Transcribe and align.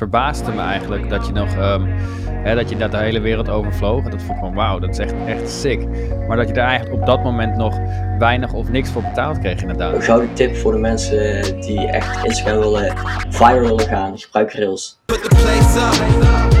verbaasde 0.00 0.52
me 0.52 0.60
eigenlijk 0.60 1.10
dat 1.10 1.26
je 1.26 1.32
nog, 1.32 1.54
ehm, 1.54 1.82
hè, 2.26 2.54
dat 2.54 2.68
je 2.68 2.76
dat 2.76 2.90
de 2.90 2.96
hele 2.96 3.20
wereld 3.20 3.48
overvloog. 3.48 4.04
En 4.04 4.10
dat 4.10 4.22
vond 4.22 4.38
ik 4.38 4.44
van 4.44 4.54
wauw, 4.54 4.78
dat 4.78 4.90
is 4.90 4.98
echt, 4.98 5.14
echt 5.26 5.50
sick. 5.50 5.88
Maar 6.28 6.36
dat 6.36 6.48
je 6.48 6.54
daar 6.54 6.68
eigenlijk 6.68 7.00
op 7.00 7.06
dat 7.06 7.22
moment 7.22 7.56
nog 7.56 7.78
weinig 8.18 8.52
of 8.52 8.68
niks 8.68 8.90
voor 8.90 9.02
betaald 9.02 9.38
kreeg 9.38 9.60
inderdaad. 9.60 9.94
Een 9.94 10.02
gouden 10.02 10.34
tip 10.34 10.56
voor 10.56 10.72
de 10.72 10.78
mensen 10.78 11.42
die 11.60 11.86
echt 11.86 12.24
Instagram 12.24 12.58
willen 12.58 12.94
viral 13.28 13.60
willen 13.60 13.86
gaan, 13.86 14.18
gebruik 14.18 14.52
Rails. 14.52 14.98
Put 15.04 15.22
the 15.22 15.28
place 15.28 15.78
up. 15.78 16.59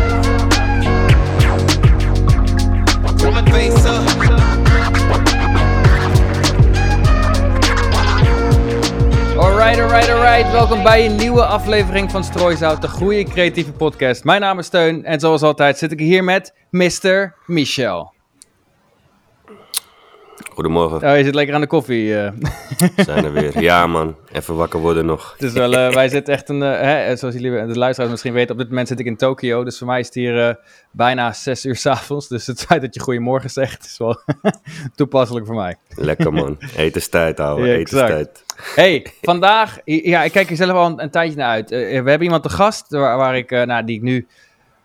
Alright, 9.70 9.92
alright, 9.92 10.10
alright. 10.10 10.52
Welkom 10.52 10.82
bij 10.82 11.06
een 11.06 11.16
nieuwe 11.16 11.44
aflevering 11.44 12.10
van 12.10 12.24
Strooizout, 12.24 12.82
de 12.82 12.88
goede 12.88 13.24
creatieve 13.24 13.72
podcast. 13.72 14.24
Mijn 14.24 14.40
naam 14.40 14.58
is 14.58 14.66
Steun 14.66 15.04
en 15.04 15.20
zoals 15.20 15.42
altijd 15.42 15.78
zit 15.78 15.92
ik 15.92 15.98
hier 15.98 16.24
met 16.24 16.54
Mr. 16.70 17.34
Michel. 17.46 18.12
Goedemorgen, 20.54 21.10
Oh, 21.10 21.16
je 21.16 21.24
zit 21.24 21.34
lekker 21.34 21.54
aan 21.54 21.60
de 21.60 21.66
koffie. 21.66 22.14
we 22.14 22.32
zijn 22.96 23.24
er 23.24 23.32
weer. 23.32 23.60
Ja 23.60 23.86
man, 23.86 24.16
even 24.32 24.54
wakker 24.56 24.80
worden 24.80 25.06
nog. 25.06 25.32
Het 25.32 25.42
is 25.42 25.52
wel, 25.52 25.72
eh, 25.76 25.92
wij 25.94 26.08
zitten 26.08 26.34
echt 26.34 26.48
een, 26.48 26.62
eh, 26.62 26.80
hè, 26.80 27.16
zoals 27.16 27.34
jullie, 27.34 27.66
de 27.66 27.78
luisteraars 27.78 28.10
misschien 28.10 28.32
weten, 28.32 28.52
op 28.52 28.58
dit 28.58 28.68
moment 28.68 28.88
zit 28.88 29.00
ik 29.00 29.06
in 29.06 29.16
Tokio. 29.16 29.64
Dus 29.64 29.78
voor 29.78 29.86
mij 29.86 30.00
is 30.00 30.06
het 30.06 30.14
hier 30.14 30.58
bijna 30.90 31.32
6 31.32 31.64
uur 31.64 31.76
s'avonds. 31.76 32.28
Dus 32.28 32.46
het 32.46 32.60
feit 32.62 32.80
dat 32.80 32.94
je 32.94 33.00
goedemorgen 33.00 33.50
zegt 33.50 33.84
is 33.84 33.98
wel 33.98 34.20
toepasselijk 34.94 35.46
voor 35.46 35.54
mij. 35.54 35.76
Lekker 35.94 36.32
man, 36.32 36.58
etenstijd 36.76 37.40
ouwe, 37.40 37.66
Ja, 37.66 37.74
etenstijd. 37.74 38.44
Hey, 38.74 39.06
vandaag, 39.22 39.78
ja, 39.84 40.22
ik 40.22 40.32
kijk 40.32 40.50
er 40.50 40.56
zelf 40.56 40.72
al 40.72 40.86
een, 40.86 41.02
een 41.02 41.10
tijdje 41.10 41.36
naar 41.36 41.48
uit. 41.50 41.70
We 41.70 41.76
hebben 41.76 42.22
iemand 42.22 42.42
te 42.42 42.48
gast 42.48 42.90
waar, 42.90 43.16
waar 43.16 43.36
ik, 43.36 43.50
nou, 43.50 43.84
die 43.84 43.96
ik 43.96 44.02
nu 44.02 44.26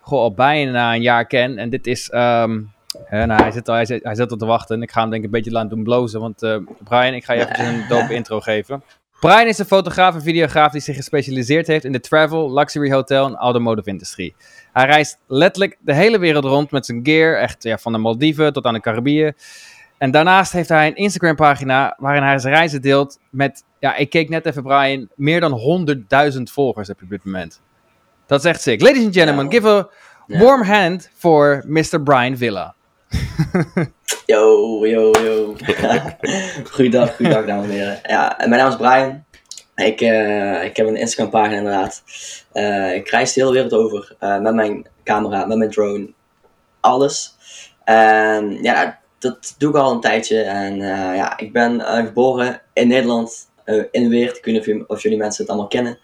goh, 0.02 0.20
al 0.20 0.34
bijna 0.34 0.94
een 0.94 1.02
jaar 1.02 1.26
ken. 1.26 1.58
En 1.58 1.70
dit 1.70 1.88
is, 1.88 2.10
ehm, 2.10 2.60
hè, 3.06 3.26
nou, 3.26 3.42
hij, 3.42 3.52
zit 3.52 3.70
al, 3.70 3.76
hij, 3.76 3.86
zit, 3.86 4.04
hij 4.04 4.16
zit 4.16 4.32
al 4.32 4.38
te 4.38 4.46
wachten. 4.46 4.76
En 4.76 4.82
ik 4.82 4.92
ga 4.92 5.02
hem 5.02 5.10
denk 5.10 5.22
ik 5.22 5.28
een 5.28 5.36
beetje 5.36 5.52
laten 5.52 5.70
doen 5.70 5.84
blozen. 5.84 6.20
Want 6.20 6.44
eh, 6.44 6.58
Brian, 6.84 7.14
ik 7.14 7.24
ga 7.24 7.34
je 7.34 7.50
even 7.50 7.66
een 7.66 7.86
dope 7.88 8.14
intro 8.20 8.40
geven. 8.40 8.84
Brian 9.20 9.48
is 9.48 9.58
een 9.58 9.66
fotograaf 9.66 10.16
en 10.16 10.22
videograaf 10.22 10.72
die 10.72 10.82
zich 10.82 10.96
gespecialiseerd 10.96 11.68
heeft 11.68 11.86
in 11.86 11.92
de 11.92 12.00
travel, 12.00 12.54
luxury 12.54 12.92
hotel 12.92 13.26
en 13.26 13.36
automotive 13.36 13.90
industrie. 13.90 14.36
Hij 14.74 14.86
reist 14.86 15.18
letterlijk 15.28 15.78
de 15.80 15.94
hele 15.94 16.20
wereld 16.20 16.44
rond 16.44 16.72
met 16.72 16.86
zijn 16.86 17.00
gear, 17.04 17.38
echt 17.38 17.64
ja, 17.64 17.78
van 17.78 17.92
de 17.92 17.98
Maldiven 17.98 18.54
tot 18.54 18.66
aan 18.66 18.74
de 18.74 18.80
Caribiën. 18.80 19.34
En 19.98 20.12
daarnaast 20.12 20.52
heeft 20.52 20.70
hij 20.70 20.88
een 20.88 20.96
Instagram 20.96 21.36
pagina 21.36 21.96
waarin 22.00 22.24
hij 22.24 22.40
zijn 22.40 22.54
reizen 22.54 22.82
deelt 22.82 23.20
met, 23.30 23.64
ja, 23.80 23.96
ik 23.96 24.10
keek 24.10 24.30
net 24.30 24.46
even 24.46 24.64
Brian, 24.64 25.10
meer 25.16 25.40
dan 25.40 25.88
100.000 26.34 26.42
volgers 26.44 26.88
heb 26.88 26.98
je 26.98 27.04
op 27.04 27.10
dit 27.10 27.26
moment. 27.26 27.62
Dat 28.26 28.40
is 28.40 28.46
echt 28.46 28.62
sick. 28.62 28.82
Ladies 28.82 29.06
and 29.06 29.14
gentlemen, 29.14 29.52
give 29.52 29.68
a 29.68 29.90
warm 30.28 30.64
hand 30.64 31.10
for 31.14 31.64
Mr. 31.68 32.02
Brian 32.04 32.38
Villa. 32.38 32.76
Yo, 34.26 34.86
yo, 34.86 35.12
yo. 35.12 35.56
goeiedag, 36.74 37.16
goeiedag 37.16 37.46
dames 37.46 37.66
en 37.66 37.72
heren. 37.72 38.00
Ja, 38.04 38.36
mijn 38.38 38.50
naam 38.50 38.70
is 38.70 38.76
Brian. 38.76 39.24
Ik, 39.76 40.02
eh, 40.02 40.64
ik 40.64 40.78
heb 40.78 40.88
een 40.88 40.96
Instagram 40.96 41.30
pagina 41.30 41.58
inderdaad. 41.58 42.04
Eh, 42.52 42.96
ik 42.96 43.10
reis 43.10 43.34
de 43.34 43.42
hele 43.42 43.54
wereld 43.54 43.74
over 43.74 44.16
eh, 44.20 44.40
met 44.40 44.54
mijn 44.54 44.88
camera, 45.04 45.46
met 45.46 45.58
mijn 45.58 45.70
drone. 45.70 46.14
Alles. 46.80 47.36
En 47.84 48.64
ja, 48.64 49.00
dat 49.20 49.56
doe 49.58 49.70
ik 49.70 49.76
al 49.76 49.92
een 49.92 50.00
tijdje. 50.00 50.42
En 50.42 50.76
ja, 51.16 51.38
ik 51.38 51.54
ben 51.54 51.82
geboren 51.82 52.62
in 52.74 52.88
Nederland. 52.88 53.50
Eh, 53.66 53.84
in 53.92 54.10
Weert. 54.10 54.38
Ik 54.38 54.46
weet 54.46 54.54
niet 54.54 54.62
of, 54.62 54.68
jullie- 54.68 54.90
of 54.90 55.02
jullie 55.02 55.18
mensen 55.18 55.42
het 55.42 55.50
allemaal 55.52 55.70
kennen. 55.70 55.98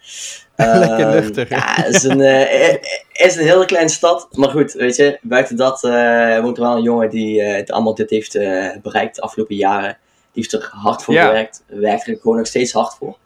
Lekker 0.56 0.98
Ehm, 0.98 1.10
luchtig, 1.10 1.48
hè? 1.48 1.54
Ja, 1.56 1.62
het 1.82 1.94
is 1.94 2.02
een, 2.02 2.20
eh, 2.20 2.74
is 3.12 3.36
een 3.36 3.46
hele 3.46 3.64
kleine 3.66 3.90
stad. 3.90 4.28
Maar 4.30 4.50
goed, 4.50 4.72
weet 4.72 4.96
je, 4.96 5.18
buiten 5.22 5.56
dat 5.56 5.84
eh, 5.84 6.40
woont 6.40 6.56
er 6.56 6.62
wel 6.62 6.76
een 6.76 6.82
jongen 6.82 7.10
die 7.10 7.42
eh, 7.42 7.56
het 7.56 7.70
allemaal 7.70 7.94
dit 7.94 8.10
heeft 8.10 8.34
eh, 8.34 8.68
bereikt 8.82 9.14
de 9.16 9.22
afgelopen 9.22 9.56
jaren. 9.56 9.98
Die 10.32 10.42
heeft 10.42 10.52
er 10.52 10.68
hard 10.72 11.02
voor 11.02 11.14
Ja. 11.14 11.26
gewerkt. 11.26 11.62
Werkt 11.66 12.06
er 12.08 12.18
gewoon 12.20 12.36
nog 12.36 12.46
steeds 12.46 12.72
hard 12.72 12.94
voor. 12.98 13.16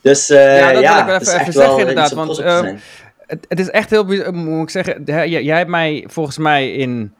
Dus 0.00 0.30
eh, 0.30 0.58
Ja, 0.58 0.70
ja, 0.70 0.72
dat 0.72 0.80
wil 0.82 0.98
ik 1.16 1.24
wel 1.30 1.40
even- 1.40 1.52
zeggen 1.52 1.78
inderdaad, 1.78 2.12
want, 2.12 2.38
eh, 2.38 2.58
zijn. 2.58 2.80
Het, 3.26 3.44
het 3.48 3.58
is 3.60 3.70
echt 3.70 3.90
heel 3.90 4.04
moet 4.32 4.62
ik 4.62 4.70
zeggen. 4.70 5.02
jij, 5.04 5.42
jij 5.42 5.56
hebt 5.56 5.70
mij 5.70 6.04
volgens 6.08 6.38
mij 6.38 6.72
in 6.72 7.14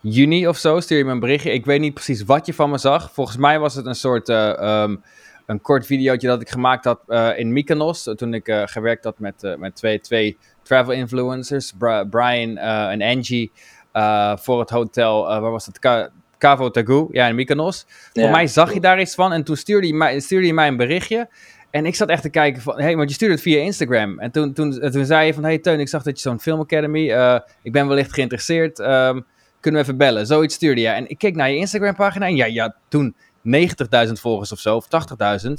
juni 0.00 0.48
of 0.48 0.56
zo, 0.56 0.80
stuur 0.80 0.98
je 0.98 1.04
me 1.04 1.10
een 1.10 1.20
berichtje. 1.20 1.52
Ik 1.52 1.64
weet 1.64 1.80
niet 1.80 1.94
precies 1.94 2.22
wat 2.24 2.46
je 2.46 2.54
van 2.54 2.70
me 2.70 2.78
zag. 2.78 3.10
Volgens 3.12 3.36
mij 3.36 3.58
was 3.58 3.74
het 3.74 3.86
een 3.86 3.94
soort, 3.94 4.28
eh, 4.28 4.58
ehm, 4.58 4.96
een 5.48 5.60
kort 5.60 5.86
videootje 5.86 6.28
dat 6.28 6.40
ik 6.40 6.48
gemaakt 6.48 6.84
had 6.84 7.00
eh, 7.06 7.30
in 7.36 7.52
Mykonos. 7.52 8.10
Toen 8.16 8.34
ik 8.34 8.48
eh, 8.48 8.62
gewerkt 8.66 9.04
had 9.04 9.18
met, 9.18 9.42
eh, 9.44 9.56
met 9.56 9.74
twee, 9.76 10.00
twee 10.00 10.36
travel 10.62 10.92
influencers, 10.92 11.72
Bri- 11.78 12.04
Brian 12.10 12.56
en 12.56 13.02
Angie, 13.02 13.52
voor 14.34 14.60
het 14.60 14.70
hotel, 14.70 15.22
waar 15.24 15.50
was 15.50 15.66
het? 15.66 15.78
Ka- 15.78 16.08
Cavo 16.38 16.70
Tagu, 16.70 17.06
ja, 17.10 17.26
in 17.26 17.34
Mykonos. 17.34 17.86
Ja, 18.12 18.22
Voor 18.22 18.30
mij 18.30 18.46
zag 18.46 18.74
je 18.74 18.80
daar 18.80 19.00
iets 19.00 19.14
van 19.14 19.32
en 19.32 19.44
toen 19.44 19.56
stuurde 19.56 19.86
je 19.86 19.94
mij, 19.94 20.20
stuurde 20.20 20.46
je 20.46 20.54
mij 20.54 20.68
een 20.68 20.76
berichtje. 20.76 21.28
En 21.70 21.86
ik 21.86 21.94
zat 21.94 22.08
echt 22.08 22.22
te 22.22 22.30
kijken 22.30 22.62
van, 22.62 22.80
hey, 22.80 22.96
want 22.96 23.08
je 23.08 23.14
stuurde 23.14 23.34
het 23.34 23.42
via 23.42 23.60
Instagram. 23.60 24.18
En 24.18 24.30
toen, 24.30 24.52
toen, 24.52 24.70
toen 24.90 25.04
zei 25.04 25.26
je 25.26 25.34
van, 25.34 25.42
hey 25.44 25.58
Teun, 25.58 25.80
ik 25.80 25.88
zag 25.88 26.02
dat 26.02 26.16
je 26.16 26.28
zo'n 26.28 26.40
Film 26.40 26.60
Academy, 26.60 27.10
ik 27.62 27.72
ben 27.72 27.88
wellicht 27.88 28.12
geïnteresseerd, 28.12 28.78
ehm, 28.78 29.20
kunnen 29.60 29.80
we 29.80 29.86
even 29.86 29.98
bellen? 29.98 30.26
Zoiets 30.26 30.54
stuurde 30.54 30.80
je. 30.80 30.88
En 30.88 31.08
ik 31.10 31.18
keek 31.18 31.36
naar 31.36 31.50
je 31.50 31.56
Instagram 31.56 31.94
pagina 31.94 32.26
en 32.26 32.36
ja, 32.36 32.46
ja, 32.46 32.74
toen 32.88 33.14
90.000 34.06 34.12
volgers 34.12 34.52
of 34.52 34.58
zo, 34.58 34.76
of 34.76 34.86
80.000. 34.88 35.52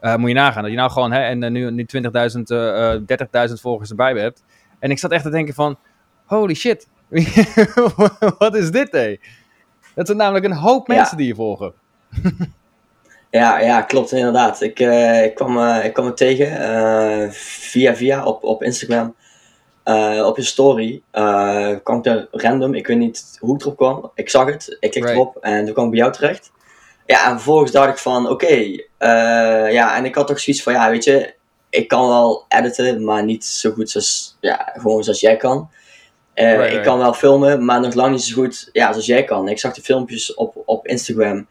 Eh, 0.00 0.16
moet 0.16 0.28
je 0.28 0.34
nagaan, 0.34 0.62
dat 0.62 0.70
je 0.70 0.76
nou 0.76 0.90
gewoon, 0.90 1.12
hè, 1.12 1.20
en 1.20 1.42
eh, 1.42 1.50
nu, 1.50 1.70
nu 1.70 1.84
20.000, 1.86 2.50
eh, 2.50 2.92
eh, 2.92 3.00
30.000 3.06 3.60
volgers 3.60 3.90
erbij 3.90 4.12
hebt. 4.14 4.42
En 4.78 4.90
ik 4.90 4.98
zat 4.98 5.10
echt 5.10 5.22
te 5.24 5.30
denken 5.30 5.54
van, 5.54 5.78
holy 6.24 6.54
shit, 6.54 6.88
wat 8.38 8.54
is 8.54 8.70
dit, 8.70 8.92
hé? 8.92 9.16
Dat 9.94 10.06
zijn 10.06 10.18
namelijk 10.18 10.44
een 10.44 10.52
hoop 10.52 10.86
Ja. 10.88 10.94
mensen 10.94 11.16
die 11.16 11.26
je 11.26 11.34
volgen. 11.34 11.72
Ja, 13.30 13.58
ja, 13.60 13.82
klopt 13.82 14.12
inderdaad. 14.12 14.60
Ik, 14.60 14.78
ik, 15.24 15.34
kwam, 15.34 15.58
ik 15.82 15.92
kwam 15.92 16.06
het 16.06 16.16
tegen 16.16 17.32
via 17.32 17.94
via 17.96 18.24
op, 18.24 18.44
op 18.44 18.62
Instagram. 18.62 19.14
Op 20.26 20.36
je 20.36 20.42
story 20.42 21.02
eh, 21.10 21.70
kwam 21.82 21.98
ik 21.98 22.06
er 22.06 22.28
random, 22.30 22.74
ik 22.74 22.86
weet 22.86 22.98
niet 22.98 23.36
hoe 23.40 23.54
ik 23.54 23.60
erop 23.60 23.76
kwam. 23.76 24.10
Ik 24.14 24.28
zag 24.30 24.46
het, 24.46 24.76
ik 24.80 24.90
klikte 24.90 25.00
Right. 25.00 25.14
erop 25.14 25.36
en 25.36 25.64
toen 25.64 25.72
kwam 25.74 25.84
ik 25.84 25.90
bij 25.90 26.00
jou 26.00 26.12
terecht. 26.12 26.52
Ja, 27.06 27.24
en 27.26 27.30
vervolgens 27.30 27.70
dacht 27.72 27.88
ik 27.88 27.98
van, 27.98 28.28
oké, 28.28 28.46
eh, 28.98 29.72
ja, 29.72 29.96
en 29.96 30.04
ik 30.04 30.14
had 30.14 30.26
toch 30.26 30.40
zoiets 30.40 30.62
van, 30.62 30.72
ja, 30.72 30.90
weet 30.90 31.04
je, 31.04 31.34
ik 31.70 31.88
kan 31.88 32.08
wel 32.08 32.44
editen, 32.48 33.04
maar 33.04 33.24
niet 33.24 33.44
zo 33.44 33.70
goed 33.70 33.90
zoals, 33.90 34.36
ja, 34.40 34.72
gewoon 34.74 35.04
zoals 35.04 35.20
jij 35.20 35.36
kan. 35.36 35.70
Eh, 36.34 36.56
Right, 36.56 36.72
ik 36.72 36.82
kan 36.82 36.98
wel 36.98 37.12
filmen, 37.12 37.64
maar 37.64 37.80
nog 37.80 37.94
lang 37.94 38.12
niet 38.12 38.24
zo 38.24 38.34
goed 38.34 38.68
ja, 38.72 38.90
zoals 38.90 39.06
jij 39.06 39.24
kan. 39.24 39.48
Ik 39.48 39.58
zag 39.58 39.74
de 39.74 39.82
filmpjes 39.82 40.34
op, 40.34 40.62
op 40.64 40.86
Instagram. 40.86 41.46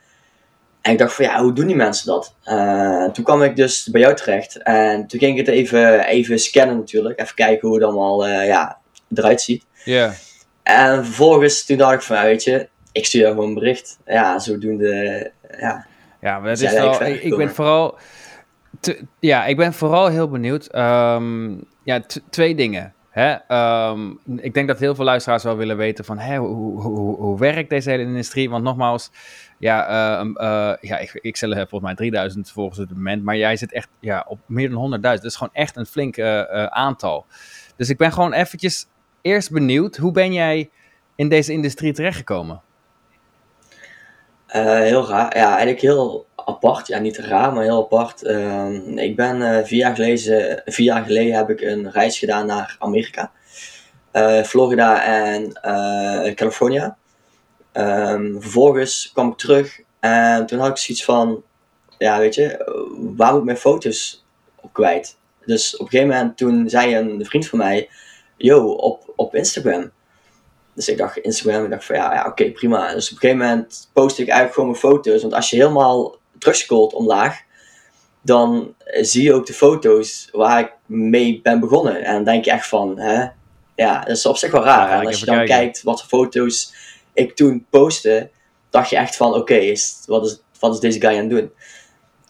En 0.81 0.91
ik 0.91 0.97
dacht 0.97 1.13
van 1.13 1.25
ja, 1.25 1.41
hoe 1.41 1.53
doen 1.53 1.67
die 1.67 1.75
mensen 1.75 2.05
dat? 2.05 2.35
Eh, 2.43 3.05
toen 3.05 3.23
kwam 3.23 3.43
ik 3.43 3.55
dus 3.55 3.87
bij 3.91 4.01
jou 4.01 4.15
terecht. 4.15 4.57
En 4.57 5.07
toen 5.07 5.19
ging 5.19 5.39
ik 5.39 5.45
het 5.45 5.55
even, 5.55 6.05
even 6.05 6.39
scannen 6.39 6.77
natuurlijk. 6.77 7.19
Even 7.21 7.35
kijken 7.35 7.67
hoe 7.67 7.77
het 7.77 7.85
allemaal 7.87 8.27
ja, 8.27 8.77
eruit 9.15 9.41
ziet. 9.41 9.65
Ja. 9.83 10.13
En 10.63 11.05
vervolgens 11.05 11.65
toen 11.65 11.77
dacht 11.77 11.93
ik 11.93 12.01
van 12.01 12.15
ja, 12.15 12.23
weet 12.23 12.43
je, 12.43 12.67
ik 12.91 13.05
stuur 13.05 13.21
jou 13.21 13.33
gewoon 13.33 13.49
een 13.49 13.53
bericht. 13.53 13.99
Ja, 14.05 14.39
zodoende, 14.39 15.31
ja. 15.59 15.85
Ja, 16.21 16.39
maar 16.39 16.49
dat 16.49 16.59
is 16.59 16.73
wel. 16.73 17.03
Ik, 17.03 17.23
ik 17.23 17.35
ben 17.35 17.49
vooral. 17.49 17.97
te- 18.79 19.05
ja, 19.19 19.45
ik 19.45 19.57
ben 19.57 19.73
vooral 19.73 20.07
heel 20.07 20.29
benieuwd. 20.29 20.65
Ehm, 20.65 21.55
ja, 21.83 22.01
twee 22.29 22.55
dingen. 22.55 22.93
Hè? 23.09 23.31
Ehm, 23.47 24.11
ik 24.35 24.53
denk 24.53 24.67
dat 24.67 24.79
heel 24.79 24.95
veel 24.95 25.05
luisteraars 25.05 25.43
wel 25.43 25.57
willen 25.57 25.77
weten 25.77 26.05
van 26.05 26.19
hè, 26.19 26.37
hoe, 26.37 26.81
hoe, 26.81 27.15
hoe, 27.15 27.39
werkt 27.39 27.69
deze 27.69 27.89
hele 27.89 28.03
industrie? 28.03 28.49
Want 28.49 28.63
nogmaals, 28.63 29.11
ja, 29.57 29.87
ehm, 29.87 30.35
eh, 30.35 30.73
ja 30.81 30.97
ik, 30.97 31.19
ik 31.21 31.37
zelf 31.37 31.53
heb 31.53 31.69
volgens 31.69 31.89
mij 31.89 31.95
3000 31.95 32.51
volgens 32.51 32.77
het 32.77 32.89
moment, 32.89 33.23
maar 33.23 33.37
jij 33.37 33.55
zit 33.55 33.71
echt 33.71 33.89
ja, 33.99 34.25
op 34.27 34.39
meer 34.45 34.69
dan 34.69 34.93
100.000. 34.93 35.01
Dat 35.01 35.23
is 35.23 35.35
gewoon 35.35 35.53
echt 35.53 35.75
een 35.75 35.85
flink 35.85 36.17
eh, 36.17 36.39
eh, 36.39 36.65
aantal. 36.65 37.25
Dus 37.75 37.89
ik 37.89 37.97
ben 37.97 38.11
gewoon 38.11 38.33
eventjes 38.33 38.87
eerst 39.21 39.51
benieuwd, 39.51 39.97
hoe 39.97 40.11
ben 40.11 40.33
jij 40.33 40.69
in 41.15 41.29
deze 41.29 41.51
industrie 41.51 41.93
terechtgekomen? 41.93 42.61
Eh, 44.53 44.79
heel 44.79 45.07
raar. 45.07 45.37
Ja, 45.37 45.47
eigenlijk 45.47 45.81
heel 45.81 46.25
apart. 46.35 46.87
Ja, 46.87 46.99
niet 46.99 47.17
raar, 47.17 47.53
maar 47.53 47.63
heel 47.63 47.83
apart. 47.83 48.23
Ehm, 48.23 48.97
ik 48.97 49.15
ben 49.15 49.41
eh, 49.41 49.65
vier, 49.65 49.77
jaar 49.77 49.95
geleden, 49.95 50.61
vier 50.65 50.85
jaar 50.85 51.05
geleden 51.05 51.35
heb 51.35 51.49
ik 51.49 51.61
een 51.61 51.91
reis 51.91 52.19
gedaan 52.19 52.45
naar 52.45 52.75
Amerika. 52.79 53.31
Eh, 54.11 54.43
Florida 54.43 55.03
en 55.03 55.53
California. 56.35 56.97
Ehm, 57.71 58.39
vervolgens 58.39 59.11
kwam 59.13 59.29
ik 59.29 59.37
terug 59.37 59.79
en 59.99 60.45
toen 60.45 60.59
had 60.59 60.69
ik 60.69 60.77
zoiets 60.77 61.03
van, 61.05 61.43
ja 61.97 62.19
weet 62.19 62.35
je, 62.35 62.57
waar 63.15 63.31
moet 63.31 63.39
ik 63.39 63.45
mijn 63.45 63.57
foto's 63.57 64.25
op 64.61 64.73
kwijt? 64.73 65.17
Dus 65.45 65.77
op 65.77 65.85
een 65.85 65.91
gegeven 65.91 66.15
moment 66.15 66.37
toen 66.37 66.69
zei 66.69 66.95
een 66.95 67.25
vriend 67.25 67.47
van 67.47 67.59
mij, 67.59 67.89
yo, 68.37 68.71
op, 68.71 69.13
op 69.15 69.35
Instagram. 69.35 69.91
Dus 70.75 70.87
ik 70.87 70.97
dacht 70.97 71.17
Instagram, 71.17 71.63
ik 71.63 71.69
dacht 71.69 71.85
van 71.85 71.95
ja, 71.95 72.13
ja 72.13 72.25
oké, 72.27 72.51
prima. 72.51 72.93
Dus 72.93 73.05
op 73.05 73.11
een 73.11 73.19
gegeven 73.19 73.47
moment 73.47 73.89
post 73.93 74.19
ik 74.19 74.27
eigenlijk 74.27 74.53
gewoon 74.53 74.69
mijn 74.69 74.81
foto's. 74.81 75.21
Want 75.21 75.33
als 75.33 75.49
je 75.49 75.55
helemaal 75.55 76.15
terugscrollt 76.37 76.93
omlaag, 76.93 77.41
dan 78.21 78.73
zie 79.01 79.23
je 79.23 79.33
ook 79.33 79.45
de 79.45 79.53
foto's 79.53 80.29
waar 80.31 80.59
ik 80.59 80.71
mee 80.85 81.39
ben 81.43 81.59
begonnen. 81.59 82.03
En 82.03 82.13
dan 82.13 82.23
denk 82.23 82.45
je 82.45 82.51
echt 82.51 82.67
van, 82.67 82.99
hè, 82.99 83.27
ja, 83.75 83.99
dat 83.99 84.17
is 84.17 84.25
op 84.25 84.37
zich 84.37 84.51
wel 84.51 84.63
raar. 84.63 84.99
En 84.99 85.05
als 85.05 85.19
je 85.19 85.25
dan 85.25 85.35
kijken. 85.35 85.55
kijkt 85.55 85.83
wat 85.83 85.99
voor 85.99 86.19
foto's 86.19 86.73
ik 87.13 87.35
toen 87.35 87.65
postte, 87.69 88.29
dacht 88.69 88.89
je 88.89 88.95
echt 88.95 89.15
van, 89.15 89.33
oké, 89.33 89.55
is, 89.55 90.03
wat, 90.05 90.25
is, 90.25 90.41
wat 90.59 90.73
is 90.73 90.79
deze 90.79 91.01
guy 91.01 91.09
aan 91.09 91.15
het 91.17 91.29
doen? 91.29 91.51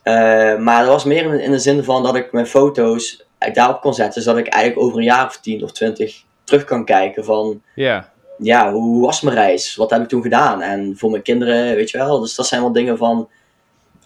Eh, 0.03 0.57
maar 0.57 0.79
dat 0.79 0.91
was 0.91 1.03
meer 1.03 1.25
in, 1.25 1.39
in 1.39 1.51
de 1.51 1.59
zin 1.59 1.83
van 1.83 2.03
dat 2.03 2.15
ik 2.15 2.31
mijn 2.31 2.47
foto's 2.47 3.25
eh, 3.37 3.53
daarop 3.53 3.81
kon 3.81 3.93
zetten, 3.93 4.21
zodat 4.21 4.39
ik 4.39 4.53
eigenlijk 4.53 4.85
over 4.85 4.97
een 4.97 5.03
jaar 5.05 5.25
of 5.25 5.39
tien 5.39 5.63
of 5.63 5.71
twintig 5.71 6.23
terug 6.43 6.63
kan 6.63 6.85
kijken 6.85 7.25
van, 7.25 7.61
Ja, 7.75 8.12
ja, 8.43 8.71
hoe 8.71 9.05
was 9.05 9.21
mijn 9.21 9.35
reis? 9.35 9.75
Wat 9.75 9.89
heb 9.89 10.01
ik 10.01 10.07
toen 10.07 10.21
gedaan? 10.21 10.61
En 10.61 10.97
voor 10.97 11.11
mijn 11.11 11.23
kinderen, 11.23 11.75
weet 11.75 11.89
je 11.89 11.97
wel. 11.97 12.19
Dus 12.19 12.35
dat 12.35 12.47
zijn 12.47 12.61
wel 12.61 12.71
dingen 12.71 12.97
van. 12.97 13.29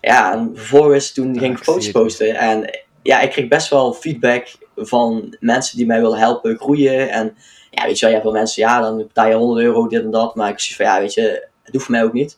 Ja, 0.02 0.34
en 0.34 0.52
vervolgens 0.54 1.14
toen 1.14 1.34
Ja, 1.34 1.40
ging 1.40 1.58
ik 1.58 1.64
foto's 1.64 1.92
posten. 1.92 2.36
En 2.36 2.80
ja, 3.02 3.20
ik 3.20 3.30
kreeg 3.30 3.48
best 3.48 3.70
wel 3.70 3.94
feedback 3.94 4.56
van 4.76 5.36
mensen 5.40 5.78
die 5.78 5.86
mij 5.86 6.02
willen 6.02 6.20
helpen 6.20 6.58
groeien. 6.58 7.10
En 7.10 7.36
ja, 7.72 7.86
weet 7.86 8.00
je 8.00 8.06
wel, 8.06 8.10
je 8.10 8.22
hebt 8.22 8.24
wel 8.24 8.40
mensen, 8.40 8.64
ja, 8.64 8.82
dan 8.82 8.98
betaal 8.98 9.28
je 9.28 9.36
100 9.36 9.66
euro, 9.66 9.88
dit 9.88 10.04
en 10.04 10.12
dat. 10.12 10.36
Maar 10.36 10.50
ik 10.50 10.60
zie 10.60 10.76
van, 10.76 10.86
ja, 10.86 11.00
weet 11.00 11.14
je, 11.14 11.48
het 11.64 11.74
hoeft 11.74 11.86
voor 11.86 11.96
mij 11.96 12.04
ook 12.04 12.14
niet. 12.14 12.38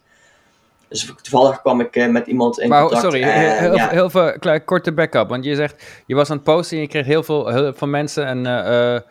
Dus 0.90 1.14
toevallig 1.22 1.62
kwam 1.62 1.80
ik 1.80 1.96
eh, 1.96 2.08
met 2.08 2.28
iemand 2.28 2.60
in 2.60 2.70
maar 2.70 2.82
contact. 2.82 3.02
sorry, 3.02 3.22
en, 3.22 3.58
heel, 3.58 3.76
ja, 3.76 3.90
heel 3.90 4.10
veel 4.10 4.40
klein, 4.40 4.66
korte 4.66 4.92
backup. 4.92 5.30
Want 5.30 5.44
je 5.46 5.56
zegt, 5.56 6.04
je 6.06 6.16
was 6.16 6.30
aan 6.30 6.36
het 6.36 6.46
posten 6.46 6.78
en 6.78 6.84
je 6.84 6.90
kreeg 6.90 7.06
heel 7.06 7.24
veel 7.24 7.52
hulp 7.52 7.78
van 7.78 7.90
mensen. 7.90 8.26
En 8.26 8.46
eh, 8.46 8.96
eh, 8.96 9.02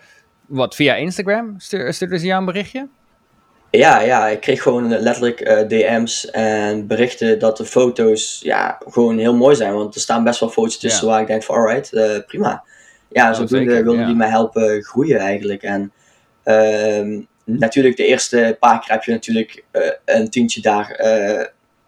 wat, 0.48 0.74
via 0.74 0.94
Instagram 0.94 1.54
stuur- 1.58 1.92
stuurden 1.94 2.20
ze 2.20 2.26
jou 2.26 2.38
een 2.40 2.46
berichtje? 2.46 2.88
Ja, 3.70 4.00
ja, 4.00 4.26
ik 4.26 4.40
kreeg 4.40 4.62
gewoon 4.62 4.88
letterlijk 4.88 5.40
eh, 5.40 5.66
DM's 5.68 6.30
en 6.30 6.86
berichten 6.86 7.38
dat 7.38 7.56
de 7.56 7.64
foto's 7.64 8.40
ja, 8.42 8.78
gewoon 8.88 9.18
heel 9.18 9.34
mooi 9.34 9.56
zijn. 9.56 9.74
Want 9.74 9.94
er 9.94 10.00
staan 10.00 10.24
best 10.24 10.40
wel 10.40 10.48
foto's 10.48 10.78
tussen 10.78 11.06
Ja. 11.06 11.12
waar 11.12 11.20
ik 11.20 11.26
denk 11.26 11.42
van 11.42 11.56
alright, 11.56 11.92
eh, 11.92 12.18
prima. 12.26 12.62
Ja, 13.08 13.28
Oh, 13.30 13.34
zodoende 13.36 13.70
zeker, 13.70 13.82
wilden 13.84 14.00
ja. 14.00 14.06
die 14.06 14.16
mij 14.16 14.28
helpen 14.28 14.82
groeien 14.82 15.18
eigenlijk. 15.18 15.62
En 15.62 15.92
ehm, 16.42 17.20
natuurlijk 17.44 17.96
de 17.96 18.06
eerste 18.06 18.56
paar 18.60 18.80
keer 18.80 18.90
heb 18.92 19.02
je 19.04 19.12
natuurlijk 19.12 19.64
eh, 19.70 19.82
een 20.04 20.30
tientje 20.30 20.60
daar 20.60 21.00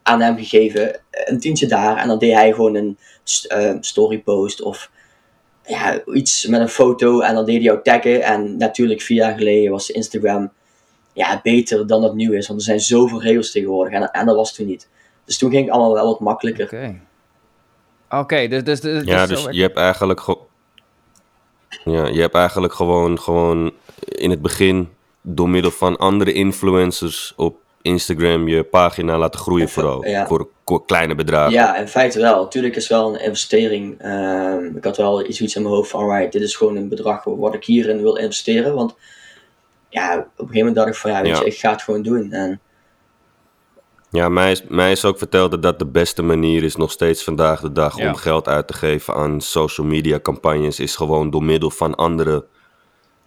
aan 0.02 0.20
hem 0.20 0.36
gegeven. 0.38 1.00
Een 1.10 1.40
tientje 1.40 1.66
daar 1.66 1.96
en 1.96 2.08
dan 2.08 2.18
deed 2.18 2.32
hij 2.34 2.52
gewoon 2.52 2.74
een 2.74 2.98
st- 3.24 3.54
story 3.80 4.18
post 4.18 4.62
of 4.62 4.90
ja, 5.70 6.04
iets 6.04 6.46
met 6.46 6.60
een 6.60 6.68
foto 6.68 7.20
en 7.20 7.34
dan 7.34 7.44
deed 7.44 7.54
hij 7.54 7.64
jou 7.64 7.82
taggen. 7.82 8.22
En 8.22 8.56
natuurlijk 8.56 9.00
vier 9.00 9.16
jaar 9.16 9.38
geleden 9.38 9.70
was 9.70 9.90
Instagram 9.90 10.52
ja, 11.12 11.40
beter 11.42 11.86
dan 11.86 12.02
het 12.02 12.14
nu 12.14 12.36
is. 12.36 12.46
Want 12.46 12.58
er 12.58 12.64
zijn 12.64 12.80
zoveel 12.80 13.22
regels 13.22 13.50
tegenwoordig. 13.50 13.92
En, 13.94 14.10
en 14.10 14.26
dat 14.26 14.36
was 14.36 14.54
toen 14.54 14.66
niet. 14.66 14.88
Dus 15.24 15.38
toen 15.38 15.50
ging 15.50 15.64
het 15.64 15.74
allemaal 15.74 15.94
wel 15.94 16.06
wat 16.06 16.20
makkelijker. 16.20 16.64
Oké. 16.64 17.00
Oké, 18.10 18.48
dus, 18.48 18.64
dus, 18.64 18.80
dus, 18.80 19.04
Ja, 19.04 19.26
dus- 19.26 19.44
dus 19.44 19.54
je 19.56 19.62
hebt 19.62 19.76
eigenlijk 19.76 20.20
gewoon. 20.20 20.48
Ja, 21.84 22.06
je 22.06 22.20
hebt 22.20 22.34
eigenlijk 22.34 22.74
gewoon, 22.74 23.20
gewoon 23.20 23.72
in 23.98 24.30
het 24.30 24.42
begin 24.42 24.88
door 25.20 25.48
middel 25.48 25.70
van 25.70 25.96
andere 25.96 26.32
influencers 26.32 27.32
op 27.36 27.56
Instagram 27.82 28.48
je 28.48 28.62
pagina 28.64 29.18
laten 29.18 29.40
groeien 29.40 29.66
Even, 29.66 29.82
vooral. 29.82 30.06
ja. 30.06 30.26
Voor 30.26 30.48
kleine 30.86 31.14
bedragen. 31.14 31.52
Ja, 31.52 31.76
in 31.76 31.88
feite 31.88 32.20
wel. 32.20 32.48
Tuurlijk 32.48 32.76
is 32.76 32.88
het 32.88 32.98
wel 32.98 33.14
een 33.14 33.20
investering. 33.22 34.00
Ehm, 34.00 34.76
ik 34.76 34.84
had 34.84 34.96
wel 34.96 35.26
iets 35.26 35.40
iets 35.40 35.56
in 35.56 35.62
mijn 35.62 35.74
hoofd 35.74 35.90
van, 35.90 36.00
alright, 36.00 36.32
dit 36.32 36.42
is 36.42 36.56
gewoon 36.56 36.76
een 36.76 36.88
bedrag 36.88 37.24
wat 37.24 37.54
ik 37.54 37.64
hierin 37.64 38.02
wil 38.02 38.16
investeren. 38.16 38.74
Want 38.74 38.94
ja, 39.88 40.12
op 40.18 40.24
een 40.24 40.30
gegeven 40.36 40.56
moment 40.58 40.74
dacht 40.76 40.88
ik 40.88 40.94
van, 40.94 41.10
ja, 41.10 41.22
weet 41.22 41.36
Ja. 41.36 41.38
je, 41.40 41.46
ik 41.46 41.58
ga 41.58 41.70
het 41.70 41.82
gewoon 41.82 42.02
doen. 42.02 42.32
En 42.32 42.60
Ja, 44.10 44.28
mij 44.28 44.50
is, 44.50 44.62
mij 44.68 44.90
is 44.92 45.04
ook 45.04 45.18
verteld 45.18 45.50
dat 45.50 45.62
dat 45.62 45.78
de 45.78 45.86
beste 45.86 46.22
manier 46.22 46.62
is 46.62 46.76
nog 46.76 46.90
steeds 46.90 47.24
vandaag 47.24 47.60
de 47.60 47.72
dag 47.72 47.96
Ja. 47.98 48.08
om 48.08 48.14
geld 48.14 48.48
uit 48.48 48.66
te 48.66 48.72
geven 48.74 49.14
aan 49.14 49.40
social 49.40 49.86
media 49.86 50.20
campagnes. 50.20 50.80
Is 50.80 50.96
gewoon 50.96 51.30
door 51.30 51.42
middel 51.44 51.70
van 51.70 51.94
andere 51.94 52.44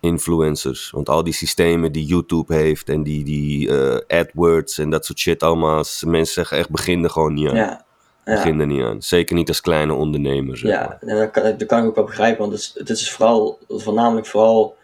influencers. 0.04 0.90
Want 0.92 1.10
al 1.10 1.24
die 1.24 1.34
systemen 1.34 1.92
die 1.92 2.06
YouTube 2.06 2.54
heeft 2.54 2.90
en 2.90 3.04
die, 3.04 3.24
die 3.24 3.70
eh, 3.78 4.20
AdWords 4.20 4.78
en 4.78 4.90
dat 4.90 5.06
soort 5.06 5.20
shit 5.20 5.44
allemaal. 5.44 5.84
Mensen 6.06 6.34
zeggen 6.34 6.58
echt 6.58 6.70
begin 6.70 7.04
er 7.04 7.10
gewoon 7.10 7.34
niet 7.34 7.50
aan. 7.50 7.56
ja, 7.56 7.86
ja. 8.26 8.34
Begin 8.34 8.60
er 8.60 8.68
niet 8.68 8.84
aan. 8.84 9.02
Zeker 9.02 9.36
niet 9.36 9.48
als 9.48 9.62
kleine 9.62 9.94
ondernemer. 9.94 10.58
Zeg 10.58 10.72
maar. 10.72 10.98
Ja, 11.02 11.08
en 11.08 11.18
dat, 11.18 11.32
kan, 11.32 11.44
dat 11.44 11.66
kan 11.66 11.80
ik 11.80 11.86
ook 11.86 11.96
wel 11.96 12.04
begrijpen, 12.04 12.40
want 12.40 12.52
het 12.52 12.62
is, 12.62 12.72
het 12.74 12.90
is 12.90 13.12
vooral, 13.12 13.60
voornamelijk 13.68 14.28
vooral, 14.28 14.76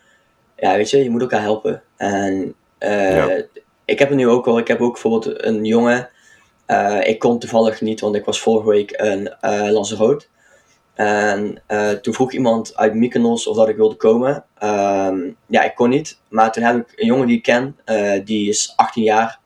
ja, 0.57 0.75
weet 0.75 0.89
je, 0.89 1.03
je 1.03 1.09
moet 1.09 1.21
elkaar 1.21 1.41
helpen. 1.41 1.81
En 1.97 2.53
eh, 2.77 3.15
Ja. 3.15 3.43
ik 3.85 3.99
heb 3.99 4.09
het 4.09 4.17
nu 4.17 4.27
ook 4.27 4.47
al, 4.47 4.57
ik 4.57 4.67
heb 4.67 4.81
ook 4.81 4.91
bijvoorbeeld 4.93 5.43
een 5.43 5.65
jongen, 5.65 6.09
eh, 6.65 7.07
ik 7.07 7.19
kon 7.19 7.39
toevallig 7.39 7.81
niet, 7.81 7.99
want 7.99 8.15
ik 8.15 8.25
was 8.25 8.41
vorige 8.41 8.69
week 8.69 8.93
een 8.97 9.35
Lanzarote. 9.71 10.25
En 10.99 11.61
eh, 11.67 11.89
toen 11.89 12.13
vroeg 12.13 12.31
iemand 12.31 12.75
uit 12.75 12.93
Mykonos 12.93 13.47
of 13.47 13.55
dat 13.55 13.69
ik 13.69 13.75
wilde 13.75 13.95
komen. 13.95 14.45
Ehm, 14.57 15.19
ja, 15.47 15.63
ik 15.63 15.75
kon 15.75 15.89
niet, 15.89 16.19
maar 16.29 16.51
toen 16.51 16.63
heb 16.63 16.75
ik 16.75 16.93
een 16.95 17.05
jongen 17.05 17.27
die 17.27 17.37
ik 17.37 17.43
ken, 17.43 17.77
eh, 17.85 18.25
die 18.25 18.49
is 18.49 18.73
18 18.75 19.03
jaar. 19.03 19.39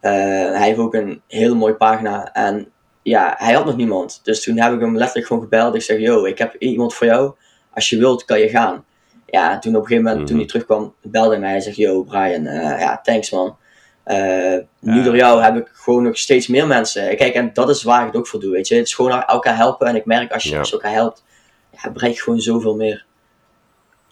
Eh, 0.00 0.12
hij 0.52 0.66
heeft 0.66 0.78
ook 0.78 0.94
een 0.94 1.22
hele 1.26 1.54
mooie 1.54 1.74
pagina 1.74 2.32
en 2.32 2.68
ja, 3.02 3.34
hij 3.38 3.54
had 3.54 3.64
nog 3.64 3.76
niemand. 3.76 4.20
Dus 4.22 4.42
toen 4.42 4.58
heb 4.58 4.72
ik 4.72 4.80
hem 4.80 4.96
letterlijk 4.96 5.26
gewoon 5.26 5.42
gebeld. 5.42 5.74
Ik 5.74 5.82
zeg, 5.82 5.98
yo, 5.98 6.24
ik 6.24 6.38
heb 6.38 6.54
iemand 6.54 6.94
voor 6.94 7.06
jou. 7.06 7.32
Als 7.74 7.88
je 7.90 7.98
wilt, 7.98 8.24
kan 8.24 8.40
je 8.40 8.48
gaan. 8.48 8.84
Ja, 9.26 9.52
en 9.52 9.60
toen 9.60 9.76
op 9.76 9.80
een 9.80 9.86
gegeven 9.86 10.08
moment, 10.10 10.26
toen 10.26 10.36
Mhm. 10.36 10.44
hij 10.44 10.52
terugkwam, 10.52 10.94
belde 11.02 11.30
hij 11.30 11.38
mij. 11.38 11.50
Hij 11.50 11.60
zegt, 11.60 11.76
yo, 11.76 12.02
Brian, 12.02 12.42
ja, 12.78 13.00
thanks 13.02 13.30
man. 13.30 13.56
Eh, 14.08 14.58
nu 14.80 15.02
door 15.02 15.16
jou 15.16 15.42
heb 15.42 15.56
ik 15.56 15.70
gewoon 15.72 16.02
nog 16.02 16.18
steeds 16.18 16.46
meer 16.46 16.66
mensen. 16.66 17.16
Kijk, 17.16 17.34
en 17.34 17.50
dat 17.52 17.68
is 17.68 17.82
waar 17.82 18.00
ik 18.00 18.06
het 18.06 18.16
ook 18.16 18.26
voor 18.26 18.40
doe, 18.40 18.50
weet 18.52 18.68
je. 18.68 18.74
Het 18.74 18.86
is 18.86 18.94
gewoon 18.94 19.22
elkaar 19.22 19.56
helpen. 19.56 19.86
En 19.86 19.96
ik 19.96 20.04
merk, 20.04 20.32
als 20.32 20.42
je, 20.42 20.50
Ja. 20.50 20.58
als 20.58 20.68
je 20.68 20.74
elkaar 20.74 20.92
helpt, 20.92 21.24
ja, 21.82 21.90
bereik 21.90 22.14
je 22.14 22.20
gewoon 22.22 22.40
zoveel 22.40 22.74
meer. 22.76 23.04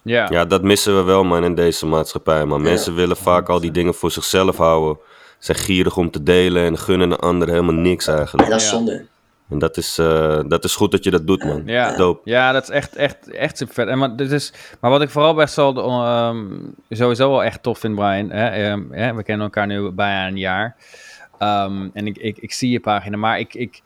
ja. 0.03 0.27
Ja, 0.29 0.45
dat 0.45 0.61
missen 0.61 0.95
we 0.95 1.01
wel, 1.03 1.23
man, 1.23 1.43
in 1.43 1.55
deze 1.55 1.85
maatschappij, 1.85 2.45
man. 2.45 2.57
Ja. 2.61 2.63
Mensen 2.69 2.95
willen 2.95 3.17
vaak 3.17 3.49
al 3.49 3.59
die 3.59 3.71
dingen 3.71 3.93
voor 3.93 4.11
zichzelf 4.11 4.57
houden. 4.57 4.97
Zijn 5.39 5.57
gierig 5.57 5.97
om 5.97 6.11
te 6.11 6.23
delen 6.23 6.65
en 6.65 6.77
gunnen 6.77 7.11
een 7.11 7.17
ander 7.17 7.47
helemaal 7.47 7.73
niks 7.73 8.07
En 8.07 8.15
eigenlijk. 8.17 8.49
dat 8.49 8.59
is 8.59 8.65
Ja. 8.65 8.71
zonde. 8.75 9.05
En 9.49 9.59
dat 9.59 9.77
is, 9.77 9.97
eh, 9.97 10.39
dat 10.47 10.63
is 10.63 10.75
goed 10.75 10.91
dat 10.91 11.03
je 11.03 11.11
dat 11.11 11.27
doet, 11.27 11.43
man. 11.43 11.63
Ja, 11.65 12.15
ja, 12.23 12.51
dat 12.51 12.63
is 12.63 12.69
echt, 12.69 12.95
echt, 12.95 13.31
echt 13.31 13.57
super 13.57 13.73
vet. 13.73 13.87
En 13.87 13.97
maar, 13.97 14.15
dit 14.15 14.31
is, 14.31 14.53
maar 14.79 14.91
wat 14.91 15.01
ik 15.01 15.09
vooral 15.09 15.33
best 15.33 15.55
wel 15.55 16.03
ehm, 16.03 16.45
sowieso 16.89 17.29
wel 17.29 17.43
echt 17.43 17.63
tof 17.63 17.79
vind, 17.79 17.95
Brian. 17.95 18.29
Hè, 18.31 18.47
ehm, 18.47 18.91
hè, 18.91 19.13
we 19.13 19.23
kennen 19.23 19.45
elkaar 19.45 19.67
nu 19.67 19.91
bijna 19.91 20.27
een 20.27 20.37
jaar. 20.37 20.75
Ehm, 21.37 21.87
en 21.93 22.07
ik, 22.07 22.17
ik, 22.17 22.37
ik 22.37 22.51
zie 22.53 22.69
je 22.69 22.79
pagina, 22.79 23.17
maar 23.17 23.39
ik, 23.39 23.53
ik 23.53 23.81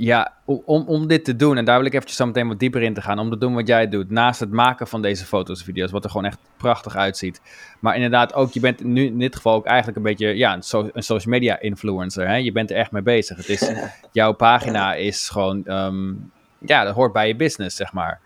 ja, 0.00 0.32
om, 0.44 0.84
om 0.86 1.06
dit 1.06 1.24
te 1.24 1.36
doen, 1.36 1.56
en 1.56 1.64
daar 1.64 1.76
wil 1.76 1.86
ik 1.86 1.92
eventjes 1.92 2.16
zo 2.16 2.26
meteen 2.26 2.48
wat 2.48 2.58
dieper 2.58 2.82
in 2.82 2.94
te 2.94 3.02
gaan, 3.02 3.18
om 3.18 3.30
te 3.30 3.38
doen 3.38 3.54
wat 3.54 3.66
jij 3.66 3.88
doet, 3.88 4.10
naast 4.10 4.40
het 4.40 4.50
maken 4.50 4.86
van 4.86 5.02
deze 5.02 5.24
foto's 5.24 5.58
en 5.58 5.64
video's, 5.64 5.90
wat 5.90 6.04
er 6.04 6.10
gewoon 6.10 6.26
echt 6.26 6.38
prachtig 6.56 6.96
uitziet. 6.96 7.40
Maar 7.80 7.94
inderdaad 7.94 8.34
ook, 8.34 8.52
je 8.52 8.60
bent 8.60 8.84
nu 8.84 9.04
in 9.04 9.18
dit 9.18 9.36
geval 9.36 9.54
ook 9.54 9.66
eigenlijk 9.66 9.96
een 9.96 10.02
beetje, 10.02 10.36
ja, 10.36 10.54
een, 10.54 10.62
so- 10.62 10.90
een 10.92 11.02
social 11.02 11.32
media 11.32 11.60
influencer. 11.60 12.28
Hè? 12.28 12.34
Je 12.34 12.52
bent 12.52 12.70
er 12.70 12.76
echt 12.76 12.90
mee 12.90 13.02
bezig. 13.02 13.36
Het 13.36 13.48
is, 13.48 13.70
jouw 14.12 14.32
pagina 14.32 14.94
is 14.94 15.28
gewoon, 15.28 15.66
ehm, 15.66 16.12
ja, 16.58 16.84
dat 16.84 16.94
hoort 16.94 17.12
bij 17.12 17.28
je 17.28 17.36
business, 17.36 17.76
zeg 17.76 17.92
maar. 17.92 18.20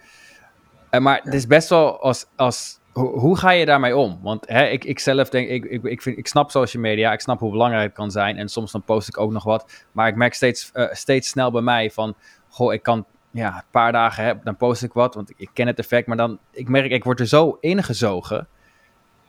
Eh, 0.91 1.01
maar 1.01 1.21
het 1.25 1.35
is 1.35 1.47
best 1.47 1.69
wel 1.69 2.01
als, 2.01 2.27
als 2.37 2.79
hoe, 2.95 3.19
hoe 3.19 3.39
ga 3.39 3.51
je 3.51 3.67
daarmee 3.67 3.97
om? 3.97 4.19
Want 4.23 4.49
hè, 4.49 4.65
ik, 4.65 4.85
ik 4.85 4.99
zelf 4.99 5.29
denk, 5.29 5.49
ik, 5.49 5.65
ik, 5.65 5.83
ik, 5.83 6.03
vind, 6.03 6.19
ik 6.19 6.27
snap 6.27 6.51
social 6.51 6.83
media, 6.83 7.13
ik 7.13 7.21
snap 7.21 7.39
hoe 7.41 7.51
belangrijk 7.51 7.85
het 7.85 7.95
kan 7.95 8.11
zijn. 8.11 8.37
En 8.37 8.49
soms 8.49 8.73
dan 8.73 8.83
post 8.83 9.09
ik 9.09 9.19
ook 9.19 9.33
nog 9.33 9.45
wat. 9.45 9.85
Maar 9.93 10.09
ik 10.09 10.17
merk 10.17 10.35
steeds, 10.35 10.71
eh, 10.73 10.87
steeds 10.93 11.29
snel 11.29 11.51
bij 11.51 11.63
mij 11.63 11.91
van, 11.91 12.15
goh, 12.49 12.73
ik 12.73 12.83
kan, 12.83 13.05
ja, 13.31 13.55
een 13.57 13.63
paar 13.71 13.93
dagen 13.93 14.25
heb, 14.25 14.45
dan 14.45 14.57
post 14.57 14.83
ik 14.83 14.93
wat, 14.93 15.15
want 15.15 15.31
ik, 15.31 15.37
ik 15.39 15.51
ken 15.53 15.67
het 15.67 15.79
effect. 15.79 16.07
Maar 16.07 16.17
dan, 16.17 16.39
ik 16.51 16.69
merk, 16.69 16.91
ik 16.91 17.05
word 17.05 17.21
er 17.21 17.27
zo 17.27 17.57
ingezogen. 17.61 18.47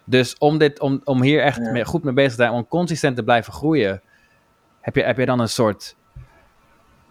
Dus 0.03 0.37
om, 0.37 0.57
dit, 0.57 0.79
om, 0.79 1.01
om 1.03 1.21
hier 1.21 1.41
echt 1.41 1.57
Ja. 1.57 1.71
mee- 1.71 1.85
goed 1.85 2.03
mee 2.03 2.13
bezig 2.13 2.31
te 2.31 2.35
zijn, 2.35 2.51
om 2.51 2.67
consistent 2.67 3.15
te 3.15 3.23
blijven 3.23 3.53
groeien, 3.53 4.01
heb 4.81 4.95
je, 4.95 5.03
heb 5.03 5.17
je 5.17 5.25
dan 5.25 5.39
een 5.39 5.49
soort 5.49 5.95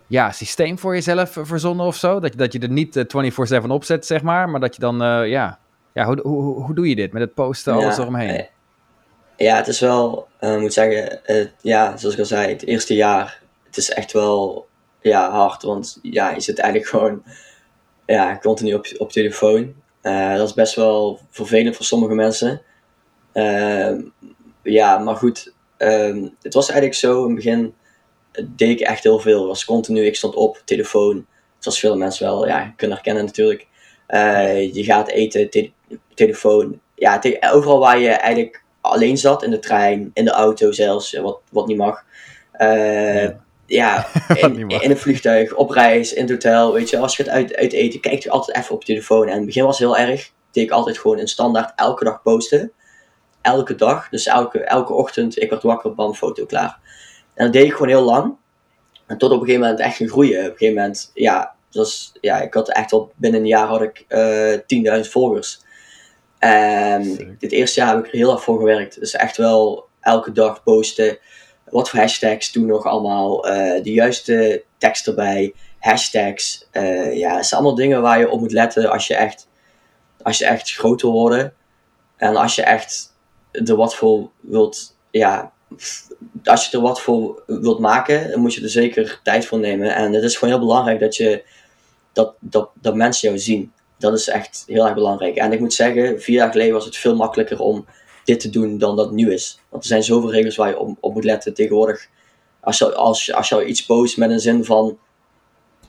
ja, 0.06 0.32
systeem 0.32 0.78
voor 0.78 0.94
jezelf 0.94 1.36
eh, 1.36 1.44
verzonnen 1.44 1.86
of 1.86 1.96
zo? 1.96 2.20
Dat 2.20 2.32
je, 2.32 2.38
dat 2.38 2.52
je 2.52 2.58
er 2.58 2.68
niet 2.70 2.96
eh, 2.96 3.62
24-7 3.62 3.66
op 3.66 3.84
zet, 3.84 4.06
zeg 4.06 4.22
maar, 4.22 4.48
maar 4.48 4.60
dat 4.60 4.74
je 4.74 4.80
dan, 4.80 5.02
eh, 5.02 5.28
ja, 5.28 5.58
ja 5.94 6.04
hoe, 6.04 6.20
hoe, 6.22 6.62
hoe, 6.62 6.74
doe 6.74 6.88
je 6.88 6.94
dit 6.94 7.12
met 7.12 7.22
het 7.22 7.34
posten, 7.34 7.72
alles 7.72 7.96
Ja, 7.96 8.02
eromheen? 8.02 8.28
eh, 8.28 8.44
Ja, 9.36 9.56
het 9.56 9.66
is 9.66 9.80
wel, 9.80 10.28
ik 10.40 10.58
moet 10.60 10.72
zeggen, 10.72 11.20
ja, 11.60 11.96
zoals 11.96 12.14
ik 12.14 12.20
al 12.20 12.26
zei, 12.26 12.52
het 12.52 12.64
eerste 12.66 12.94
jaar, 12.94 13.42
het 13.66 13.76
is 13.76 13.90
echt 13.90 14.12
wel 14.12 14.66
ja, 15.00 15.30
hard. 15.30 15.62
Want 15.62 15.98
ja, 16.02 16.30
je 16.30 16.40
zit 16.40 16.58
eigenlijk 16.58 16.90
gewoon 16.94 17.22
ja, 18.06 18.38
continu 18.38 18.74
op, 18.74 18.86
op 18.98 19.12
telefoon. 19.12 19.74
Eh, 20.00 20.36
dat 20.36 20.48
is 20.48 20.54
best 20.54 20.74
wel 20.74 21.20
vervelend 21.30 21.76
voor 21.76 21.84
sommige 21.84 22.14
mensen. 22.14 22.62
Ehm, 23.32 24.00
ja, 24.62 24.98
maar 24.98 25.16
goed, 25.16 25.52
ehm, 25.76 26.28
het 26.42 26.54
was 26.54 26.68
eigenlijk 26.68 26.98
zo, 26.98 27.20
in 27.22 27.26
het 27.26 27.34
begin 27.44 27.74
deed 28.56 28.80
ik 28.80 28.86
echt 28.86 29.02
heel 29.02 29.18
veel. 29.18 29.38
Het 29.38 29.48
was 29.48 29.64
continu, 29.64 30.04
ik 30.04 30.16
stond 30.16 30.34
op, 30.34 30.62
telefoon. 30.64 31.26
Zoals 31.58 31.80
veel 31.80 31.96
mensen 31.96 32.26
wel 32.26 32.46
ja, 32.46 32.72
kunnen 32.76 32.96
herkennen 32.96 33.24
natuurlijk. 33.24 33.66
Eh, 34.06 34.74
je 34.74 34.84
gaat 34.84 35.08
eten, 35.08 35.50
te- 35.50 35.70
telefoon. 36.14 36.80
Ja, 36.94 37.18
te- 37.18 37.48
overal 37.52 37.78
waar 37.78 37.98
je 37.98 38.08
eigenlijk 38.08 38.62
alleen 38.80 39.18
zat, 39.18 39.42
in 39.42 39.50
de 39.50 39.58
trein, 39.58 40.10
in 40.14 40.24
de 40.24 40.30
auto 40.30 40.72
zelfs, 40.72 41.14
eh, 41.14 41.22
wat, 41.22 41.40
wat 41.50 41.66
niet 41.66 41.76
mag. 41.76 42.04
Eh, 42.52 43.28
Ja. 43.66 44.06
in, 44.34 44.68
in 44.68 44.90
een 44.90 44.98
vliegtuig, 44.98 45.54
op 45.54 45.70
reis, 45.70 46.12
in 46.12 46.20
het 46.22 46.30
hotel, 46.30 46.72
weet 46.72 46.90
je, 46.90 46.98
als 46.98 47.16
je 47.16 47.22
het 47.22 47.32
uit, 47.32 47.54
uit 47.56 47.72
eten, 47.72 48.00
kijk 48.00 48.22
je 48.22 48.30
altijd 48.30 48.56
even 48.56 48.74
op 48.74 48.80
je 48.84 48.92
telefoon. 48.92 49.22
En 49.26 49.30
in 49.30 49.36
het 49.36 49.46
begin 49.46 49.64
was 49.64 49.78
het 49.78 49.88
heel 49.88 49.98
erg, 50.06 50.30
deed 50.50 50.64
ik 50.64 50.70
altijd 50.70 50.98
gewoon 50.98 51.18
een 51.18 51.28
standaard 51.28 51.72
elke 51.76 52.04
dag 52.04 52.22
posten. 52.22 52.72
Elke 53.40 53.74
dag, 53.74 54.08
dus 54.08 54.26
elke, 54.26 54.58
elke 54.64 54.92
ochtend, 54.92 55.42
ik 55.42 55.50
werd 55.50 55.62
wakker, 55.62 55.94
bam, 55.94 56.14
foto 56.14 56.46
klaar. 56.46 56.78
En 57.34 57.44
dat 57.44 57.52
deed 57.52 57.64
ik 57.64 57.72
gewoon 57.72 57.88
heel 57.88 58.02
lang. 58.02 58.34
En 59.06 59.18
tot 59.18 59.30
op 59.30 59.40
een 59.40 59.44
gegeven 59.46 59.60
moment 59.66 59.80
echt 59.80 59.96
ging 59.96 60.10
groeien. 60.10 60.38
Op 60.44 60.50
een 60.50 60.56
gegeven 60.56 60.74
moment, 60.74 61.10
ja, 61.14 61.54
dus, 61.74 62.12
ja 62.20 62.40
ik 62.40 62.54
had 62.54 62.68
echt 62.70 62.92
al 62.92 63.12
binnen 63.16 63.40
een 63.40 63.46
jaar 63.46 63.66
had 63.66 63.82
ik 63.82 64.04
eh 64.08 65.02
10.000 65.04 65.10
volgers. 65.10 65.62
En 66.38 67.04
Sick. 67.04 67.40
dit 67.40 67.52
eerste 67.52 67.80
jaar 67.80 67.94
heb 67.94 68.04
ik 68.04 68.12
er 68.12 68.18
heel 68.18 68.32
erg 68.32 68.42
voor 68.42 68.58
gewerkt. 68.58 69.00
Dus 69.00 69.14
echt 69.14 69.36
wel 69.36 69.88
elke 70.00 70.32
dag 70.32 70.62
posten. 70.62 71.18
Wat 71.70 71.90
voor 71.90 71.98
hashtags 71.98 72.50
toen 72.52 72.66
nog 72.66 72.84
allemaal. 72.84 73.48
eh, 73.48 73.82
de 73.82 73.92
juiste 73.92 74.64
tekst 74.78 75.06
erbij. 75.06 75.54
Hashtags. 75.78 76.68
eh, 76.70 77.16
ja, 77.16 77.36
het 77.36 77.46
zijn 77.46 77.60
allemaal 77.60 77.78
dingen 77.78 78.02
waar 78.02 78.18
je 78.18 78.30
op 78.30 78.40
moet 78.40 78.52
letten 78.52 78.90
als 78.90 79.06
je 79.06 79.14
echt, 79.14 79.48
als 80.22 80.38
je 80.38 80.44
echt 80.46 80.72
groot 80.72 81.02
wil 81.02 81.12
worden. 81.12 81.54
En 82.16 82.36
als 82.36 82.54
je 82.54 82.62
echt 82.62 83.12
er 83.52 83.76
wat 83.76 83.94
voor 83.94 84.30
wilt, 84.40 84.96
ja, 85.10 85.52
als 86.44 86.66
je 86.70 86.76
er 86.76 86.82
wat 86.82 87.00
voor 87.00 87.42
wilt 87.46 87.78
maken, 87.78 88.30
dan 88.30 88.40
moet 88.40 88.54
je 88.54 88.62
er 88.62 88.68
zeker 88.68 89.20
tijd 89.22 89.46
voor 89.46 89.58
nemen. 89.58 89.94
En 89.94 90.12
het 90.12 90.22
is 90.22 90.36
gewoon 90.36 90.54
heel 90.54 90.66
belangrijk 90.66 91.00
dat 91.00 91.16
je, 91.16 91.44
dat, 92.14 92.34
dat, 92.40 92.70
dat 92.80 92.94
mensen 92.94 93.28
jou 93.28 93.40
zien. 93.40 93.72
Dat 93.98 94.12
is 94.12 94.28
echt 94.28 94.64
heel 94.66 94.84
erg 94.84 94.94
belangrijk. 94.94 95.36
En 95.36 95.52
ik 95.52 95.60
moet 95.60 95.74
zeggen, 95.74 96.20
vier 96.20 96.36
jaar 96.36 96.50
geleden 96.50 96.74
was 96.74 96.84
het 96.84 96.96
veel 96.96 97.16
makkelijker 97.16 97.60
om 97.60 97.86
dit 98.24 98.40
te 98.40 98.50
doen 98.50 98.78
dan 98.78 98.96
dat 98.96 99.04
het 99.04 99.14
nu 99.14 99.32
is. 99.32 99.60
Want 99.68 99.82
er 99.82 99.88
zijn 99.88 100.02
zoveel 100.02 100.32
regels 100.32 100.56
waar 100.56 100.68
je 100.68 100.78
op, 100.78 100.96
op 101.00 101.14
moet 101.14 101.24
letten 101.24 101.54
tegenwoordig. 101.54 102.08
Als 102.60 102.78
je, 102.78 102.94
als, 102.94 103.26
je, 103.26 103.34
als 103.34 103.48
je 103.48 103.64
iets 103.64 103.84
post 103.86 104.16
met 104.16 104.30
een 104.30 104.40
zin 104.40 104.64
van 104.64 104.98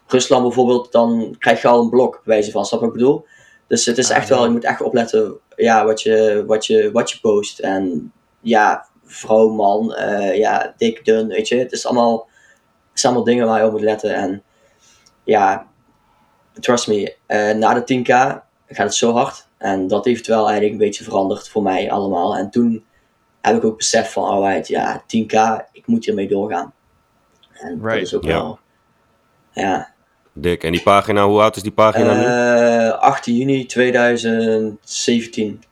Rusland 0.07 0.43
bijvoorbeeld, 0.43 0.91
dan 0.91 1.35
krijg 1.39 1.61
je 1.61 1.67
al 1.67 1.81
een 1.81 1.89
blok, 1.89 2.11
bij 2.11 2.35
wijze 2.35 2.51
van. 2.51 2.65
Snap 2.65 2.79
wat 2.79 2.89
ik 2.89 2.95
bedoel? 2.95 3.25
Dus 3.67 3.85
het 3.85 3.97
is 3.97 4.09
echt 4.09 4.29
wel, 4.29 4.43
je 4.43 4.49
moet 4.49 4.63
echt 4.63 4.81
opletten 4.81 5.39
ja, 5.55 5.85
wat, 5.85 6.01
je, 6.01 6.43
wat, 6.47 6.65
je, 6.65 6.91
wat 6.91 7.11
je 7.11 7.19
post. 7.19 7.59
En 7.59 8.11
ja, 8.41 8.87
vrouw, 9.03 9.49
man, 9.49 9.93
eh, 9.93 10.37
ja, 10.37 10.73
dik, 10.77 11.05
dun, 11.05 11.27
weet 11.27 11.47
je. 11.47 11.55
Het 11.55 11.71
is 11.71 11.85
allemaal, 11.85 12.27
het 12.89 12.99
zijn 12.99 13.13
allemaal 13.13 13.33
dingen 13.33 13.47
waar 13.47 13.59
je 13.59 13.65
op 13.65 13.71
moet 13.71 13.81
letten. 13.81 14.15
En 14.15 14.43
ja, 15.23 15.67
trust 16.59 16.87
me, 16.87 17.15
eh, 17.25 17.51
na 17.51 17.73
de 17.73 17.83
10k 17.83 18.07
gaat 18.67 18.85
het 18.85 18.95
zo 18.95 19.13
hard. 19.13 19.47
En 19.57 19.87
dat 19.87 20.05
heeft 20.05 20.27
wel 20.27 20.43
eigenlijk 20.43 20.71
een 20.71 20.77
beetje 20.87 21.03
veranderd 21.03 21.49
voor 21.49 21.63
mij 21.63 21.91
allemaal. 21.91 22.35
En 22.35 22.49
toen 22.49 22.85
heb 23.41 23.55
ik 23.55 23.63
ook 23.65 23.77
beseft 23.77 24.11
van, 24.11 24.23
alright, 24.23 24.67
ja, 24.67 25.03
10k, 25.07 25.33
ik 25.71 25.87
moet 25.87 26.05
hiermee 26.05 26.27
doorgaan. 26.27 26.73
En 27.53 27.79
dat 27.79 27.91
Right. 27.91 28.05
is 28.05 28.15
ook 28.15 28.23
Ja. 28.23 28.29
wel, 28.33 28.59
ja. 29.51 29.93
Dik. 30.33 30.63
En 30.63 30.71
die 30.71 30.81
pagina, 30.83 31.25
hoe 31.25 31.41
oud 31.41 31.55
is 31.55 31.61
die 31.63 31.71
pagina 31.71 32.13
nu? 32.13 32.23
Eh 32.25 32.99
18 32.99 33.35
juni 33.37 33.65
2017. 33.65 35.63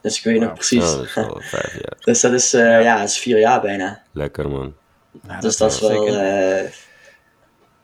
Dus 0.00 0.18
ik 0.18 0.24
weet 0.24 0.40
nog 0.40 0.52
precies. 0.52 0.84
Oh, 0.92 0.96
dat 0.96 1.04
is 1.06 1.16
al 1.16 1.40
vijf 1.56 1.72
jaar. 1.72 1.96
dus 2.00 2.20
dat 2.20 2.32
is, 2.32 2.52
eh, 2.54 2.82
ja, 2.82 2.98
dat 2.98 3.08
is 3.08 3.18
vier 3.18 3.38
jaar 3.38 3.60
bijna. 3.60 4.02
Lekker 4.12 4.48
man. 4.50 4.74
Dus 5.40 5.56
dat 5.56 5.72
is 5.72 5.80
wel 5.80 5.90
zeker. 5.90 6.88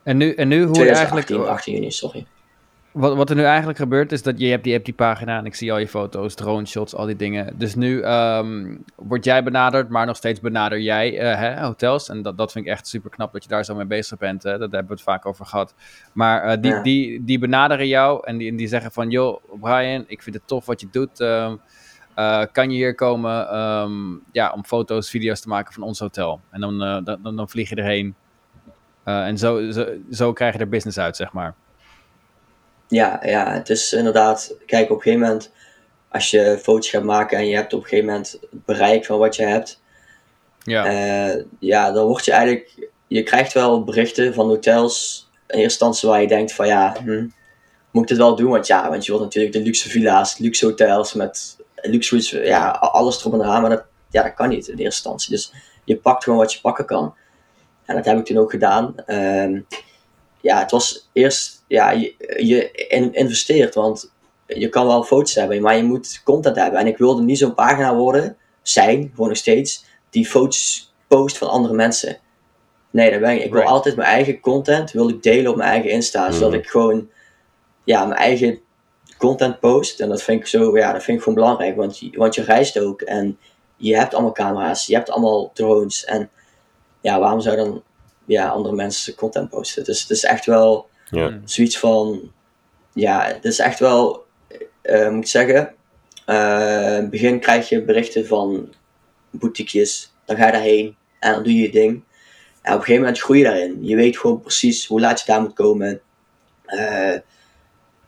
En 0.07 0.17
nu, 0.17 0.33
en 0.35 0.49
nu 0.49 0.57
hoe 0.57 0.67
je 0.67 0.73
2018, 0.73 1.37
eigenlijk... 1.37 1.59
18 1.59 1.75
juni, 1.75 1.91
sorry. 1.91 2.27
Wat, 2.93 3.17
wat 3.17 3.31
er 3.31 3.37
nu 3.37 3.43
eigenlijk 3.43 3.79
gebeurt 3.79 4.13
is 4.13 4.23
dat 4.23 4.39
je 4.41 4.47
hebt 4.47 4.65
die, 4.65 4.73
hebt 4.73 4.85
die 4.85 4.95
pagina 4.95 5.39
en 5.39 5.47
ik 5.47 5.55
zie 5.55 5.73
al 5.73 5.79
je 5.79 5.89
foto's, 5.89 6.35
drone 6.35 6.67
shots, 6.67 6.95
al 6.95 7.07
die 7.07 7.17
dingen. 7.17 7.55
Dus 7.59 7.75
nu 7.75 8.01
ehm, 8.01 8.77
word 8.97 9.25
jij 9.25 9.43
benaderd, 9.43 9.89
maar 9.89 10.07
nog 10.07 10.17
steeds 10.17 10.41
benader 10.41 10.81
jij 10.81 11.19
eh, 11.19 11.39
hè, 11.39 11.61
hotels. 11.65 12.09
En 12.09 12.23
dat, 12.23 12.39
dat 12.39 12.53
vind 12.53 12.67
ik 12.67 12.71
echt 12.71 12.87
super 12.89 13.11
knap 13.11 13.33
dat 13.33 13.43
je 13.43 13.49
daar 13.49 13.65
zo 13.65 13.75
mee 13.75 13.85
bezig 13.87 14.19
bent. 14.19 14.43
Hè? 14.43 14.51
Daar 14.51 14.59
hebben 14.61 14.87
we 14.87 14.93
het 14.93 15.03
vaak 15.03 15.27
over 15.27 15.47
gehad. 15.47 15.75
Maar 16.13 16.43
eh, 16.43 16.61
die, 16.61 16.71
Ja. 16.71 16.83
die, 16.83 17.25
die 17.25 17.39
benaderen 17.39 17.89
jou 17.89 18.21
en 18.27 18.37
die, 18.37 18.57
die 18.57 18.69
zeggen 18.69 18.93
van... 18.93 19.11
joh, 19.11 19.43
Brian, 19.61 20.05
ik 20.07 20.23
vind 20.23 20.37
het 20.37 20.47
tof 20.47 20.67
wat 20.67 20.81
je 20.81 20.89
doet. 20.91 21.21
ehm, 21.21 21.57
eh, 22.15 22.43
kan 22.53 22.71
je 22.71 22.77
hier 22.77 22.95
komen 22.95 23.49
ehm, 23.49 24.15
ja, 24.33 24.53
om 24.53 24.65
foto's, 24.65 25.11
video's 25.11 25.41
te 25.41 25.49
maken 25.49 25.73
van 25.73 25.83
ons 25.83 25.99
hotel? 25.99 26.41
En 26.51 26.61
dan, 26.61 26.79
dan, 26.79 27.19
dan, 27.23 27.37
dan 27.37 27.49
vlieg 27.49 27.69
je 27.69 27.77
erheen. 27.77 28.15
Eh, 29.07 29.27
en 29.27 29.39
zo, 29.39 29.71
zo, 29.71 29.87
zo 30.11 30.33
krijg 30.33 30.53
je 30.53 30.59
er 30.59 30.69
business 30.69 30.99
uit, 30.99 31.17
zeg 31.17 31.33
maar. 31.33 31.55
Ja, 32.89 33.21
ja, 33.25 33.53
het 33.53 33.71
is 33.71 33.93
inderdaad, 33.93 34.57
kijk, 34.67 34.91
op 34.91 34.97
een 34.97 35.03
gegeven 35.03 35.27
moment, 35.27 35.53
als 36.09 36.31
je 36.31 36.59
foto's 36.63 36.91
gaat 36.91 37.03
maken 37.03 37.39
en 37.39 37.47
je 37.47 37.55
hebt 37.55 37.73
op 37.73 37.83
een 37.83 37.89
gegeven 37.89 38.07
moment 38.07 38.39
het 38.51 38.65
bereik 38.65 39.05
van 39.05 39.19
wat 39.19 39.37
je 39.37 39.43
hebt, 39.43 39.83
Ja, 40.63 40.85
eh, 40.87 41.43
ja, 41.59 41.93
dan 41.93 42.07
word 42.07 42.25
je 42.25 42.33
eigenlijk, 42.33 42.89
je 43.07 43.23
krijgt 43.23 43.53
wel 43.53 43.85
berichten 43.85 44.35
van 44.35 44.47
hotels 44.47 45.29
in 45.33 45.59
eerste 45.59 45.63
instantie 45.63 46.09
waar 46.09 46.21
je 46.21 46.29
denkt 46.29 46.53
van 46.53 46.67
ja, 46.67 46.97
hm, 47.05 47.27
moet 47.91 48.03
ik 48.03 48.09
dit 48.09 48.19
wel 48.19 48.37
doen? 48.37 48.51
Want 48.51 48.67
ja, 48.67 48.89
want 48.91 49.05
je 49.05 49.11
wilt 49.11 49.25
natuurlijk 49.25 49.55
de 49.55 49.63
luxe 49.63 49.89
villa's, 49.89 50.39
luxe 50.39 50.67
hotels 50.67 51.15
met 51.15 51.57
luxe 51.75 52.45
ja, 52.45 52.69
alles 52.71 53.21
erop 53.21 53.33
en 53.33 53.41
eraan, 53.41 53.61
maar 53.61 53.71
dat, 53.71 53.85
ja, 54.11 54.23
dat 54.23 54.35
kan 54.35 54.49
niet 54.49 54.69
in 54.69 54.79
eerste 54.79 54.85
instantie. 54.85 55.31
Dus 55.31 55.53
je 55.85 55.97
pakt 55.97 56.25
gewoon 56.25 56.39
wat 56.39 56.53
je 56.53 56.61
pakken 56.61 56.87
kan. 56.87 57.15
En 57.87 57.97
dat 57.97 58.05
heb 58.05 58.19
ik 58.19 58.25
toen 58.25 58.37
ook 58.39 58.51
gedaan. 58.51 58.95
Ehm, 59.07 59.61
ja, 60.41 60.59
het 60.59 60.71
was 60.71 61.09
eerst, 61.13 61.65
ja, 61.69 61.91
je, 61.91 62.15
je 62.37 62.71
in- 62.71 63.13
investeert, 63.15 63.75
want 63.75 64.13
je 64.47 64.69
kan 64.69 64.87
wel 64.87 65.03
foto's 65.03 65.35
hebben, 65.35 65.63
maar 65.63 65.77
je 65.77 65.83
moet 65.83 66.21
content 66.25 66.57
hebben. 66.57 66.81
En 66.81 66.87
ik 66.87 66.99
wilde 66.99 67.23
niet 67.23 67.39
zo'n 67.39 67.55
pagina 67.55 67.95
worden, 67.95 68.37
zijn, 68.63 69.11
gewoon 69.15 69.29
nog 69.29 69.37
steeds, 69.37 69.85
die 70.11 70.27
foto's 70.27 70.95
post 71.09 71.39
van 71.39 71.49
andere 71.49 71.75
mensen. 71.75 72.19
Nee, 72.91 73.11
dat 73.11 73.21
ben 73.21 73.31
ik. 73.31 73.45
Ik 73.45 73.51
wil 73.51 73.61
Right. 73.61 73.73
altijd 73.73 73.97
mijn 73.97 74.09
eigen 74.09 74.41
content, 74.41 74.91
wil 74.93 75.09
ik 75.09 75.23
delen 75.23 75.51
op 75.51 75.57
mijn 75.57 75.71
eigen 75.71 75.91
Insta, 75.91 76.31
zodat 76.31 76.51
Mhm. 76.51 76.59
ik 76.59 76.67
gewoon, 76.67 77.09
ja, 77.85 78.05
mijn 78.05 78.21
eigen 78.21 78.61
content 79.19 79.61
post. 79.61 80.01
En 80.01 80.09
dat 80.09 80.23
vind 80.23 80.41
ik 80.41 80.47
zo, 80.47 80.77
ja, 80.79 80.93
dat 80.93 81.03
vind 81.03 81.17
ik 81.17 81.23
gewoon 81.23 81.39
belangrijk, 81.39 81.77
want 81.77 82.01
want 82.13 82.35
je 82.35 82.43
reist 82.43 82.79
ook 82.79 83.01
en 83.01 83.39
je 83.77 83.97
hebt 83.97 84.15
allemaal 84.15 84.33
camera's, 84.33 84.87
je 84.87 84.95
hebt 84.95 85.11
allemaal 85.11 85.51
drones 85.55 86.05
en 86.05 86.31
ja, 87.07 87.19
waarom 87.19 87.41
zou 87.41 87.57
dan 87.57 87.83
ja, 88.25 88.49
andere 88.49 88.75
mensen 88.75 89.15
content 89.15 89.49
posten? 89.51 89.85
Dus 89.85 90.01
het 90.01 90.11
is 90.11 90.25
echt 90.25 90.47
wel 90.47 90.89
Ja. 91.11 91.29
Mm. 91.29 91.43
zoiets 91.45 91.79
van, 91.79 92.33
ja, 92.93 93.25
het 93.27 93.45
is 93.45 93.59
echt 93.59 93.79
wel, 93.79 94.25
eh, 94.83 95.09
moet 95.11 95.25
ik 95.25 95.31
zeggen, 95.31 95.75
eh, 96.25 96.97
in 96.97 97.03
het 97.03 97.11
begin 97.11 97.41
krijg 97.41 97.69
je 97.69 97.83
berichten 97.85 98.27
van 98.27 98.75
boutiquejes, 99.31 100.13
dan 100.25 100.37
ga 100.37 100.47
je 100.47 100.53
daarheen 100.53 100.97
en 101.19 101.33
dan 101.33 101.43
doe 101.43 101.55
je 101.55 101.63
je 101.63 101.71
ding. 101.71 101.93
En 102.63 102.73
op 102.73 102.79
een 102.79 102.85
gegeven 102.85 103.01
moment 103.01 103.21
groei 103.21 103.39
je 103.39 103.45
daarin. 103.45 103.79
Je 103.81 103.97
weet 103.97 104.19
gewoon 104.19 104.41
precies 104.41 104.87
hoe 104.87 105.01
laat 105.01 105.21
je 105.21 105.27
daar 105.27 105.41
moet 105.41 105.55
komen. 105.55 106.01
Eh, 106.65 107.15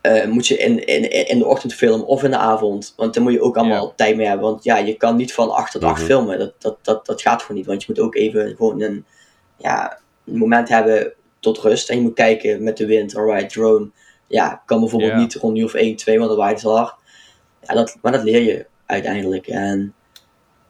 eh, 0.00 0.26
moet 0.26 0.46
je 0.46 0.56
in, 0.56 0.86
in, 0.86 1.28
in 1.28 1.38
de 1.38 1.46
ochtend 1.46 1.74
filmen 1.74 2.06
of 2.06 2.22
in 2.22 2.30
de 2.30 2.36
avond, 2.36 2.92
want 2.96 3.14
dan 3.14 3.22
moet 3.22 3.32
je 3.32 3.40
ook 3.42 3.56
allemaal 3.56 3.86
Ja. 3.86 3.92
tijd 3.96 4.16
mee 4.16 4.26
hebben. 4.26 4.46
Want 4.50 4.64
ja, 4.64 4.76
je 4.76 4.94
kan 4.96 5.16
niet 5.16 5.32
van 5.34 5.50
8 5.50 5.72
tot 5.72 5.84
8 5.84 5.96
Mhm. 5.98 6.06
filmen, 6.06 6.38
dat, 6.38 6.52
dat, 6.58 6.76
dat, 6.82 7.06
dat 7.06 7.22
gaat 7.22 7.42
gewoon 7.42 7.56
niet. 7.56 7.66
Want 7.66 7.80
je 7.82 7.86
moet 7.94 8.04
ook 8.04 8.14
even 8.14 8.54
gewoon 8.56 8.82
een, 8.82 9.04
ja, 9.56 9.98
een 10.26 10.36
moment 10.38 10.68
hebben 10.68 11.12
tot 11.40 11.58
rust. 11.58 11.88
En 11.90 11.96
je 11.96 12.02
moet 12.02 12.14
kijken 12.14 12.62
met 12.62 12.76
de 12.76 12.86
wind, 12.86 13.16
alright, 13.16 13.50
drone. 13.52 13.90
Ja, 14.26 14.62
kan 14.66 14.80
bijvoorbeeld 14.80 15.14
niet 15.16 15.34
rond 15.34 15.54
nu 15.54 15.64
of 15.64 15.74
1, 15.74 15.96
2, 15.96 16.16
want 16.18 16.28
dan 16.30 16.38
waait 16.38 16.56
het 16.56 16.64
al 16.70 16.76
hard. 16.76 16.94
Ja, 17.62 17.74
dat, 17.74 17.96
maar 18.02 18.12
dat 18.12 18.22
leer 18.22 18.42
je 18.42 18.66
uiteindelijk. 18.86 19.46
En 19.46 19.94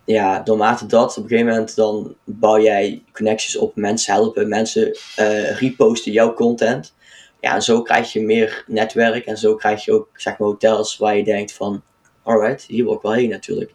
ja, 0.04 0.40
doormate 0.40 0.86
dat, 0.86 1.16
op 1.16 1.22
een 1.22 1.28
gegeven 1.28 1.50
moment 1.50 1.76
dan 1.76 2.14
bouw 2.24 2.60
jij 2.60 3.02
connecties 3.12 3.56
op, 3.56 3.76
mensen 3.76 4.12
helpen, 4.12 4.48
mensen 4.48 4.96
eh, 5.16 5.56
reposten 5.58 6.12
jouw 6.12 6.34
content. 6.34 6.94
Ja, 7.40 7.60
zo 7.60 7.82
krijg 7.82 8.12
je 8.12 8.22
meer 8.22 8.64
netwerk 8.66 9.26
en 9.26 9.36
zo 9.36 9.54
krijg 9.54 9.84
je 9.84 9.92
ook, 9.92 10.08
zeg 10.12 10.38
maar, 10.38 10.48
hotels 10.48 10.96
waar 10.96 11.16
je 11.16 11.24
denkt 11.24 11.52
van, 11.52 11.82
alright, 12.22 12.64
hier 12.64 12.84
wil 12.84 12.94
ik 12.94 13.02
wel 13.02 13.12
heen 13.12 13.28
natuurlijk. 13.28 13.74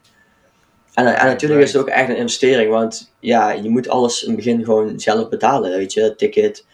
En, 0.94 1.06
en 1.06 1.26
natuurlijk 1.26 1.62
is 1.62 1.74
het 1.74 1.82
ook 1.82 1.88
echt 1.88 2.10
een 2.10 2.18
investering, 2.18 2.72
want 2.72 3.14
ja, 3.20 3.52
je 3.52 3.70
moet 3.70 3.90
alles 3.90 4.22
in 4.22 4.28
het 4.28 4.38
begin 4.38 4.64
gewoon 4.64 5.00
zelf 5.00 5.30
betalen, 5.30 5.72
weet 5.72 5.94
je, 5.94 6.02
het 6.02 6.18
ticket. 6.18 6.66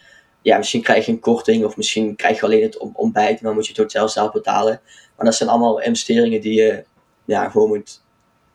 Ja, 0.42 0.56
misschien 0.56 0.82
krijg 0.82 1.06
je 1.06 1.12
een 1.12 1.20
korting 1.20 1.64
of 1.64 1.76
misschien 1.76 2.16
krijg 2.16 2.36
je 2.36 2.42
alleen 2.42 2.62
het 2.62 2.78
ontbijt 2.78 3.38
en 3.38 3.44
dan 3.44 3.54
moet 3.54 3.66
je 3.66 3.72
het 3.72 3.80
hotel 3.80 4.08
zelf 4.08 4.32
betalen. 4.32 4.80
Maar 5.16 5.26
dat 5.26 5.34
zijn 5.34 5.48
allemaal 5.48 5.80
investeringen 5.80 6.40
die 6.40 6.54
je 6.54 6.84
ja, 7.24 7.48
gewoon 7.48 7.68
moet 7.68 8.02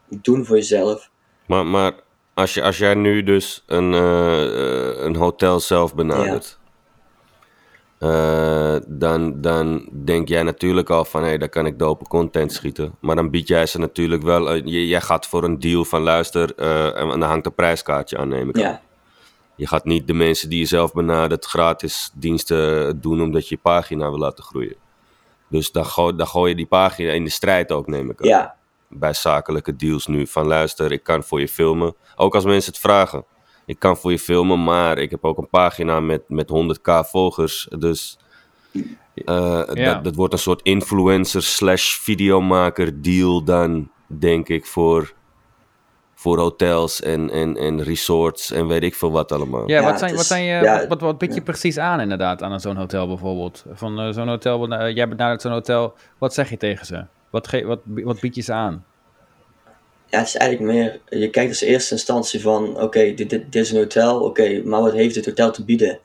doen 0.08 0.46
voor 0.46 0.56
jezelf. 0.56 1.10
Maar, 1.46 1.66
maar 1.66 1.94
als, 2.34 2.54
je, 2.54 2.62
als 2.62 2.78
jij 2.78 2.94
nu 2.94 3.24
dus 3.24 3.64
een, 3.66 3.94
eh, 3.94 4.44
eh, 4.44 5.04
een 5.04 5.16
hotel 5.16 5.60
zelf 5.60 5.96
benadert, 5.96 6.60
eh, 8.00 8.76
dan, 8.88 9.42
dan 9.42 9.90
denk 9.92 10.28
jij 10.28 10.44
natuurlijk 10.44 10.90
al 10.90 11.06
van 11.06 11.22
hé, 11.22 11.28
hey, 11.28 11.38
daar 11.38 11.50
kan 11.50 11.66
ik 11.66 11.80
dope 11.80 12.08
content 12.08 12.54
schieten. 12.54 12.96
Maar 13.00 13.16
dan 13.16 13.30
bied 13.30 13.48
jij 13.48 13.66
ze 13.66 13.80
natuurlijk 13.80 14.24
wel, 14.24 14.50
eh, 14.50 14.62
je- 14.66 14.88
jij 14.88 15.02
gaat 15.02 15.28
voor 15.28 15.44
een 15.44 15.60
deal 15.60 15.86
van 15.86 16.02
luister 16.02 16.56
eh, 16.56 16.98
en 17.02 17.08
dan 17.08 17.22
hangt 17.22 17.46
een 17.46 17.54
prijskaartje 17.54 18.18
aan, 18.18 18.28
neem 18.28 18.50
ik 18.50 18.56
aan. 18.58 18.80
Je 19.56 19.68
gaat 19.68 19.86
niet 19.86 20.08
de 20.08 20.14
mensen 20.14 20.50
die 20.50 20.60
je 20.60 20.66
zelf 20.66 20.94
benadert 20.94 21.46
gratis 21.46 22.12
diensten 22.14 23.02
doen 23.02 23.22
omdat 23.22 23.48
je 23.48 23.56
je 23.56 23.62
pagina 23.62 24.10
wil 24.10 24.20
laten 24.20 24.44
groeien. 24.44 24.76
Dus 25.48 25.72
dan, 25.72 25.86
gooi, 25.86 26.16
dan 26.16 26.28
gooi 26.28 26.50
je 26.50 26.56
die 26.56 26.66
pagina 26.66 27.12
in 27.12 27.24
de 27.24 27.30
strijd 27.30 27.72
ook, 27.72 27.88
neem 27.88 28.10
ik 28.10 28.22
aan 28.22 28.28
ja, 28.28 28.56
bij 28.90 29.14
zakelijke 29.14 29.76
deals 29.76 30.08
nu. 30.08 30.28
Van 30.28 30.48
luister, 30.48 30.92
ik 30.92 31.04
kan 31.04 31.24
voor 31.24 31.40
je 31.40 31.48
filmen. 31.48 31.96
Ook 32.16 32.36
als 32.36 32.44
mensen 32.46 32.72
het 32.72 32.82
vragen. 32.82 33.26
Ik 33.66 33.80
kan 33.80 33.98
voor 33.98 34.12
je 34.12 34.20
filmen, 34.20 34.64
maar 34.64 34.98
ik 34.98 35.12
heb 35.12 35.26
ook 35.26 35.38
een 35.38 35.50
pagina 35.50 36.00
met, 36.00 36.22
met 36.28 36.52
100k 36.52 37.10
volgers. 37.10 37.68
Dus 37.78 38.18
eh, 39.26 39.62
Ja. 39.74 39.94
dat, 39.94 40.04
dat 40.04 40.16
wordt 40.16 40.34
een 40.34 40.40
soort 40.40 40.62
influencer 40.62 41.44
slash 41.44 41.96
videomaker 41.96 43.02
deal 43.02 43.44
dan, 43.44 43.90
denk 44.08 44.48
ik, 44.50 44.66
voor, 44.66 45.14
voor 46.16 46.40
hotels 46.40 47.02
en, 47.02 47.30
en, 47.30 47.58
en 47.58 47.84
resorts 47.84 48.52
en 48.52 48.68
weet 48.68 48.84
ik 48.84 48.96
veel 48.96 49.12
wat 49.12 49.32
allemaal. 49.32 49.70
Ja, 49.70 49.80
Ja, 49.80 49.84
wat, 49.86 50.00
zijn, 50.00 50.16
wat, 50.16 50.26
zijn 50.26 50.44
je, 50.44 50.64
ja, 50.64 50.88
wat, 50.88 51.02
wat, 51.02 51.34
je 51.36 51.42
precies 51.42 51.78
aan 51.78 52.00
inderdaad 52.00 52.42
aan 52.42 52.60
zo'n 52.60 52.76
hotel 52.76 53.08
bijvoorbeeld? 53.08 53.66
Van 53.74 54.00
eh, 54.00 54.14
zo'n 54.14 54.28
hotel, 54.28 54.68
eh, 54.68 54.96
jij 54.96 55.08
benadert 55.08 55.42
zo'n 55.42 55.52
hotel, 55.52 55.94
wat 56.18 56.34
zeg 56.34 56.50
je 56.50 56.58
tegen 56.58 56.86
ze? 56.86 57.06
Wat, 57.30 57.48
ge, 57.48 57.66
wat, 57.66 57.80
wat 57.86 58.20
bied 58.20 58.36
je 58.36 58.42
ze 58.42 58.54
aan? 58.54 58.86
Ja, 60.10 60.18
het 60.20 60.28
is 60.28 60.36
eigenlijk 60.36 60.72
meer, 60.72 61.00
je 61.20 61.30
kijkt 61.30 61.50
als 61.50 61.62
eerste 61.62 61.94
instantie 61.94 62.42
van, 62.42 62.82
oké, 62.82 63.14
dit, 63.14 63.30
dit, 63.30 63.52
dit 63.52 63.56
is 63.64 63.72
een 63.72 63.78
hotel, 63.78 64.20
oké, 64.22 64.62
maar 64.64 64.82
wat 64.82 64.94
heeft 64.94 65.14
dit 65.14 65.26
hotel 65.26 65.52
te 65.52 65.64
bieden? 65.64 66.00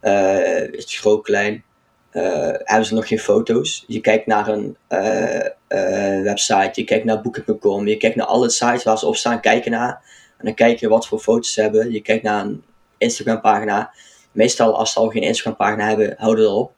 Eh, 0.00 0.62
is 0.72 0.82
het 0.82 0.94
groot, 0.94 1.22
klein? 1.22 1.64
Eh, 2.10 2.50
hebben 2.52 2.84
ze 2.86 2.94
nog 2.94 3.08
geen 3.08 3.18
foto's? 3.18 3.84
Je 3.86 4.00
kijkt 4.00 4.26
naar 4.26 4.48
een 4.48 4.76
eh, 4.88 6.22
website, 6.22 6.70
je 6.72 6.84
kijkt 6.84 7.04
naar 7.04 7.20
Booking.com, 7.20 7.86
je 7.86 7.96
kijkt 7.96 8.16
naar 8.16 8.26
alle 8.26 8.50
sites 8.50 8.82
waar 8.82 8.98
ze 8.98 9.06
op 9.06 9.16
staan, 9.16 9.40
kijken 9.40 9.70
naar. 9.70 10.02
En 10.38 10.44
dan 10.44 10.54
kijk 10.54 10.80
je 10.80 10.88
wat 10.88 11.06
voor 11.06 11.18
foto's 11.18 11.52
ze 11.52 11.60
hebben. 11.60 11.92
Je 11.92 12.00
kijkt 12.00 12.22
naar 12.22 12.44
een 12.44 12.62
Instagram 12.98 13.40
pagina. 13.40 13.90
Meestal 14.32 14.78
als 14.78 14.92
ze 14.92 14.98
al 14.98 15.08
geen 15.08 15.22
Instagram 15.22 15.56
pagina 15.56 15.88
hebben, 15.88 16.14
houden 16.18 16.44
ze 16.44 16.50
erop. 16.50 16.72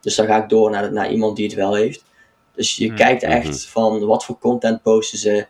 Dus 0.00 0.14
dan 0.14 0.26
ga 0.26 0.42
ik 0.42 0.48
door 0.48 0.70
naar, 0.70 0.92
naar 0.92 1.10
iemand 1.10 1.36
die 1.36 1.46
het 1.46 1.54
wel 1.54 1.74
heeft. 1.74 2.04
Dus 2.54 2.76
je 2.76 2.86
Hmm. 2.86 2.96
kijkt 2.96 3.22
echt 3.22 3.66
van 3.66 4.06
wat 4.06 4.24
voor 4.24 4.38
content 4.38 4.82
posten 4.82 5.18
ze, 5.18 5.46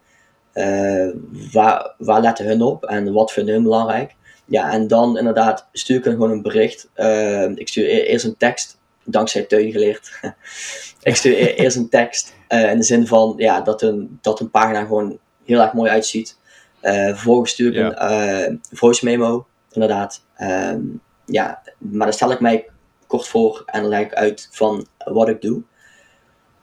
eh, 0.52 1.08
waar, 1.52 1.94
waar 1.98 2.20
letten 2.20 2.46
hun 2.46 2.62
op 2.62 2.84
en 2.84 3.12
wat 3.12 3.32
vinden 3.32 3.54
hun 3.54 3.62
belangrijk. 3.62 4.14
Ja, 4.44 4.72
en 4.72 4.86
dan 4.88 5.18
inderdaad 5.18 5.68
stuur 5.72 5.96
ik 5.96 6.04
hun 6.04 6.12
gewoon 6.12 6.30
een 6.30 6.42
bericht. 6.42 6.88
Eh, 6.94 7.48
ik 7.50 7.68
stuur 7.68 7.84
e- 7.84 8.02
eerst 8.02 8.24
een 8.24 8.36
tekst, 8.36 8.78
dankzij 9.04 9.42
Teun 9.42 9.72
geleerd. 9.72 10.10
ik 11.02 11.16
stuur 11.16 11.32
e- 11.32 11.54
eerst 11.54 11.76
een 11.76 11.88
tekst 11.88 12.34
eh, 12.48 12.70
in 12.70 12.76
de 12.76 12.82
zin 12.84 13.06
van 13.06 13.34
ja, 13.36 13.60
dat, 13.60 13.82
een, 13.82 14.18
dat 14.20 14.40
een 14.40 14.50
pagina 14.50 14.80
gewoon 14.80 15.18
heel 15.44 15.60
erg 15.60 15.72
mooi 15.72 15.90
uitziet. 15.90 16.38
Vervolgens 16.82 17.50
stuur 17.50 17.68
ik 17.68 17.74
Ja. 17.74 18.10
een 18.46 18.60
voice 18.72 19.04
memo, 19.04 19.46
inderdaad. 19.72 20.24
Ehm, 20.36 20.80
ja, 21.26 21.62
maar 21.78 22.06
dan 22.06 22.12
stel 22.12 22.30
ik 22.30 22.40
mij 22.40 22.66
kort 23.06 23.28
voor 23.28 23.62
en 23.66 23.80
dan 23.80 23.90
leg 23.90 24.00
ik 24.00 24.14
uit 24.14 24.48
van 24.50 24.86
wat 25.04 25.28
ik 25.28 25.40
doe. 25.40 25.62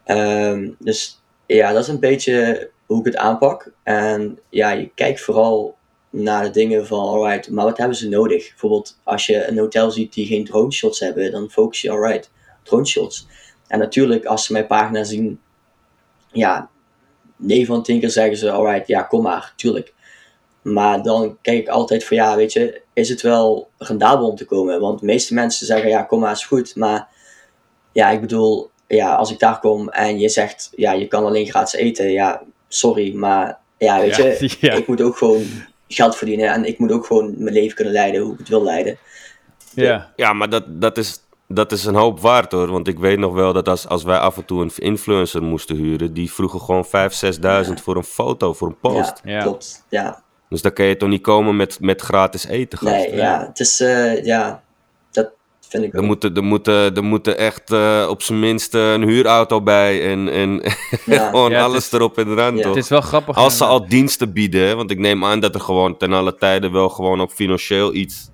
Ehm, 0.03 0.70
dus 0.79 1.22
ja, 1.46 1.72
dat 1.72 1.82
is 1.82 1.88
een 1.88 2.00
beetje 2.00 2.70
hoe 2.88 3.00
ik 3.00 3.06
het 3.06 3.15
aanpak. 3.15 3.72
En 3.84 4.39
ja, 4.50 4.72
je 4.72 4.89
kijkt 4.96 5.22
vooral 5.22 5.75
naar 6.10 6.44
de 6.44 6.50
dingen 6.50 6.88
van, 6.88 7.00
alright, 7.00 7.50
maar 7.50 7.65
wat 7.65 7.77
hebben 7.77 7.98
ze 7.98 8.10
nodig? 8.10 8.50
Bijvoorbeeld, 8.50 9.00
als 9.03 9.25
je 9.25 9.48
een 9.48 9.58
hotel 9.58 9.91
ziet 9.91 10.13
die 10.13 10.25
geen 10.25 10.46
drone 10.46 10.72
shots 10.72 11.00
hebben, 11.00 11.32
dan 11.32 11.50
focus 11.50 11.82
je, 11.82 11.91
alright, 11.91 12.32
drone 12.63 12.86
shots. 12.86 13.27
En 13.67 13.79
natuurlijk, 13.79 14.25
als 14.25 14.46
ze 14.46 14.53
mijn 14.53 14.67
pagina 14.67 15.03
zien, 15.03 15.39
ja, 16.32 16.70
9 17.36 17.65
van 17.65 17.84
10 17.84 18.00
keer 18.00 18.10
zeggen 18.10 18.38
ze, 18.38 18.51
alright, 18.51 18.88
ja, 18.88 19.01
kom 19.01 19.22
maar, 19.22 19.53
tuurlijk. 19.56 19.94
Maar 20.62 21.03
dan 21.03 21.38
kijk 21.41 21.60
ik 21.60 21.67
altijd 21.67 22.03
van, 22.03 22.17
ja, 22.17 22.36
weet 22.36 22.53
je, 22.53 22.82
is 22.94 23.10
het 23.10 23.22
wel 23.22 23.70
rendabel 23.77 24.29
om 24.29 24.36
te 24.36 24.46
komen? 24.46 24.79
Want 24.79 25.00
de 25.00 25.06
meeste 25.06 25.34
mensen 25.34 25.65
zeggen, 25.65 25.89
ja, 25.89 26.03
kom 26.03 26.20
maar, 26.20 26.32
is 26.32 26.46
goed. 26.46 26.75
Maar 26.75 27.08
ja, 27.91 28.10
ik 28.10 28.22
bedoel, 28.22 28.70
ja, 28.88 29.15
als 29.15 29.32
ik 29.32 29.39
daar 29.39 29.60
kom 29.60 29.89
en 29.89 30.20
je 30.20 30.29
zegt, 30.29 30.70
ja, 30.75 30.91
je 30.91 31.08
kan 31.08 31.25
alleen 31.25 31.48
gratis 31.48 31.79
eten, 31.79 32.12
ja, 32.12 32.44
sorry, 32.68 33.16
maar 33.16 33.58
ja, 33.78 34.00
weet 34.00 34.16
Ja, 34.16 34.26
je, 34.26 34.56
ja. 34.68 34.74
ik 34.74 34.88
moet 34.88 35.02
ook 35.02 35.18
gewoon 35.18 35.44
geld 35.88 36.16
verdienen 36.16 36.50
en 36.54 36.66
ik 36.66 36.80
moet 36.80 36.92
ook 36.92 37.06
gewoon 37.06 37.34
mijn 37.38 37.54
leven 37.54 37.76
kunnen 37.76 37.94
leiden 37.94 38.22
hoe 38.22 38.34
ik 38.34 38.40
het 38.40 38.50
wil 38.50 38.64
leiden. 38.64 38.98
Ja, 39.74 40.12
Ja, 40.16 40.34
maar 40.34 40.50
dat, 40.50 40.64
dat, 40.82 40.98
is, 40.98 41.20
dat 41.48 41.72
is 41.72 41.86
een 41.86 41.96
hoop 41.96 42.20
waard 42.20 42.52
hoor. 42.52 42.72
Want 42.72 42.88
ik 42.88 43.00
weet 43.00 43.20
nog 43.20 43.34
wel 43.34 43.54
dat 43.54 43.68
als, 43.68 43.88
als 43.88 44.04
wij 44.04 44.18
af 44.18 44.38
en 44.38 44.46
toe 44.46 44.62
een 44.62 44.72
influencer 44.76 45.44
moesten 45.44 45.76
huren, 45.76 46.14
die 46.14 46.32
vroegen 46.34 46.60
gewoon 46.60 46.86
5.000, 46.86 47.68
6.000 47.68 47.74
voor 47.84 47.96
een 47.96 48.04
foto, 48.04 48.54
voor 48.54 48.68
een 48.68 48.80
post. 48.80 49.22
Ja, 49.24 49.42
klopt. 49.42 49.86
Ja, 49.90 50.24
Dus 50.50 50.62
dan 50.62 50.74
kan 50.74 50.86
je 50.86 50.98
toch 50.98 51.10
niet 51.10 51.22
komen 51.22 51.56
met, 51.56 51.80
met 51.80 52.02
gratis 52.02 52.46
eten, 52.46 52.78
gast. 52.78 52.91
nee, 52.91 53.15
ja, 53.15 53.46
het 53.48 53.60
is, 53.60 53.80
eh, 53.80 54.24
ja, 54.24 54.63
vind 55.69 55.84
ik 55.84 55.93
Er 55.93 55.99
ook. 55.99 56.06
moeten, 56.06 56.36
er 56.36 56.43
moeten, 56.43 56.95
er 56.95 57.03
moeten 57.03 57.38
echt 57.38 57.71
eh, 57.71 58.08
op 58.10 58.21
zijn 58.21 58.39
minst 58.39 58.73
een 58.73 59.03
huurauto 59.03 59.62
bij 59.62 60.12
en, 60.12 60.30
en 60.30 60.62
Ja. 61.06 61.30
gewoon 61.30 61.51
Ja, 61.51 61.63
alles 61.63 61.86
is- 61.86 61.91
erop 61.91 62.17
en 62.17 62.27
eraan, 62.32 62.56
Ja. 62.56 62.62
toch? 62.62 62.75
het 62.75 62.84
is 62.84 62.89
wel 62.89 63.01
grappig. 63.01 63.36
Als 63.38 63.58
ze 63.58 63.65
al 63.65 63.88
diensten 63.88 64.34
bieden, 64.34 64.75
want 64.77 64.91
ik 64.91 64.97
neem 64.99 65.25
aan 65.25 65.39
dat 65.39 65.56
er 65.56 65.62
gewoon 65.62 65.97
ten 65.97 66.13
alle 66.13 66.36
tijde 66.36 66.69
wel 66.69 66.89
gewoon 66.89 67.21
ook 67.21 67.32
financieel 67.32 67.93
iets 67.93 68.30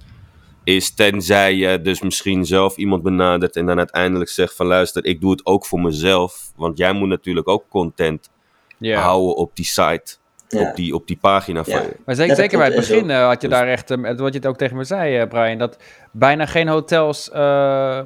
is, 0.64 0.94
tenzij 0.94 1.56
je 1.56 1.82
dus 1.82 2.02
misschien 2.02 2.46
zelf 2.46 2.78
iemand 2.78 3.04
benadert 3.04 3.56
en 3.56 3.66
dan 3.66 3.78
uiteindelijk 3.78 4.30
zegt 4.30 4.56
van 4.56 4.66
luister, 4.66 5.06
ik 5.06 5.22
doe 5.22 5.32
het 5.32 5.46
ook 5.46 5.66
voor 5.66 5.80
mezelf, 5.82 6.52
want 6.56 6.78
jij 6.78 6.94
moet 6.94 7.08
natuurlijk 7.10 7.48
ook 7.48 7.64
content 7.70 8.30
ja. 8.78 9.02
houden 9.02 9.36
op 9.36 9.56
die 9.56 9.66
site, 9.66 10.16
Ja. 10.48 10.70
op, 10.70 10.76
die, 10.76 10.96
op 10.96 11.08
die 11.08 11.18
pagina 11.22 11.64
van 11.64 11.74
Ja. 11.74 11.82
je. 11.82 11.96
Maar 12.06 12.16
zeker, 12.16 12.58
bij 12.58 12.68
het 12.68 12.76
begin 12.76 13.10
eh, 13.10 13.26
had 13.28 13.42
je 13.42 13.48
Dus- 13.48 13.58
daar 13.58 13.68
echt, 13.68 13.92
eh, 13.92 13.98
wat 14.18 14.34
je 14.34 14.40
het 14.40 14.48
ook 14.48 14.58
tegen 14.58 14.78
me 14.78 14.84
zei, 14.84 15.18
eh, 15.18 15.28
Brian, 15.28 15.58
dat 15.58 15.78
bijna 16.14 16.46
geen 16.46 16.68
hotels 16.68 17.32
eh, 17.32 17.98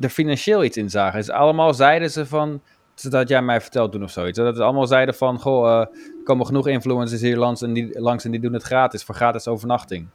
er 0.00 0.08
financieel 0.10 0.64
iets 0.64 0.76
in 0.76 0.90
zagen. 0.90 1.18
Dus 1.18 1.30
allemaal 1.30 1.74
zeiden 1.74 2.10
ze 2.10 2.26
van, 2.26 2.60
dat 3.02 3.28
jij 3.28 3.42
mij 3.42 3.60
verteld 3.60 3.92
toen 3.92 4.02
of 4.02 4.10
zoiets. 4.10 4.38
Dat 4.38 4.46
het 4.46 4.58
allemaal 4.58 4.86
zeiden 4.86 5.14
van, 5.14 5.40
goh, 5.40 5.66
eh, 5.66 5.78
er 5.80 5.88
komen 6.24 6.46
genoeg 6.46 6.68
influencers 6.68 7.20
hier 7.20 7.36
langs 7.36 7.62
en, 7.62 7.72
die, 7.72 8.00
langs 8.00 8.24
en 8.24 8.30
die 8.30 8.40
doen 8.40 8.52
het 8.52 8.62
gratis, 8.62 9.04
voor 9.04 9.14
gratis 9.14 9.48
overnachting. 9.48 10.06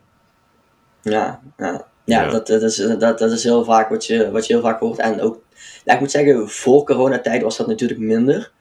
Ja, 1.02 1.40
ja. 1.58 1.86
ja, 2.04 2.24
Ja. 2.24 2.30
Dat, 2.30 2.48
dat, 2.48 2.62
is, 2.62 2.76
dat, 2.76 3.20
dat 3.20 3.32
is 3.32 3.44
heel 3.44 3.64
vaak 3.64 3.90
wat 3.90 4.06
je, 4.06 4.32
wat 4.32 4.48
je 4.48 4.54
heel 4.54 4.62
vaak 4.62 4.80
hoort. 4.80 5.00
En 5.00 5.22
ook, 5.22 5.42
ja, 5.84 5.94
ik 5.94 6.00
moet 6.00 6.12
zeggen, 6.12 6.50
voor 6.50 6.84
coronatijd 6.84 7.42
was 7.42 7.58
dat 7.58 7.68
natuurlijk 7.68 8.00
minder. 8.00 8.52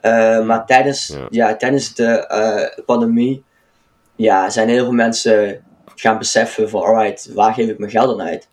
Eh, 0.00 0.44
maar 0.44 0.66
tijdens, 0.66 1.06
Ja. 1.06 1.26
ja. 1.30 1.56
tijdens 1.56 1.94
de 1.94 2.26
eh, 2.26 2.84
pandemie 2.84 3.44
ja, 4.16 4.50
zijn 4.50 4.68
heel 4.68 4.84
veel 4.84 4.92
mensen 4.92 5.64
gaan 6.00 6.18
beseffen 6.18 6.68
van, 6.70 6.82
alright, 6.82 7.32
waar 7.32 7.54
geef 7.54 7.68
ik 7.68 7.78
mijn 7.78 7.90
geld 7.90 8.20
aan 8.20 8.26
uit? 8.26 8.48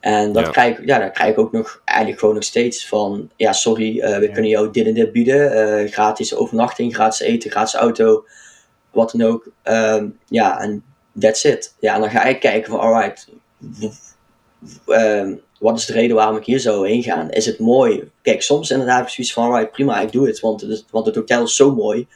En 0.00 0.32
dat 0.32 0.44
Ja. 0.44 0.50
krijg, 0.50 0.78
ik- 0.78 0.86
ja, 0.86 0.98
dat 0.98 1.10
krijg 1.12 1.30
ik 1.30 1.38
ook 1.38 1.52
nog, 1.52 1.80
eigenlijk 1.84 2.18
gewoon 2.20 2.34
nog 2.34 2.44
steeds 2.44 2.88
van, 2.88 3.30
ja, 3.36 3.52
sorry, 3.52 4.00
eh, 4.00 4.18
we 4.18 4.26
Ja. 4.26 4.32
kunnen 4.32 4.50
jou 4.50 4.70
dit 4.70 4.86
en 4.86 4.94
dit 4.94 5.12
bieden. 5.12 5.52
eh, 5.52 5.92
gratis 5.92 6.34
overnachting, 6.34 6.94
gratis 6.94 7.20
eten, 7.20 7.50
gratis 7.50 7.74
auto, 7.74 8.24
wat 8.90 9.10
dan 9.16 9.22
ook. 9.28 9.48
Ehm, 9.62 10.06
ja, 10.26 10.60
en 10.60 10.84
that's 11.20 11.44
it. 11.44 11.74
Ja, 11.80 11.94
en 11.94 12.00
dan 12.00 12.10
ga 12.10 12.24
ik 12.24 12.40
kijken 12.40 12.70
van, 12.70 12.80
alright, 12.80 13.28
ehm, 14.86 15.34
wat 15.58 15.78
is 15.78 15.86
de 15.86 15.92
reden 15.92 16.16
waarom 16.16 16.36
ik 16.36 16.44
hier 16.44 16.60
zou 16.60 16.88
heen 16.88 17.02
gaan? 17.02 17.30
Is 17.30 17.46
het 17.46 17.58
mooi? 17.58 18.10
Kijk, 18.22 18.42
soms 18.42 18.70
inderdaad 18.70 18.96
heb 18.96 19.06
ik 19.06 19.12
zoiets 19.12 19.32
van, 19.32 19.44
alright, 19.44 19.72
prima, 19.72 20.00
ik 20.00 20.12
doe 20.12 20.26
het, 20.26 20.40
want 20.40 20.60
het, 20.60 20.84
want 20.90 21.06
het 21.06 21.14
hotel 21.14 21.42
is 21.42 21.56
zo 21.56 21.74
mooi. 21.74 22.06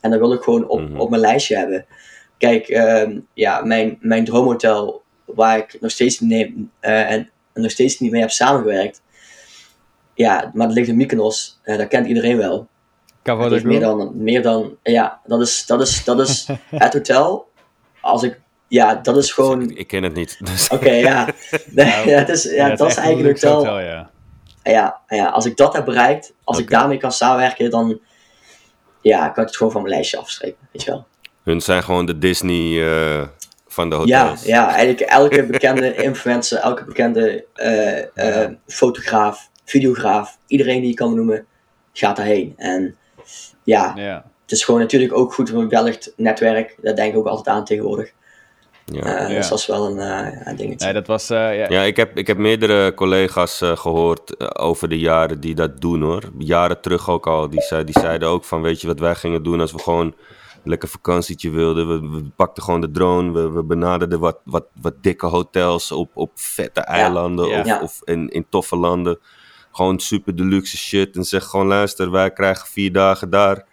En 0.00 0.10
dat 0.10 0.18
wil 0.20 0.32
ik 0.32 0.42
gewoon 0.42 0.68
op, 0.68 0.80
Mhm. 0.80 1.00
op 1.00 1.10
mijn 1.10 1.22
lijstje 1.22 1.56
hebben. 1.56 1.86
Kijk, 2.44 2.68
ehm, 2.68 3.18
ja, 3.34 3.60
mijn, 3.60 3.98
mijn 4.00 4.24
droomhotel, 4.24 5.02
waar 5.24 5.58
ik 5.58 5.76
nog 5.80 5.90
steeds, 5.90 6.20
niet 6.20 6.30
neem, 6.30 6.70
eh, 6.80 7.10
en 7.10 7.30
nog 7.54 7.70
steeds 7.70 7.98
niet 7.98 8.10
mee 8.10 8.20
heb 8.20 8.30
samengewerkt. 8.30 9.02
Ja, 10.14 10.50
maar 10.54 10.66
dat 10.66 10.76
ligt 10.76 10.88
in 10.88 10.96
Mykonos. 10.96 11.58
eh, 11.62 11.78
dat 11.78 11.88
kent 11.88 12.06
iedereen 12.06 12.36
wel. 12.36 12.68
Kan 13.22 13.40
Het 13.40 13.52
heeft 13.52 13.64
meer 13.64 13.80
dan, 13.80 14.10
meer 14.14 14.42
dan, 14.42 14.76
ja, 14.82 15.20
dat 15.26 15.40
is, 15.40 15.66
dat 15.66 15.80
is, 15.80 16.04
dat 16.04 16.20
is 16.20 16.48
het 16.70 16.92
hotel. 16.92 17.48
Als 18.00 18.22
ik, 18.22 18.40
ja, 18.68 18.94
dat 18.94 19.16
is 19.16 19.32
gewoon, 19.32 19.62
Ik, 19.62 19.70
oké, 19.70 19.78
ik 19.78 19.86
ken 19.86 20.02
het 20.02 20.14
niet. 20.14 20.38
Dus, 20.44 20.68
ja. 20.80 21.28
Nee, 21.70 22.08
ja, 22.08 22.18
het 22.18 22.28
is, 22.28 22.42
ja, 22.42 22.68
het 22.68 22.78
dat 22.78 22.90
is 22.90 22.96
eigenlijk 22.96 23.28
luxe 23.28 23.46
wel, 23.46 23.56
hotel, 23.56 23.80
ja. 23.80 24.10
ja, 24.62 25.00
ja, 25.06 25.26
als 25.28 25.46
ik 25.46 25.56
dat 25.56 25.72
heb 25.72 25.84
bereikt, 25.84 26.34
als 26.44 26.58
ik 26.58 26.64
Oké. 26.64 26.74
daarmee 26.74 26.98
kan 26.98 27.12
samenwerken, 27.12 27.70
dan, 27.70 28.00
ja, 29.00 29.28
kan 29.28 29.42
ik 29.42 29.48
het 29.48 29.56
gewoon 29.56 29.72
van 29.72 29.82
mijn 29.82 29.94
lijstje 29.94 30.18
afstrepen, 30.18 30.68
weet 30.72 30.82
je 30.82 30.90
wel. 30.90 31.06
Hun 31.44 31.60
zijn 31.60 31.82
gewoon 31.82 32.06
de 32.06 32.18
Disney 32.18 32.88
eh, 32.88 33.26
van 33.66 33.90
de 33.90 34.02
Ja, 34.04 34.22
hotels. 34.22 34.44
ja, 34.44 34.68
eigenlijk 34.68 35.00
elke 35.00 35.46
bekende 35.52 35.94
influencer, 35.94 36.58
elke 36.58 36.84
bekende 36.84 37.44
eh, 37.54 38.42
eh, 38.42 38.50
fotograaf, 38.66 39.50
videograaf, 39.64 40.38
iedereen 40.46 40.80
die 40.80 40.90
je 40.90 40.94
kan 40.94 41.14
noemen, 41.14 41.46
gaat 41.92 42.16
daarheen. 42.16 42.54
En 42.56 42.96
ja, 43.62 43.92
ja. 43.96 44.24
het 44.42 44.52
is 44.52 44.64
gewoon 44.64 44.80
natuurlijk 44.80 45.12
ook 45.12 45.32
goed 45.34 45.50
voor 45.50 45.60
een 45.60 45.68
Belgisch 45.68 46.12
netwerk. 46.16 46.76
Dat 46.82 46.96
denk 46.96 47.12
ik 47.12 47.18
ook 47.18 47.26
altijd 47.26 47.56
aan 47.56 47.64
tegenwoordig. 47.64 48.12
Ja. 48.84 49.20
Ja. 49.20 49.28
Dus 49.28 49.48
dat 49.48 49.58
is 49.58 49.66
wel 49.66 49.86
een, 49.86 49.98
eh, 49.98 50.56
dingetje. 50.56 50.84
Nee, 50.84 50.94
dat 50.94 51.06
was, 51.06 51.30
eh, 51.30 51.56
ja, 51.58 51.66
Ja, 51.68 51.82
ik 51.82 51.96
heb, 51.96 52.18
ik 52.18 52.26
heb 52.26 52.36
meerdere 52.36 52.94
collega's 52.94 53.60
eh, 53.60 53.76
gehoord 53.76 54.36
eh, 54.36 54.48
over 54.52 54.88
de 54.88 54.98
jaren 54.98 55.40
die 55.40 55.54
dat 55.54 55.80
doen 55.80 56.02
hoor. 56.02 56.22
Jaren 56.38 56.80
terug 56.80 57.10
ook 57.10 57.26
al. 57.26 57.50
Die, 57.50 57.60
zei, 57.60 57.84
die 57.84 57.98
zeiden 58.00 58.28
ook 58.28 58.44
van 58.44 58.62
weet 58.62 58.80
je 58.80 58.86
wat 58.86 58.98
wij 58.98 59.14
gingen 59.14 59.42
doen 59.42 59.60
als 59.60 59.72
we 59.72 59.78
gewoon 59.78 60.14
lekker 60.64 60.88
vakantietje 60.88 61.50
wilden. 61.50 61.88
We, 61.88 62.08
we 62.16 62.24
pakten 62.36 62.62
gewoon 62.62 62.80
de 62.80 62.90
drone. 62.90 63.32
We, 63.32 63.50
we 63.50 63.62
benaderden 63.62 64.20
wat, 64.20 64.38
wat, 64.44 64.64
wat 64.80 64.94
dikke 65.00 65.26
hotels 65.26 65.92
op, 65.92 66.10
op 66.14 66.30
vette 66.34 66.80
eilanden 66.80 67.48
Ja. 67.48 67.60
of, 67.60 67.66
Ja. 67.66 67.80
of 67.80 68.00
in, 68.04 68.28
in 68.28 68.46
toffe 68.48 68.76
landen. 68.76 69.18
Gewoon 69.72 69.98
super 69.98 70.36
deluxe 70.36 70.76
shit. 70.76 71.16
En 71.16 71.24
zeg 71.24 71.44
gewoon 71.44 71.66
luister, 71.66 72.10
wij 72.10 72.30
krijgen 72.32 72.66
vier 72.66 72.92
dagen 72.92 73.30
daar. 73.30 73.64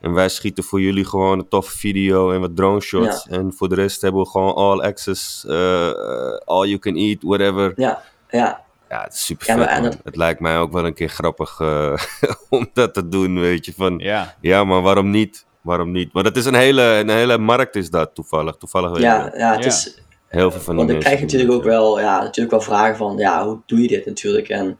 En 0.00 0.12
wij 0.12 0.28
schieten 0.28 0.64
voor 0.64 0.80
jullie 0.80 1.04
gewoon 1.04 1.38
een 1.38 1.48
toffe 1.48 1.78
video 1.78 2.32
en 2.32 2.40
wat 2.40 2.56
drone 2.56 2.80
shots. 2.80 3.26
En 3.28 3.52
voor 3.56 3.68
de 3.68 3.74
rest 3.74 4.00
hebben 4.00 4.22
we 4.22 4.28
gewoon 4.28 4.54
all 4.54 4.80
access, 4.80 5.44
eh, 5.46 5.88
eh, 5.88 6.36
all 6.44 6.66
you 6.66 6.78
can 6.78 6.94
eat, 6.96 7.18
whatever. 7.22 7.72
Ja, 7.76 8.02
ja, 8.30 8.64
Ja, 8.88 9.02
het 9.02 9.12
is 9.12 9.24
super 9.24 9.46
Ja, 9.46 9.54
vet, 9.56 9.64
maar- 9.64 9.74
en 9.74 9.82
man. 9.82 9.90
dat- 9.90 10.00
Het 10.04 10.16
lijkt 10.16 10.40
mij 10.40 10.58
ook 10.58 10.72
wel 10.72 10.86
een 10.86 10.94
keer 10.94 11.08
grappig 11.08 11.60
eh, 11.60 11.92
om 12.48 12.68
dat 12.72 12.94
te 12.94 13.08
doen, 13.08 13.40
weet 13.40 13.64
je. 13.64 13.72
Van, 13.76 13.98
Ja. 13.98 14.36
ja, 14.40 14.64
maar 14.64 14.82
waarom 14.82 15.10
niet? 15.10 15.46
Waarom 15.60 15.90
niet? 15.90 16.12
Maar 16.12 16.22
dat 16.22 16.36
is 16.36 16.44
een 16.44 16.54
hele, 16.54 16.82
een 16.82 17.08
hele 17.08 17.38
markt 17.38 17.76
is 17.76 17.90
dat 17.90 18.14
toevallig. 18.14 18.56
Toevallig 18.56 19.00
ja, 19.00 19.30
wel. 19.30 19.38
ja, 19.38 19.52
het 19.54 19.64
Ja. 19.64 19.70
is, 19.70 20.02
Heel 20.28 20.50
veel 20.50 20.60
van 20.60 20.76
die 20.76 20.84
Want 20.84 20.96
ik 20.96 21.04
krijg 21.04 21.20
natuurlijk 21.20 21.52
ook 21.52 21.62
ja. 21.62 21.68
wel, 21.68 22.00
ja, 22.00 22.22
natuurlijk 22.22 22.50
wel 22.50 22.60
vragen 22.60 22.96
van, 22.96 23.16
ja, 23.16 23.46
hoe 23.46 23.58
doe 23.66 23.80
je 23.82 23.88
dit 23.88 24.06
natuurlijk? 24.06 24.48
En 24.48 24.78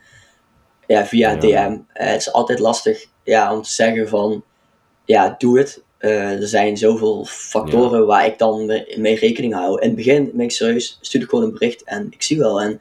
ja, 0.87 1.07
via 1.07 1.31
Ja. 1.31 1.37
DM. 1.37 1.77
Eh, 1.93 2.11
het 2.11 2.21
is 2.21 2.33
altijd 2.33 2.59
lastig 2.59 3.07
ja, 3.25 3.55
om 3.55 3.62
te 3.62 3.73
zeggen 3.73 4.09
van, 4.09 4.45
ja, 5.05 5.35
doe 5.38 5.59
het. 5.59 5.83
Eh, 5.99 6.40
er 6.40 6.49
zijn 6.49 6.77
zoveel 6.77 7.25
factoren 7.29 8.07
waar 8.07 8.27
ik 8.27 8.38
dan 8.38 8.66
mee, 8.66 8.95
mee 8.99 9.19
rekening 9.19 9.55
hou. 9.55 9.81
In 9.81 9.87
het 9.87 9.97
begin 9.97 10.31
ben 10.35 10.45
ik 10.45 10.51
serieus, 10.51 10.99
stuur 11.01 11.23
ik 11.23 11.29
gewoon 11.29 11.45
een 11.45 11.53
bericht 11.53 11.85
en 11.85 12.07
ik 12.11 12.23
zie 12.23 12.38
wel. 12.38 12.61
En 12.61 12.81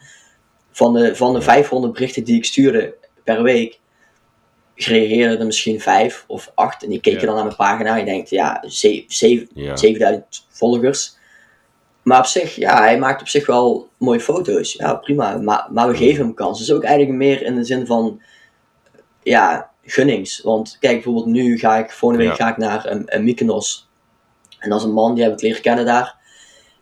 van 0.71 0.93
de, 0.93 1.15
van 1.15 1.33
de 1.33 1.41
500 1.41 1.93
berichten 1.93 2.23
die 2.23 2.35
ik 2.37 2.45
stuurde 2.45 2.95
per 3.23 3.43
week, 3.43 3.78
reageerden 4.87 5.39
er 5.39 5.45
misschien 5.45 5.79
vijf 5.81 6.23
of 6.27 6.51
acht. 6.55 6.83
En 6.83 6.89
die 6.89 7.01
keken 7.01 7.19
Ja. 7.19 7.25
dan 7.25 7.35
naar 7.35 7.43
mijn 7.43 7.55
pagina 7.55 7.91
en 7.93 7.99
je 7.99 8.05
denkt, 8.05 8.29
ja, 8.29 8.63
ze- 8.67 9.03
zeven, 9.07 9.47
Ja. 9.53 9.75
7000 9.75 10.45
volgers. 10.49 11.17
Maar 12.03 12.19
op 12.19 12.25
zich, 12.25 12.55
ja, 12.55 12.81
hij 12.81 12.99
maakt 12.99 13.21
op 13.21 13.27
zich 13.27 13.45
wel 13.45 13.89
mooie 13.97 14.19
foto's. 14.19 14.73
Ja, 14.73 14.93
prima. 14.93 15.37
Maar, 15.37 15.67
maar 15.71 15.87
we 15.87 15.95
geven 15.97 16.23
hem 16.25 16.33
kans. 16.33 16.59
Dus 16.59 16.71
ook 16.71 16.83
eigenlijk 16.83 17.17
meer 17.17 17.41
in 17.41 17.55
de 17.55 17.63
zin 17.63 17.85
van, 17.85 18.21
ja, 19.23 19.69
gunnings. 19.83 20.41
Want 20.41 20.77
kijk, 20.79 20.93
bijvoorbeeld 20.93 21.25
nu 21.25 21.57
ga 21.57 21.77
ik, 21.77 21.91
volgende 21.91 22.23
week 22.23 22.37
Ja. 22.37 22.43
ga 22.45 22.51
ik 22.51 22.57
naar 22.57 22.85
een, 22.85 23.03
een 23.05 23.23
Mykonos. 23.23 23.89
En 24.59 24.69
dat 24.69 24.79
is 24.79 24.85
een 24.85 24.93
man, 24.93 25.13
die 25.15 25.23
heb 25.23 25.33
ik 25.33 25.41
leren 25.41 25.61
kennen 25.61 25.85
daar. 25.85 26.15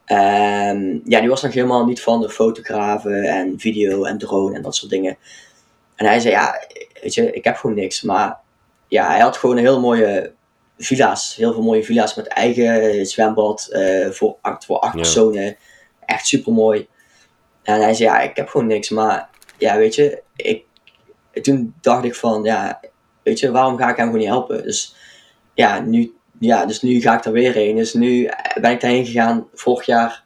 En 0.06 1.02
ja, 1.06 1.20
die 1.20 1.30
was 1.30 1.42
nog 1.42 1.54
helemaal 1.54 1.86
niet 1.86 2.02
van 2.02 2.22
de 2.22 2.30
fotografen 2.30 3.24
en 3.24 3.54
video 3.60 4.04
en 4.04 4.18
drone 4.18 4.56
en 4.56 4.62
dat 4.62 4.76
soort 4.76 4.92
dingen. 4.92 5.18
En 5.98 6.06
hij 6.06 6.20
zei, 6.20 6.34
ja, 6.34 6.64
weet 7.02 7.14
je, 7.14 7.32
ik 7.32 7.44
heb 7.44 7.56
gewoon 7.56 7.76
niks. 7.76 8.02
Maar 8.02 8.38
ja, 8.88 9.08
hij 9.08 9.20
had 9.20 9.38
gewoon 9.38 9.58
een 9.58 9.64
heel 9.64 9.80
mooie 9.80 10.34
villa's. 10.78 11.36
Heel 11.36 11.54
veel 11.54 11.62
mooie 11.64 11.84
villa's 11.84 12.16
met 12.16 12.28
eigen 12.28 13.06
zwembad 13.06 13.68
eh, 13.72 14.10
voor, 14.10 14.38
acht, 14.42 14.66
voor 14.66 14.80
acht 14.80 14.94
Ja. 14.94 15.00
personen. 15.00 15.58
Echt 16.06 16.28
super 16.28 16.54
mooi. 16.54 16.88
En 17.64 17.82
hij 17.82 17.94
zei, 17.94 18.10
ja, 18.10 18.20
ik 18.20 18.36
heb 18.36 18.48
gewoon 18.48 18.68
niks. 18.68 18.90
Maar 18.90 19.30
ja, 19.58 19.78
weet 19.78 19.96
je, 19.96 20.22
ik, 20.36 20.64
toen 21.42 21.74
dacht 21.82 22.04
ik 22.04 22.16
van, 22.16 22.44
ja, 22.44 22.80
weet 23.24 23.40
je, 23.40 23.52
waarom 23.52 23.78
ga 23.78 23.90
ik 23.90 23.96
hem 23.98 24.06
gewoon 24.06 24.20
niet 24.22 24.30
helpen? 24.30 24.64
Dus 24.64 24.96
ja, 25.54 25.80
nu, 25.80 26.14
ja, 26.40 26.66
dus 26.66 26.82
nu 26.82 27.02
ga 27.02 27.18
ik 27.18 27.26
er 27.26 27.32
weer 27.32 27.54
heen. 27.54 27.76
Dus 27.76 27.94
nu 27.94 28.30
ben 28.62 28.72
ik 28.72 28.82
daarheen 28.82 29.06
gegaan. 29.06 29.48
Vorig 29.54 29.86
jaar 29.86 30.24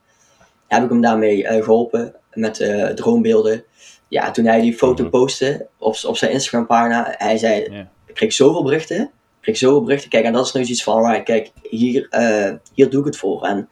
heb 0.67 0.83
ik 0.83 0.89
hem 0.89 1.01
daarmee 1.01 1.47
eh, 1.47 1.63
geholpen 1.63 2.15
met 2.33 2.59
eh, 2.59 2.85
droombeelden. 2.87 3.63
Ja, 4.11 4.31
toen 4.31 4.45
hij 4.45 4.61
die 4.61 4.73
foto 4.73 5.01
Mhm. 5.03 5.11
postte 5.11 5.67
op, 5.77 5.95
op 6.07 6.17
zijn 6.17 6.31
Instagram 6.31 6.65
pagina, 6.65 7.15
hij 7.17 7.37
zei, 7.37 7.61
ik 8.05 8.13
kreeg 8.15 8.33
zoveel 8.33 8.63
berichten. 8.63 9.01
Ik 9.01 9.09
kreeg 9.41 9.57
zoveel 9.57 9.83
berichten. 9.83 10.09
Kijk, 10.09 10.25
en 10.25 10.33
dat 10.33 10.45
is 10.45 10.51
nu 10.51 10.61
iets 10.61 10.83
van, 10.83 10.95
alright, 10.95 11.23
kijk, 11.23 11.51
hier, 11.61 12.07
eh, 12.09 12.53
hier 12.73 12.89
doe 12.89 12.99
ik 12.99 13.05
het 13.05 13.17
voor. 13.17 13.43
En 13.43 13.69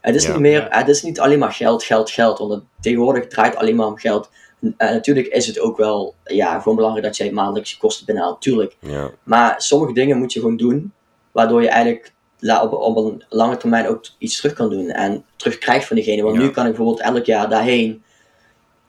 het 0.00 0.14
is 0.14 0.24
Ja. 0.24 0.30
niet 0.30 0.40
meer, 0.40 0.60
Ja. 0.60 0.78
het 0.78 0.88
is 0.88 1.02
niet 1.02 1.20
alleen 1.20 1.38
maar 1.38 1.52
geld, 1.52 1.82
geld, 1.82 2.10
geld. 2.10 2.38
Want 2.38 2.50
het 2.52 2.62
tegenwoordig 2.80 3.26
draait 3.26 3.56
alleen 3.56 3.76
maar 3.76 3.86
om 3.86 3.98
geld. 3.98 4.30
En 4.60 4.74
natuurlijk 4.94 5.26
is 5.26 5.46
het 5.46 5.60
ook 5.60 5.76
wel, 5.76 6.14
ja, 6.24 6.58
gewoon 6.60 6.76
belangrijk 6.76 7.06
dat 7.06 7.16
jij 7.16 7.30
maandelijks 7.30 7.70
je 7.70 7.76
kosten 7.78 8.06
binnenhaalt, 8.06 8.40
tuurlijk. 8.42 8.76
Ja, 8.80 9.10
Maar 9.22 9.54
sommige 9.62 9.92
dingen 9.92 10.18
moet 10.18 10.32
je 10.32 10.40
gewoon 10.40 10.56
doen, 10.56 10.92
waardoor 11.32 11.62
je 11.62 11.68
eigenlijk 11.68 12.12
la- 12.38 12.62
op, 12.62 12.72
op 12.72 12.96
een 12.96 13.24
lange 13.28 13.56
termijn 13.56 13.88
ook 13.88 14.04
iets 14.18 14.36
terug 14.36 14.52
kan 14.52 14.70
doen 14.70 14.88
en 14.90 15.24
terugkrijgt 15.36 15.86
van 15.86 15.96
diegene. 15.96 16.22
Want 16.22 16.36
Ja. 16.36 16.42
nu 16.42 16.50
kan 16.50 16.64
ik 16.66 16.74
bijvoorbeeld 16.74 17.00
elk 17.06 17.24
jaar 17.24 17.48
daarheen 17.48 18.02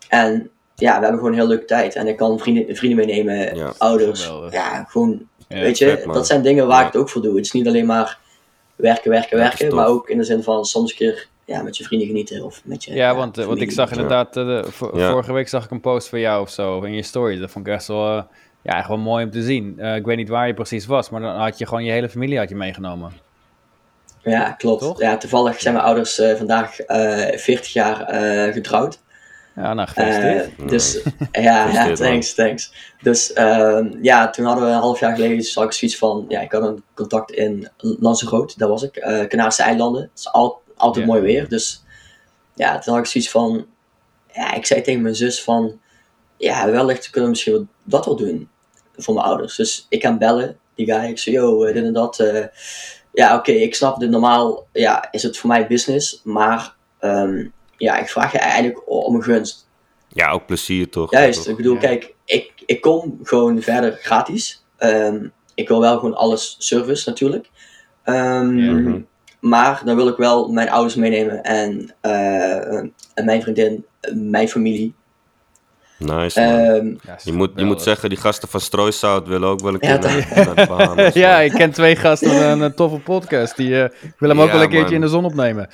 en 0.09 0.49
ja, 0.75 0.93
we 0.95 0.99
hebben 1.01 1.13
gewoon 1.15 1.31
een 1.31 1.37
heel 1.39 1.47
leuke 1.47 1.65
tijd. 1.65 1.95
En 1.95 2.07
ik 2.07 2.17
kan 2.17 2.39
vrienden, 2.39 2.75
vrienden 2.75 3.05
meenemen, 3.05 3.55
Ja. 3.55 3.73
ouders. 3.77 4.23
Geweldig. 4.25 4.53
Ja, 4.53 4.83
gewoon, 4.89 5.27
Ja, 5.47 5.59
weet 5.59 5.77
je, 5.77 5.89
vet, 5.89 6.13
dat 6.13 6.27
zijn 6.27 6.41
dingen 6.41 6.67
waar 6.67 6.79
Ja. 6.81 6.87
ik 6.87 6.93
het 6.93 7.01
ook 7.01 7.09
voor 7.09 7.21
doe. 7.21 7.35
Het 7.35 7.45
is 7.45 7.51
niet 7.51 7.67
alleen 7.67 7.85
maar 7.85 8.17
werken, 8.75 9.09
werken, 9.11 9.37
werken, 9.37 9.75
maar 9.75 9.87
ook 9.87 10.09
in 10.09 10.17
de 10.17 10.23
zin 10.23 10.43
van 10.43 10.65
soms 10.65 10.89
een 10.91 10.97
keer 10.97 11.27
ja, 11.45 11.61
met 11.61 11.77
je 11.77 11.83
vrienden 11.83 12.07
genieten 12.07 12.43
of 12.43 12.61
met 12.63 12.83
je 12.83 12.93
Ja, 12.93 13.15
want, 13.15 13.35
want 13.35 13.61
ik 13.61 13.71
zag 13.71 13.91
inderdaad, 13.91 14.37
eh, 14.37 14.45
de- 14.45 14.65
vo- 14.71 14.91
Ja. 14.97 15.11
vorige 15.11 15.33
week 15.33 15.47
zag 15.47 15.63
ik 15.65 15.71
een 15.71 15.81
post 15.81 16.09
van 16.09 16.19
jou 16.19 16.41
of 16.41 16.49
zo 16.49 16.81
in 16.81 16.93
je 16.93 17.01
story. 17.03 17.39
Dat 17.39 17.51
vond 17.51 17.67
ik 17.67 17.73
echt 17.73 17.87
wel, 17.87 18.07
eh, 18.17 18.23
ja, 18.61 18.77
echt 18.77 18.87
wel 18.87 18.97
mooi 18.97 19.25
om 19.25 19.31
te 19.31 19.41
zien. 19.43 19.79
Eh, 19.79 19.95
ik 19.95 20.05
weet 20.05 20.17
niet 20.17 20.29
waar 20.29 20.47
je 20.47 20.53
precies 20.53 20.85
was, 20.85 21.09
maar 21.09 21.21
dan 21.21 21.35
had 21.35 21.57
je 21.57 21.65
gewoon 21.65 21.83
je 21.83 21.91
hele 21.91 22.09
familie 22.09 22.37
had 22.37 22.49
je 22.49 22.55
meegenomen. 22.55 23.11
Ja, 24.23 24.51
klopt. 24.51 24.81
Toch? 24.81 24.99
Ja, 25.01 25.17
toevallig 25.17 25.59
zijn 25.61 25.73
mijn 25.73 25.85
ouders 25.85 26.21
vandaag 26.37 26.79
eh 26.79 27.37
40 27.37 27.73
jaar 27.73 28.01
eh, 28.01 28.53
getrouwd. 28.53 28.99
Ja, 29.55 29.73
nou, 29.73 29.87
gefeliciteerd. 29.87 30.49
Eh, 30.59 30.67
dus 30.67 31.01
ja, 31.31 31.67
ja, 31.71 31.85
man. 31.85 31.93
thanks, 31.95 32.33
thanks. 32.33 32.73
Dus 33.01 33.33
ehm, 33.33 33.87
ja, 34.01 34.29
toen 34.29 34.45
hadden 34.45 34.63
we 34.65 34.69
een 34.71 34.77
half 34.79 34.99
jaar 34.99 35.15
geleden, 35.15 35.37
dus 35.37 35.55
had 35.55 35.63
ik 35.63 35.71
zoiets 35.71 35.97
van, 35.97 36.25
ja, 36.27 36.41
ik 36.41 36.51
had 36.51 36.63
een 36.63 36.83
contact 36.93 37.31
in 37.31 37.69
Lanzarote, 37.77 38.53
daar 38.57 38.69
was 38.69 38.83
ik, 38.83 38.95
eh 38.95 39.25
Canarische 39.27 39.63
eilanden. 39.63 40.01
Het 40.01 40.19
is 40.19 40.31
al, 40.31 40.61
altijd 40.75 41.05
Ja. 41.05 41.11
mooi 41.11 41.23
weer, 41.23 41.49
dus 41.49 41.83
ja, 42.53 42.79
toen 42.79 42.93
had 42.93 43.03
ik 43.03 43.09
zoiets 43.09 43.31
van, 43.31 43.65
ja, 44.33 44.53
ik 44.53 44.65
zei 44.65 44.81
tegen 44.81 45.01
mijn 45.01 45.15
zus 45.15 45.43
van, 45.43 45.79
ja, 46.37 46.69
wellicht 46.71 47.03
kunnen 47.09 47.23
we 47.23 47.29
misschien 47.29 47.53
wat- 47.53 47.65
dat 47.83 48.05
wel 48.05 48.15
doen 48.15 48.49
voor 48.97 49.13
mijn 49.13 49.25
ouders. 49.25 49.55
Dus 49.55 49.85
ik 49.89 49.99
kan 50.01 50.17
bellen, 50.17 50.57
die 50.75 50.85
guy, 50.93 51.03
ik 51.09 51.19
zei, 51.19 51.35
yo, 51.35 51.63
eh, 51.63 51.73
dit 51.73 51.83
en 51.83 51.93
dat. 51.93 52.19
eh, 52.19 52.45
ja, 53.13 53.35
oké, 53.35 53.51
ik 53.51 53.75
snap 53.75 53.99
dit 53.99 54.09
normaal, 54.09 54.67
ja, 54.71 55.11
is 55.11 55.23
het 55.23 55.37
voor 55.37 55.49
mij 55.49 55.67
business, 55.67 56.21
maar 56.23 56.75
ehm, 56.99 57.45
ja, 57.77 57.97
ik 57.99 58.07
vraag 58.07 58.31
je 58.31 58.37
eigenlijk 58.39 58.89
om 58.89 59.15
een 59.15 59.23
gunst. 59.23 59.67
ja 60.07 60.29
ook 60.31 60.45
plezier 60.45 60.89
toch? 60.89 61.11
Juist, 61.11 61.39
Toch? 61.39 61.47
ik 61.47 61.55
bedoel, 61.55 61.73
Ja. 61.73 61.79
kijk, 61.79 62.13
ik, 62.25 62.51
ik 62.65 62.81
kom 62.81 63.19
gewoon 63.23 63.61
verder 63.61 63.91
gratis. 64.01 64.65
Ehm, 64.77 65.27
ik 65.55 65.67
wil 65.67 65.79
wel 65.79 65.95
gewoon 65.95 66.15
alles 66.15 66.55
service 66.59 67.09
natuurlijk. 67.09 67.49
Ehm, 68.03 68.57
Ja. 68.57 68.71
Mhm. 68.71 68.99
Maar 69.39 69.81
dan 69.85 69.95
wil 69.95 70.07
ik 70.07 70.17
wel 70.17 70.47
mijn 70.51 70.69
ouders 70.69 70.95
meenemen 70.95 71.43
en, 71.43 71.95
eh, 72.01 72.77
en 73.13 73.25
mijn 73.25 73.41
vriendin, 73.41 73.85
mijn 74.13 74.49
familie. 74.49 74.93
Nice, 75.97 76.39
man. 76.41 76.49
Ehm, 76.59 76.85
Ja, 76.87 77.17
je, 77.23 77.33
moet, 77.33 77.51
je 77.55 77.63
moet 77.65 77.81
zeggen, 77.81 78.09
die 78.09 78.17
gasten 78.17 78.47
van 78.49 78.59
Strooisout 78.59 79.27
willen 79.27 79.49
ook 79.49 79.59
wel 79.61 79.73
een 79.73 79.77
Ja, 79.89 79.97
keer 79.97 80.09
naar, 80.35 80.45
naar 80.45 80.55
de 80.55 80.65
Bahamas. 80.67 81.13
ja, 81.25 81.39
ik 81.39 81.51
ken 81.51 81.71
twee 81.71 81.95
gasten 81.95 82.29
met 82.33 82.41
een, 82.41 82.63
eh, 82.63 82.69
toffe 82.69 82.97
podcast. 82.99 83.57
Die 83.57 83.81
eh, 83.81 83.89
willen 84.17 84.35
hem 84.37 84.45
ook 84.45 84.51
Ja, 84.51 84.53
wel 84.53 84.63
een 84.63 84.69
keertje 84.69 84.85
man. 84.85 84.93
in 84.93 85.01
de 85.01 85.07
zon 85.07 85.25
opnemen. 85.25 85.69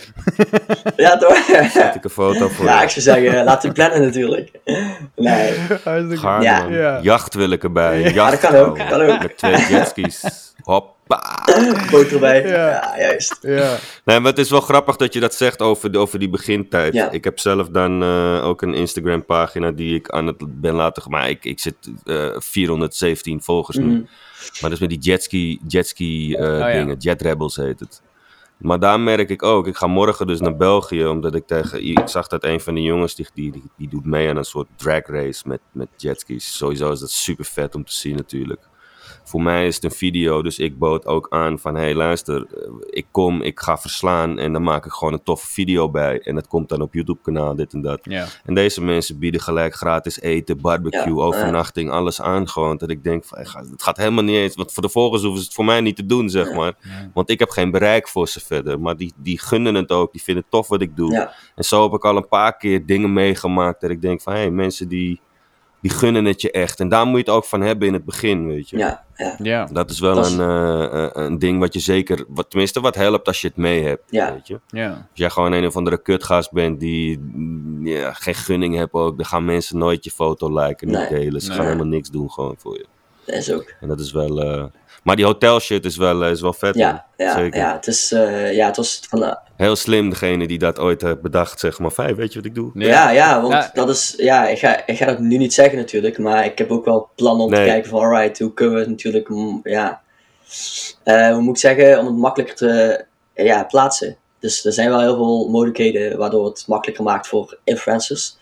ja, 0.95 1.17
toch? 1.17 1.37
Zet 1.73 1.95
ik 1.95 2.03
een 2.03 2.09
foto 2.09 2.47
voor 2.47 2.65
ja, 2.65 2.81
ik 2.83 2.89
zou 2.89 3.01
zeggen, 3.01 3.43
laten 3.43 3.69
we 3.69 3.75
plannen 3.75 4.01
natuurlijk. 4.01 4.51
Nee, 5.15 5.51
Gaarne, 5.83 6.43
Ja. 6.43 6.61
man. 6.61 6.71
Ja. 6.73 6.99
Jacht 7.01 7.33
wil 7.33 7.49
ik 7.51 7.63
erbij. 7.63 7.99
Ja, 7.99 8.09
Jacht 8.09 8.41
dat 8.41 8.51
kan 8.51 8.59
ook, 8.59 8.77
kan 8.77 9.01
ook. 9.01 9.21
Met 9.21 9.37
twee 9.37 9.65
jetskis. 9.69 10.23
Hoppa. 10.63 10.99
Boot 11.91 12.11
erbij. 12.11 12.47
Ja. 12.47 12.69
Ja, 12.69 12.93
juist. 12.97 13.37
Ja, 13.41 13.77
Nee, 14.05 14.19
maar 14.19 14.29
het 14.31 14.39
is 14.39 14.49
wel 14.49 14.61
grappig 14.61 14.95
dat 14.95 15.13
je 15.13 15.19
dat 15.19 15.33
zegt 15.33 15.61
over, 15.61 15.91
de- 15.91 15.97
over 15.97 16.19
die 16.19 16.29
begintijd. 16.29 16.93
Ja. 16.93 17.11
Ik 17.11 17.23
heb 17.23 17.39
zelf 17.39 17.69
dan 17.69 18.03
eh, 18.03 18.45
ook 18.45 18.61
een 18.61 18.73
Instagram 18.73 19.25
pagina 19.25 19.71
die 19.71 19.95
ik 19.95 20.09
aan 20.09 20.27
het 20.27 20.61
ben 20.61 20.73
laten... 20.73 21.03
Maar 21.11 21.29
ik, 21.29 21.45
ik 21.45 21.59
zit 21.59 21.75
eh 22.05 22.35
417 22.39 23.41
volgers 23.41 23.77
nu. 23.77 23.85
Mhm. 23.85 23.95
Maar 24.61 24.69
dat 24.69 24.71
is 24.71 24.79
met 24.79 24.89
die 24.89 24.99
jetski, 24.99 25.59
jetski 25.67 26.33
eh, 26.35 26.43
Oh, 26.51 26.57
ja. 26.59 26.71
dingen. 26.71 26.97
Jet 26.97 27.21
Rebels 27.21 27.55
heet 27.55 27.79
het. 27.79 28.01
Maar 28.57 28.79
daar 28.79 28.99
merk 28.99 29.29
ik 29.29 29.43
ook. 29.43 29.67
Ik 29.67 29.75
ga 29.75 29.87
morgen 29.87 30.27
dus 30.27 30.39
naar 30.39 30.55
België. 30.55 31.05
Omdat 31.05 31.35
ik 31.35 31.47
tegen... 31.47 31.83
Ik 31.87 32.01
zag 32.07 32.27
dat 32.27 32.43
een 32.43 32.59
van 32.61 32.73
die 32.75 32.83
jongens 32.83 33.15
die, 33.15 33.27
die, 33.33 33.51
die, 33.51 33.63
die 33.77 33.89
doet 33.89 34.05
mee 34.05 34.29
aan 34.29 34.37
een 34.37 34.43
soort 34.43 34.67
drag 34.75 35.05
race 35.05 35.47
met, 35.47 35.59
met 35.71 35.87
jetskis. 35.97 36.57
Sowieso 36.57 36.91
is 36.91 36.99
dat 36.99 37.11
super 37.11 37.45
vet 37.45 37.75
om 37.75 37.85
te 37.85 37.93
zien 37.93 38.15
natuurlijk. 38.15 38.61
Voor 39.31 39.41
mij 39.41 39.67
is 39.67 39.75
het 39.75 39.83
een 39.83 39.91
video, 39.91 40.41
dus 40.41 40.59
ik 40.59 40.77
bood 40.77 41.05
ook 41.05 41.27
aan 41.29 41.59
van... 41.59 41.75
Hé, 41.75 41.81
hey, 41.81 41.95
luister, 41.95 42.35
eh, 42.37 42.71
ik 42.89 43.05
kom, 43.11 43.41
ik 43.41 43.59
ga 43.59 43.77
verslaan 43.77 44.39
en 44.39 44.53
dan 44.53 44.63
maak 44.63 44.85
ik 44.85 44.91
gewoon 44.91 45.13
een 45.13 45.23
toffe 45.23 45.47
video 45.47 45.89
bij. 45.89 46.19
En 46.19 46.35
dat 46.35 46.47
komt 46.47 46.69
dan 46.69 46.81
op 46.81 46.93
YouTube-kanaal, 46.93 47.55
dit 47.55 47.73
en 47.73 47.81
dat. 47.81 47.99
ja. 48.03 48.27
En 48.45 48.53
deze 48.53 48.81
mensen 48.81 49.19
bieden 49.19 49.41
gelijk 49.41 49.73
gratis 49.73 50.21
eten, 50.21 50.61
barbecue, 50.61 51.15
Ja, 51.15 51.21
overnachting, 51.21 51.91
alles 51.91 52.21
aan 52.21 52.49
gewoon. 52.49 52.77
Dat 52.77 52.89
ik 52.89 53.03
denk, 53.03 53.25
van, 53.25 53.37
het 53.39 53.83
gaat 53.83 53.97
helemaal 53.97 54.23
niet 54.23 54.35
eens. 54.35 54.55
Want 54.55 54.71
voor 54.71 54.83
de 54.83 54.89
volgers 54.89 55.21
hoeven 55.21 55.39
ze 55.39 55.45
het 55.45 55.55
voor 55.55 55.65
mij 55.65 55.81
niet 55.81 55.95
te 55.95 56.05
doen, 56.05 56.29
zeg 56.29 56.53
maar. 56.53 56.73
Want 57.13 57.29
ik 57.29 57.39
heb 57.39 57.49
geen 57.49 57.71
bereik 57.71 58.07
voor 58.07 58.27
ze 58.27 58.39
verder. 58.39 58.79
Maar 58.79 58.97
die, 58.97 59.13
die 59.15 59.39
gunnen 59.39 59.75
het 59.75 59.91
ook, 59.91 60.11
die 60.11 60.23
vinden 60.23 60.43
het 60.43 60.51
tof 60.51 60.67
wat 60.67 60.81
ik 60.81 60.95
doe. 60.95 61.11
Ja. 61.11 61.33
En 61.55 61.63
zo 61.63 61.83
heb 61.83 61.93
ik 61.93 62.05
al 62.05 62.17
een 62.17 62.27
paar 62.27 62.57
keer 62.57 62.85
dingen 62.85 63.13
meegemaakt 63.13 63.81
dat 63.81 63.89
ik 63.89 64.01
denk 64.01 64.21
van... 64.21 64.33
Hé, 64.33 64.39
hey, 64.39 64.51
mensen 64.51 64.87
die, 64.87 65.19
die 65.81 65.91
gunnen 65.91 66.25
het 66.25 66.41
je 66.41 66.51
echt. 66.51 66.79
En 66.79 66.89
daar 66.89 67.05
moet 67.05 67.13
je 67.19 67.25
het 67.25 67.29
ook 67.35 67.45
van 67.45 67.61
hebben 67.61 67.87
in 67.87 67.93
het 67.93 68.05
begin, 68.05 68.47
weet 68.47 68.69
je. 68.69 68.77
Ja, 68.77 69.03
ja, 69.15 69.35
ja. 69.43 69.65
Dat 69.65 69.89
is 69.89 69.99
wel 69.99 70.15
Dat 70.15 70.25
is- 70.25 70.31
een, 70.33 70.39
eh, 70.39 71.03
eh, 71.03 71.09
een 71.13 71.39
ding 71.39 71.59
wat 71.59 71.73
je 71.73 71.79
zeker... 71.79 72.25
Wat, 72.27 72.49
tenminste, 72.49 72.79
wat 72.81 72.95
helpt 72.95 73.27
als 73.27 73.41
je 73.41 73.47
het 73.47 73.57
mee 73.57 73.83
hebt, 73.83 74.03
Ja. 74.09 74.33
weet 74.33 74.47
je. 74.47 74.59
ja. 74.67 74.89
Als 74.89 74.97
jij 75.13 75.29
gewoon 75.29 75.51
een 75.51 75.65
of 75.65 75.75
andere 75.75 76.01
kutgast 76.01 76.51
bent 76.51 76.79
die 76.79 77.19
mm, 77.19 77.87
ja, 77.87 78.13
geen 78.13 78.35
gunning 78.35 78.75
hebt 78.75 78.93
ook, 78.93 79.17
dan 79.17 79.25
gaan 79.25 79.45
mensen 79.45 79.77
nooit 79.77 80.03
je 80.03 80.11
foto 80.11 80.59
liken, 80.59 80.87
niet 80.87 80.97
Nee, 80.97 81.09
delen. 81.09 81.41
Ze 81.41 81.47
nee. 81.47 81.57
gaan 81.57 81.65
helemaal 81.65 81.87
niks 81.87 82.09
doen 82.09 82.31
gewoon 82.31 82.55
voor 82.57 82.77
je. 82.77 82.85
dat 83.25 83.35
is 83.35 83.51
ook. 83.53 83.73
En 83.79 83.87
dat 83.87 83.99
is 83.99 84.11
wel... 84.11 84.41
eh, 84.41 84.63
Maar 85.03 85.15
die 85.15 85.25
hotel 85.25 85.59
shit 85.59 85.85
is 85.85 85.97
wel, 85.97 86.25
is 86.25 86.41
wel 86.41 86.53
vet. 86.53 86.75
Ja, 86.75 87.05
ja, 87.17 87.33
Zeker. 87.33 87.59
ja, 87.59 87.73
het 87.73 87.87
is, 87.87 88.11
eh, 88.11 88.53
ja, 88.55 88.65
het 88.65 88.77
was 88.77 89.01
van, 89.09 89.37
Heel 89.61 89.75
slim, 89.75 90.09
degene 90.09 90.47
die 90.47 90.57
dat 90.59 90.79
ooit 90.79 91.01
heeft 91.01 91.21
bedacht, 91.21 91.59
zeg 91.59 91.79
maar. 91.79 91.91
Vijf, 91.91 92.15
weet 92.15 92.33
je 92.33 92.39
wat 92.39 92.47
ik 92.47 92.55
doe? 92.55 92.71
ja, 92.73 93.09
ja, 93.09 93.41
want 93.41 93.53
Ja. 93.53 93.71
dat 93.73 93.89
is, 93.89 94.13
ja, 94.17 94.47
ik 94.47 94.59
ga, 94.59 94.85
ik 94.85 94.97
ga 94.97 95.05
dat 95.05 95.19
nu 95.19 95.37
niet 95.37 95.53
zeggen 95.53 95.77
natuurlijk, 95.77 96.17
maar 96.17 96.45
ik 96.45 96.57
heb 96.57 96.71
ook 96.71 96.85
wel 96.85 97.09
plannen 97.15 97.45
om 97.45 97.51
Nee. 97.51 97.59
te 97.59 97.65
kijken 97.71 97.89
van, 97.89 97.99
alright, 97.99 98.39
hoe 98.39 98.53
kunnen 98.53 98.73
we 98.75 98.79
het 98.81 98.89
natuurlijk, 98.89 99.29
mm, 99.29 99.59
ja, 99.63 100.01
eh, 101.03 101.31
hoe 101.31 101.41
moet 101.41 101.55
ik 101.55 101.61
zeggen, 101.61 101.99
om 101.99 102.05
het 102.05 102.15
makkelijker 102.15 102.55
te, 102.55 103.05
ja, 103.35 103.63
plaatsen. 103.63 104.17
Dus 104.39 104.65
er 104.65 104.73
zijn 104.73 104.89
wel 104.89 104.99
heel 105.01 105.15
veel 105.15 105.49
mogelijkheden 105.49 106.17
waardoor 106.17 106.45
het 106.45 106.63
makkelijker 106.67 107.03
maakt 107.03 107.27
voor 107.27 107.57
influencers, 107.63 108.37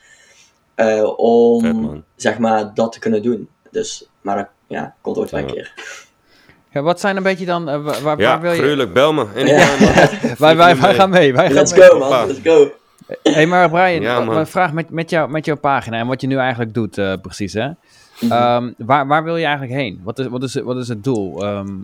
eh, 0.76 1.14
om, 1.16 1.62
Vet, 1.62 2.02
zeg 2.16 2.38
maar, 2.38 2.74
dat 2.74 2.92
te 2.92 3.00
kunnen 3.00 3.22
doen. 3.22 3.50
Dus, 3.72 4.10
maar 4.22 4.36
dat, 4.38 4.48
ja, 4.68 4.96
komt 5.02 5.18
ooit 5.18 5.32
wel 5.32 5.40
een 5.42 5.54
keer. 5.54 5.74
Ja, 6.72 6.82
wat 6.82 7.00
zijn 7.00 7.18
een 7.18 7.24
beetje 7.24 7.46
dan, 7.46 7.70
eh, 7.70 7.82
waar, 7.84 8.02
waar, 8.02 8.20
Ja, 8.20 8.28
waar 8.30 8.42
wil 8.42 8.52
je... 8.52 8.58
gruwelijk. 8.58 8.94
Bel 8.94 9.14
me. 9.14 9.26
En 9.36 9.48
Ja. 9.48 9.76
Wij, 10.38 10.56
wij, 10.56 10.76
wij 10.78 10.94
gaan 10.94 11.10
mee, 11.10 11.34
wij 11.34 11.46
gaan 11.46 11.54
Let's 11.54 11.74
mee. 11.74 11.82
go 11.90 11.98
man, 12.00 12.28
let's 12.28 12.40
go. 12.44 12.72
hey, 13.24 13.46
maar 13.48 13.70
Brian, 13.70 14.02
Ja, 14.02 14.20
man. 14.20 14.48
vraag 14.48 14.74
met, 14.74 14.90
met, 14.90 15.10
jou, 15.10 15.30
met 15.30 15.46
jouw 15.46 15.58
pagina 15.58 15.98
en 15.98 16.08
wat 16.08 16.22
je 16.22 16.28
nu 16.28 16.38
eigenlijk 16.38 16.74
doet, 16.74 16.98
eh, 16.98 17.14
precies 17.22 17.54
hè. 17.54 17.70
Mhm. 18.20 18.32
Ehm, 18.32 18.72
waar, 18.78 19.08
waar 19.08 19.24
wil 19.24 19.38
je 19.38 19.46
eigenlijk 19.46 19.74
heen? 19.74 20.02
Wat 20.04 20.20
is, 20.20 20.28
wat 20.28 20.44
is, 20.44 20.54
wat 20.56 20.78
is 20.78 20.88
het 20.88 21.04
doel? 21.04 21.44
Ehm, 21.46 21.76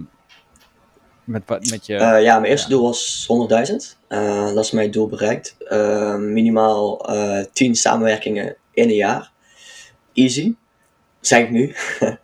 met, 1.24 1.42
wat- 1.46 1.70
met 1.70 1.86
je... 1.86 1.96
Eh, 1.96 2.24
ja, 2.24 2.40
mijn 2.40 2.52
eerste 2.52 2.70
doel 2.70 2.84
was 2.84 3.26
100.000. 3.28 3.98
Eh, 4.08 4.46
dat 4.54 4.64
is 4.64 4.72
mijn 4.72 4.92
doel 4.92 5.08
bereikt. 5.08 5.56
Eh, 5.68 6.16
minimaal 6.16 7.10
eh 7.10 7.46
10 7.54 7.76
samenwerkingen 7.76 8.56
in 8.74 8.90
een 8.90 8.96
jaar. 8.96 9.32
Easy, 10.14 10.54
zeg 11.20 11.40
ik 11.42 11.50
nu. 11.50 11.76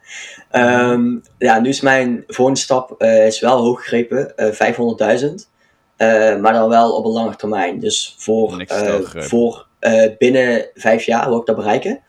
Ehm, 0.52 1.18
ja, 1.38 1.60
nu 1.60 1.70
is 1.70 1.82
mijn 1.82 2.24
volgende 2.28 2.60
stap 2.60 3.02
eh, 3.02 3.26
is 3.28 3.40
wel 3.40 3.58
hoog 3.58 3.80
gegrepen, 3.82 4.38
eh 4.38 4.52
500.000. 4.52 5.50
Eh, 5.98 6.38
maar 6.38 6.54
dan 6.54 6.70
wel 6.70 6.96
op 6.96 7.06
een 7.06 7.12
lange 7.12 7.36
termijn. 7.36 7.80
Dus 7.80 8.16
voor, 8.18 8.58
eh, 8.68 9.00
voor 9.24 9.68
eh, 9.80 10.10
binnen 10.18 10.66
vijf 10.74 11.04
jaar 11.04 11.30
wil 11.30 11.40
ik 11.40 11.46
dat 11.46 11.56
bereiken. 11.56 12.00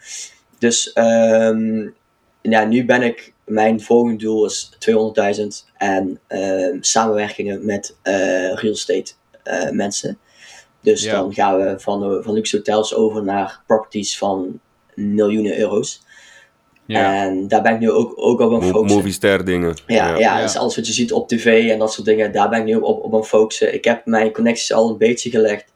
Dus 0.58 0.92
ehm, 0.92 1.88
ja, 2.42 2.64
nu 2.64 2.84
ben 2.84 3.02
ik, 3.02 3.32
mijn 3.44 3.80
volgende 3.80 4.16
doel 4.16 4.44
is 4.46 4.70
200.000 4.78 5.66
en 5.76 6.20
ehm, 6.26 6.76
samenwerkingen 6.80 7.66
met 7.66 7.96
eh, 8.02 8.52
real 8.54 8.72
estate 8.72 9.12
eh, 9.42 9.70
mensen. 9.70 10.18
Dus 10.80 11.02
Ja. 11.02 11.12
dan 11.12 11.34
gaan 11.34 11.56
we 11.58 11.74
van, 11.80 12.02
eh, 12.04 12.24
van 12.24 12.34
luxe 12.34 12.56
hotels 12.56 12.94
over 12.94 13.22
naar 13.24 13.60
properties 13.66 14.18
van 14.18 14.60
miljoenen 14.94 15.58
euro's. 15.58 16.02
Ja. 16.92 17.22
En 17.24 17.48
daar 17.48 17.62
ben 17.62 17.72
ik 17.74 17.78
nu 17.80 17.90
ook, 17.90 18.12
ook 18.16 18.40
op 18.40 18.52
aan 18.52 18.58
Mo- 18.60 18.68
focussen. 18.70 18.96
movie 18.98 19.12
ster 19.12 19.44
dingen. 19.44 19.76
Ja, 19.86 20.06
ja, 20.08 20.16
Ja. 20.18 20.42
dus 20.42 20.56
alles 20.56 20.76
wat 20.76 20.86
je 20.86 20.92
ziet 20.92 21.12
op 21.12 21.28
tv 21.28 21.70
en 21.70 21.78
dat 21.78 21.92
soort 21.92 22.06
dingen, 22.06 22.32
daar 22.32 22.48
ben 22.48 22.58
ik 22.58 22.64
nu 22.64 22.74
op, 22.76 23.04
op 23.04 23.14
aan 23.14 23.24
focussen. 23.24 23.74
Ik 23.74 23.84
heb 23.84 24.06
mijn 24.06 24.32
connecties 24.32 24.72
al 24.72 24.88
een 24.90 24.98
beetje 24.98 25.30
gelegd. 25.30 25.72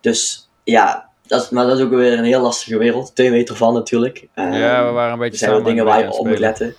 Dus 0.00 0.50
ja, 0.64 1.08
dat, 1.26 1.42
is- 1.42 1.50
maar 1.50 1.66
dat 1.66 1.78
is 1.78 1.84
ook 1.84 1.90
weer 1.90 2.18
een 2.18 2.24
heel 2.24 2.40
lastige 2.40 2.78
wereld. 2.78 3.14
Twee 3.14 3.30
meter 3.30 3.56
van 3.56 3.74
natuurlijk. 3.74 4.28
Ehm, 4.34 4.52
ja, 4.52 4.86
we 4.86 4.90
waren 4.92 5.06
een 5.06 5.12
er 5.12 5.18
beetje 5.18 5.38
zijn 5.38 5.50
wel 5.50 5.58
samen 5.60 5.74
dingen 5.76 5.92
een 5.92 5.98
waar 6.00 6.10
je 6.12 6.18
op 6.18 6.26
moet 6.26 6.38
letten. 6.38 6.74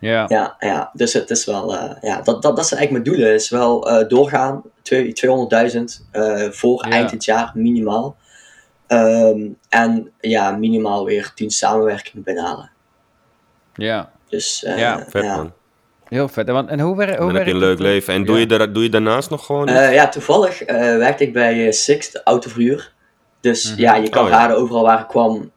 Ja. 0.00 0.24
Ja, 0.28 0.56
ja, 0.58 0.90
dus 0.92 1.12
het 1.12 1.30
is 1.30 1.44
wel, 1.44 1.76
eh, 1.76 1.90
ja, 2.00 2.16
dat, 2.22 2.42
dat, 2.42 2.56
dat 2.56 2.66
zijn 2.66 2.80
eigenlijk 2.80 2.90
mijn 2.90 3.16
doelen. 3.18 3.34
Is 3.34 3.48
wel 3.50 3.90
eh, 3.90 4.08
doorgaan, 4.08 4.62
twee- 4.82 5.12
200.000 5.12 6.04
eh, 6.12 6.48
voor 6.50 6.84
Ja. 6.84 6.90
eind 6.92 7.10
dit 7.10 7.24
jaar 7.24 7.50
minimaal. 7.54 8.16
Ehm, 8.86 9.40
en 9.68 10.10
ja, 10.20 10.50
minimaal 10.50 11.04
weer 11.04 11.32
10 11.34 11.50
samenwerkingen 11.50 12.22
binnenhalen. 12.24 12.70
Ja, 13.78 14.10
Dus 14.28 14.64
eh, 14.64 14.78
Ja, 14.78 15.04
Vet, 15.08 15.22
ja. 15.24 15.36
man. 15.36 15.52
heel 16.08 16.28
vet. 16.28 16.48
En, 16.48 16.54
want- 16.54 16.68
en 16.68 16.80
hoe, 16.80 16.96
wer, 16.96 17.08
hoe 17.08 17.26
Dan 17.26 17.34
heb 17.34 17.46
je 17.46 17.52
een 17.52 17.58
leuk 17.58 17.78
leven. 17.78 18.14
En 18.14 18.24
doe, 18.24 18.34
ja. 18.34 18.40
je, 18.40 18.46
daar, 18.46 18.72
doe 18.72 18.82
je 18.82 18.88
daarnaast 18.88 19.30
nog 19.30 19.46
gewoon? 19.46 19.68
Eh, 19.68 19.92
ja, 19.94 20.08
toevallig 20.08 20.62
eh, 20.62 20.76
werkte 20.96 21.24
ik 21.24 21.32
bij 21.32 21.72
Sixt, 21.72 22.12
de 22.12 22.22
autoverhuur. 22.22 22.92
Dus 23.40 23.70
Mhm. 23.72 23.80
ja, 23.80 23.94
je 23.96 24.08
kan 24.08 24.24
Oh, 24.24 24.30
ja. 24.30 24.36
raden, 24.36 24.56
overal 24.56 24.82
waar 24.82 25.00
ik 25.00 25.06
kwam, 25.08 25.50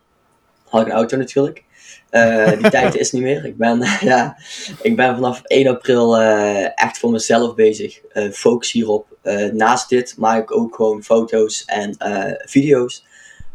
had 0.69 0.81
ik 0.81 0.87
een 0.87 0.93
auto 0.93 1.17
natuurlijk. 1.17 1.63
Eh, 2.09 2.51
die 2.57 2.69
tijd 2.79 2.95
is 2.95 3.11
niet 3.11 3.21
meer. 3.21 3.45
Ik 3.45 3.57
ben, 3.57 3.83
ja, 4.11 4.35
ik 4.81 4.95
ben 4.95 5.15
vanaf 5.15 5.41
1 5.43 5.67
april 5.67 6.17
eh, 6.19 6.65
echt 6.83 6.97
voor 6.99 7.11
mezelf 7.11 7.55
bezig. 7.55 7.99
Eh, 8.11 8.31
focus 8.31 8.71
hierop. 8.71 9.07
Eh, 9.21 9.45
naast 9.51 9.89
dit 9.89 10.15
maak 10.17 10.41
ik 10.41 10.55
ook 10.55 10.75
gewoon 10.75 11.03
foto's 11.03 11.63
en 11.65 11.95
eh, 11.97 12.33
video's. 12.45 13.05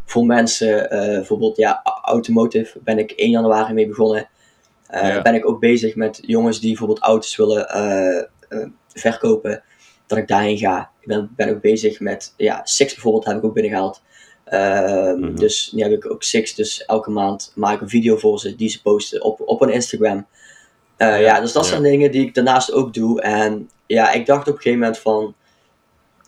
Voor 0.05 0.25
mensen, 0.27 0.91
eh, 0.91 1.01
bijvoorbeeld 1.09 1.57
ja, 1.57 1.81
automotive, 2.03 2.79
ben 2.85 2.99
ik 2.99 3.11
1 3.17 3.31
januari 3.31 3.73
mee 3.73 3.87
begonnen. 3.89 4.29
Eh, 4.89 5.09
Ja. 5.09 5.23
Ben 5.23 5.35
ik 5.35 5.49
ook 5.49 5.61
bezig 5.61 5.95
met 5.95 6.19
jongens 6.23 6.61
die 6.61 6.69
bijvoorbeeld 6.69 6.99
auto's 7.01 7.37
willen 7.37 7.69
eh, 7.69 8.19
eh, 8.49 8.67
verkopen 8.89 9.63
dat 10.07 10.19
ik 10.19 10.29
daarheen 10.29 10.59
ga. 10.59 10.91
Ik 11.01 11.07
ben, 11.09 11.31
ben 11.37 11.49
ook 11.49 11.61
bezig 11.61 12.01
met, 12.01 12.35
ja, 12.37 12.61
Six 12.65 12.93
bijvoorbeeld 12.95 13.25
heb 13.25 13.37
ik 13.37 13.45
ook 13.45 13.55
binnengehaald. 13.55 14.03
Ehm, 14.45 15.19
Mhm. 15.21 15.35
Dus 15.35 15.73
nu 15.73 15.83
heb 15.83 15.93
ik 15.93 16.11
ook 16.11 16.23
Six, 16.23 16.55
dus 16.55 16.85
elke 16.85 17.11
maand 17.11 17.53
maak 17.55 17.75
ik 17.75 17.81
een 17.81 17.89
video 17.89 18.17
voor 18.17 18.39
ze 18.39 18.55
die 18.55 18.69
ze 18.69 18.83
posten 18.83 19.23
op, 19.23 19.41
op 19.45 19.61
een 19.61 19.73
Instagram. 19.73 20.27
Ja. 20.99 21.15
ja, 21.15 21.41
dus 21.41 21.53
dat 21.53 21.65
Ja. 21.65 21.71
zijn 21.71 21.83
dingen 21.83 22.11
die 22.11 22.27
ik 22.27 22.35
daarnaast 22.35 22.73
ook 22.73 22.95
doe. 22.95 23.21
En 23.21 23.71
ja, 23.87 24.13
ik 24.13 24.27
dacht 24.27 24.41
op 24.49 24.55
een 24.55 24.61
gegeven 24.61 24.79
moment 24.79 24.99
van, 24.99 25.35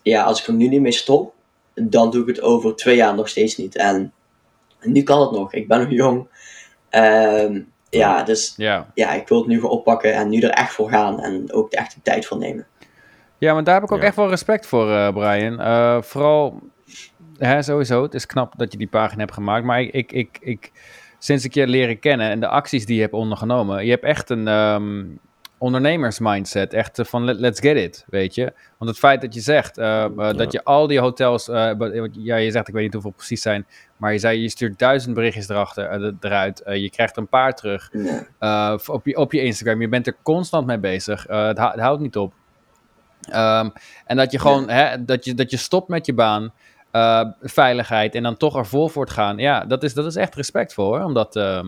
ja, 0.02 0.22
als 0.22 0.40
ik 0.40 0.46
er 0.46 0.52
nu 0.52 0.68
niet 0.68 0.80
mee 0.80 0.92
stop, 0.92 1.34
dan 1.74 2.10
doe 2.10 2.20
ik 2.22 2.26
het 2.28 2.40
over 2.40 2.76
twee 2.76 2.96
jaar 2.96 3.14
nog 3.14 3.28
steeds 3.28 3.56
niet. 3.56 3.76
En 3.76 4.12
nu 4.80 5.02
kan 5.02 5.20
het 5.20 5.30
nog, 5.30 5.52
ik 5.52 5.68
ben 5.68 5.80
nog 5.80 5.90
jong. 5.90 6.26
Ehm, 6.88 7.60
ja, 7.90 8.22
dus 8.22 8.55
Ja. 8.57 8.87
ja, 8.94 9.12
ik 9.12 9.29
wil 9.29 9.38
het 9.38 9.46
nu 9.46 9.55
gewoon 9.55 9.70
oppakken 9.70 10.14
en 10.14 10.29
nu 10.29 10.40
er 10.40 10.51
echt 10.51 10.72
voor 10.72 10.88
gaan 10.90 11.20
en 11.20 11.53
ook 11.53 11.70
de 11.70 11.77
echte 11.77 12.03
tijd 12.03 12.27
voor 12.27 12.38
nemen. 12.38 12.66
Ja, 13.38 13.55
maar 13.55 13.64
daar 13.64 13.74
heb 13.74 13.83
ik 13.85 13.92
ook 13.92 14.01
Ja. 14.01 14.05
echt 14.07 14.16
wel 14.16 14.29
respect 14.29 14.66
voor, 14.66 14.90
eh, 14.90 15.12
Brian. 15.12 15.61
Eh, 15.61 16.03
vooral, 16.03 16.61
hè, 17.38 17.62
sowieso, 17.62 18.03
het 18.03 18.14
is 18.14 18.27
knap 18.27 18.53
dat 18.57 18.72
je 18.72 18.79
die 18.79 18.87
pagina 18.88 19.20
hebt 19.20 19.33
gemaakt. 19.35 19.64
Maar 19.64 19.81
ik, 19.81 19.92
ik, 19.92 20.12
ik, 20.12 20.38
ik, 20.40 20.72
sinds 21.18 21.44
ik 21.44 21.55
je 21.55 21.66
leren 21.66 21.98
kennen 21.98 22.31
en 22.31 22.40
de 22.40 22.48
acties 22.48 22.87
die 22.87 22.94
je 22.96 23.01
hebt 23.01 23.12
ondergenomen, 23.12 23.85
je 23.85 23.90
hebt 23.90 24.05
echt 24.05 24.31
een 24.31 24.48
ehm, 24.48 25.05
ondernemersmindset. 25.58 26.72
Echt 26.72 26.98
eh, 26.98 27.04
van 27.04 27.24
let- 27.24 27.38
let's 27.38 27.60
get 27.60 27.76
it, 27.76 28.04
weet 28.08 28.34
je. 28.34 28.52
Want 28.78 28.90
het 28.90 28.98
feit 28.98 29.20
dat 29.20 29.34
je 29.34 29.40
zegt 29.40 29.78
eh, 29.78 30.04
eh, 30.04 30.36
dat 30.36 30.52
je 30.52 30.64
al 30.64 30.86
die 30.86 31.00
hotels, 31.00 31.46
ja, 32.12 32.36
je 32.36 32.50
zegt, 32.50 32.68
ik 32.68 32.74
weet 32.74 32.82
niet 32.82 32.92
hoeveel 32.92 33.10
precies 33.10 33.42
zijn, 33.42 33.66
maar 33.96 34.12
je 34.12 34.18
zei, 34.18 34.40
je 34.40 34.48
stuurt 34.48 34.78
duizend 34.78 35.14
berichtjes 35.14 35.48
erachter, 35.48 36.14
eruit. 36.20 36.62
Je 36.64 36.90
krijgt 36.90 37.16
een 37.16 37.28
paar 37.28 37.54
terug 37.54 37.90
Ja. 38.38 38.78
op, 38.86 39.06
je, 39.06 39.16
op 39.16 39.32
je 39.32 39.42
Instagram. 39.42 39.80
Je 39.80 39.88
bent 39.88 40.06
er 40.06 40.16
constant 40.22 40.66
mee 40.66 40.78
bezig. 40.78 41.24
Het, 41.28 41.58
het 41.58 41.80
houdt 41.80 42.00
niet 42.00 42.16
op. 42.16 42.32
Ehm, 43.30 43.68
en 44.06 44.16
dat 44.16 44.32
je 44.32 44.38
gewoon, 44.38 44.68
hè, 44.68 45.04
dat, 45.04 45.24
je, 45.24 45.34
dat 45.34 45.50
je 45.50 45.56
stopt 45.56 45.88
met 45.88 46.06
je 46.06 46.14
baan, 46.14 46.52
veiligheid 47.42 48.14
en 48.14 48.22
dan 48.22 48.36
toch 48.36 48.56
er 48.56 48.66
vol 48.66 48.88
voor 48.88 49.04
het 49.04 49.12
gaan. 49.12 49.38
Ja, 49.38 49.64
dat 49.64 49.82
is, 49.82 49.94
dat 49.94 50.06
is 50.06 50.16
echt 50.16 50.34
respectvol 50.34 50.86
hoor. 50.86 51.02
Omdat, 51.04 51.36
ehm, 51.36 51.66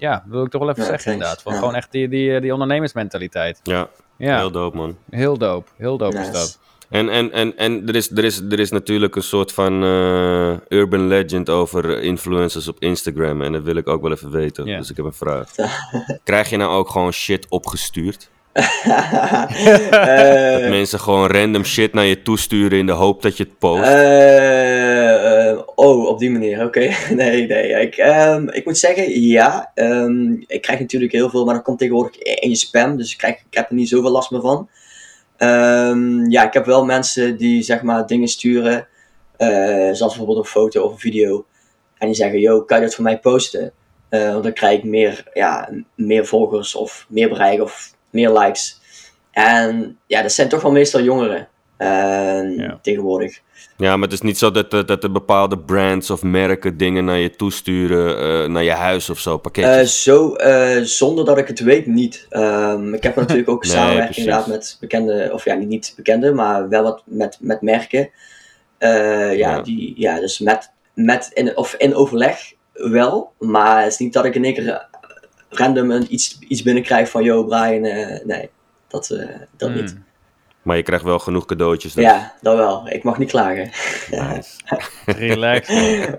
ja, 0.00 0.12
dat 0.12 0.22
wil 0.34 0.44
ik 0.44 0.50
toch 0.50 0.60
wel 0.60 0.70
even 0.70 0.82
Ja, 0.82 0.88
zeggen 0.88 1.04
thanks. 1.10 1.20
inderdaad. 1.26 1.42
Van 1.42 1.52
Ja. 1.52 1.58
gewoon 1.58 1.74
echt 1.74 1.92
die, 1.92 2.08
die, 2.08 2.40
die 2.40 2.52
ondernemersmentaliteit. 2.52 3.60
Ja, 3.62 3.88
Ja, 4.16 4.36
heel 4.38 4.50
dope, 4.50 4.76
man. 4.76 4.96
heel 5.10 5.38
dope. 5.38 5.70
Heel 5.76 5.96
dope 5.98 6.18
is 6.18 6.30
dat. 6.30 6.58
En, 6.88 7.08
en, 7.08 7.32
en, 7.32 7.56
en 7.56 7.86
er, 7.88 7.94
is, 7.96 8.10
er, 8.10 8.24
is, 8.24 8.40
er 8.40 8.58
is 8.58 8.70
natuurlijk 8.70 9.16
een 9.16 9.22
soort 9.22 9.52
van 9.52 9.82
eh, 9.84 10.52
urban 10.68 11.06
legend 11.08 11.50
over 11.50 12.02
influencers 12.02 12.68
op 12.68 12.76
Instagram. 12.80 13.42
En 13.42 13.52
dat 13.52 13.62
wil 13.62 13.76
ik 13.76 13.88
ook 13.88 14.02
wel 14.02 14.12
even 14.12 14.30
weten. 14.30 14.64
Dus 14.64 14.90
ik 14.90 14.96
heb 14.96 15.04
een 15.06 15.12
vraag. 15.12 15.50
Krijg 16.24 16.50
je 16.50 16.56
nou 16.56 16.70
ook 16.72 16.88
gewoon 16.88 17.12
shit 17.12 17.46
opgestuurd? 17.48 18.30
Eh, 18.52 20.52
Dat 20.60 20.68
mensen 20.68 21.00
gewoon 21.00 21.30
random 21.30 21.64
shit 21.64 21.92
naar 21.92 22.04
je 22.04 22.22
toesturen 22.22 22.78
in 22.78 22.86
de 22.86 22.92
hoop 22.92 23.22
dat 23.22 23.36
je 23.36 23.42
het 23.44 23.58
post? 23.58 23.82
eh, 23.82 25.50
eh, 25.50 25.58
oh, 25.74 26.06
op 26.06 26.18
die 26.18 26.30
manier, 26.30 26.64
oké. 26.64 26.80
nee, 27.14 27.46
nee. 27.46 27.80
Ik, 27.80 27.96
ehm, 27.96 28.48
ik 28.48 28.64
moet 28.64 28.78
zeggen, 28.78 29.20
ja. 29.22 29.70
ehm, 29.74 30.32
ik 30.46 30.62
krijg 30.62 30.80
natuurlijk 30.80 31.12
heel 31.12 31.30
veel, 31.30 31.44
maar 31.44 31.54
dat 31.54 31.62
komt 31.62 31.78
tegenwoordig 31.78 32.16
in 32.18 32.48
je 32.48 32.56
spam. 32.56 32.96
Dus 32.96 33.12
ik, 33.12 33.18
krijg, 33.18 33.34
ik 33.34 33.54
heb 33.56 33.68
er 33.68 33.74
niet 33.74 33.88
zoveel 33.88 34.10
last 34.10 34.30
meer 34.30 34.40
van. 34.40 34.68
Ehm, 35.36 36.30
ja, 36.30 36.46
ik 36.46 36.52
heb 36.52 36.66
wel 36.66 36.84
mensen 36.84 37.36
die 37.36 37.62
zeg 37.62 37.82
maar 37.82 38.06
dingen 38.06 38.28
sturen. 38.28 38.86
zoals 39.92 39.98
bijvoorbeeld 39.98 40.38
een 40.38 40.44
foto 40.44 40.82
of 40.82 40.92
een 40.92 40.98
video. 40.98 41.44
En 41.98 42.06
die 42.06 42.16
zeggen, 42.16 42.40
yo, 42.40 42.62
kan 42.62 42.78
je 42.78 42.84
dat 42.84 42.94
voor 42.94 43.04
mij 43.04 43.18
posten? 43.18 43.72
Want 44.08 44.42
dan 44.42 44.52
krijg 44.52 44.78
ik 44.78 44.84
meer, 44.84 45.24
ja, 45.34 45.68
meer 45.94 46.26
volgers 46.26 46.74
of 46.74 47.06
meer 47.08 47.28
bereik 47.28 47.60
of 47.62 47.92
meer 48.10 48.32
likes. 48.38 48.80
En 49.30 49.98
ja, 50.06 50.22
dat 50.22 50.32
zijn 50.32 50.48
toch 50.48 50.62
wel 50.62 50.72
meestal 50.72 51.02
jongeren 51.02 51.48
eh, 51.76 52.56
Ja. 52.56 52.78
tegenwoordig. 52.82 53.40
Ja, 53.76 53.96
maar 53.96 54.04
het 54.08 54.12
is 54.12 54.20
niet 54.20 54.38
zo 54.38 54.50
dat, 54.50 54.70
dat, 54.70 54.88
dat 54.88 55.04
er 55.04 55.12
bepaalde 55.12 55.58
brands 55.58 56.10
of 56.10 56.22
merken 56.22 56.76
dingen 56.76 57.04
naar 57.04 57.18
je 57.18 57.30
toesturen, 57.36 58.18
eh, 58.44 58.48
naar 58.50 58.62
je 58.64 58.70
huis 58.70 59.10
of 59.10 59.18
zo, 59.18 59.34
Eh, 59.34 59.40
pakketjes. 59.40 60.02
zo, 60.02 60.34
eh, 60.34 60.82
zonder 60.82 61.24
dat 61.24 61.38
ik 61.38 61.48
het 61.48 61.60
weet, 61.60 61.86
niet. 61.86 62.26
Ehm, 62.30 62.94
ik 62.94 63.02
heb 63.02 63.16
natuurlijk 63.26 63.48
ook 63.48 63.62
Nee, 63.64 63.72
samenwerking 63.72 64.16
inderdaad 64.16 64.46
met 64.46 64.76
bekende, 64.80 65.30
of 65.32 65.44
ja, 65.44 65.54
niet, 65.54 65.68
niet 65.68 65.92
bekende, 65.96 66.32
maar 66.32 66.68
wel 66.68 66.82
wat 66.82 67.02
met, 67.06 67.36
met 67.40 67.60
merken. 67.60 68.10
Eh, 68.78 68.90
ja, 69.36 69.50
Ja. 69.56 69.60
Die, 69.60 69.92
ja, 69.96 70.20
dus 70.20 70.38
met, 70.38 70.72
met 70.94 71.30
in, 71.34 71.56
of 71.56 71.74
in 71.74 71.94
overleg 71.94 72.52
wel, 72.72 73.32
maar 73.38 73.82
het 73.82 73.92
is 73.92 73.98
niet 73.98 74.12
dat 74.12 74.24
ik 74.24 74.34
in 74.34 74.44
één 74.44 74.54
keer 74.54 74.88
random 75.50 75.90
een, 75.90 76.14
iets, 76.14 76.38
iets 76.48 76.62
binnenkrijg 76.62 77.10
van, 77.10 77.22
yo 77.22 77.44
Brian, 77.44 77.84
eh, 77.84 78.24
nee, 78.24 78.50
dat, 78.88 79.10
eh, 79.10 79.26
dat 79.56 79.68
Hmm. 79.68 79.80
niet. 79.80 79.98
Maar 80.62 80.76
je 80.76 80.82
krijgt 80.82 81.04
wel 81.04 81.18
genoeg 81.18 81.44
cadeautjes. 81.44 81.92
dus. 81.94 82.04
Ja, 82.04 82.34
dat 82.40 82.56
wel. 82.56 82.88
Ik 82.88 83.02
mag 83.02 83.18
niet 83.18 83.30
klagen. 83.30 83.70
Nice. 84.10 84.50
Relax. 85.26 85.68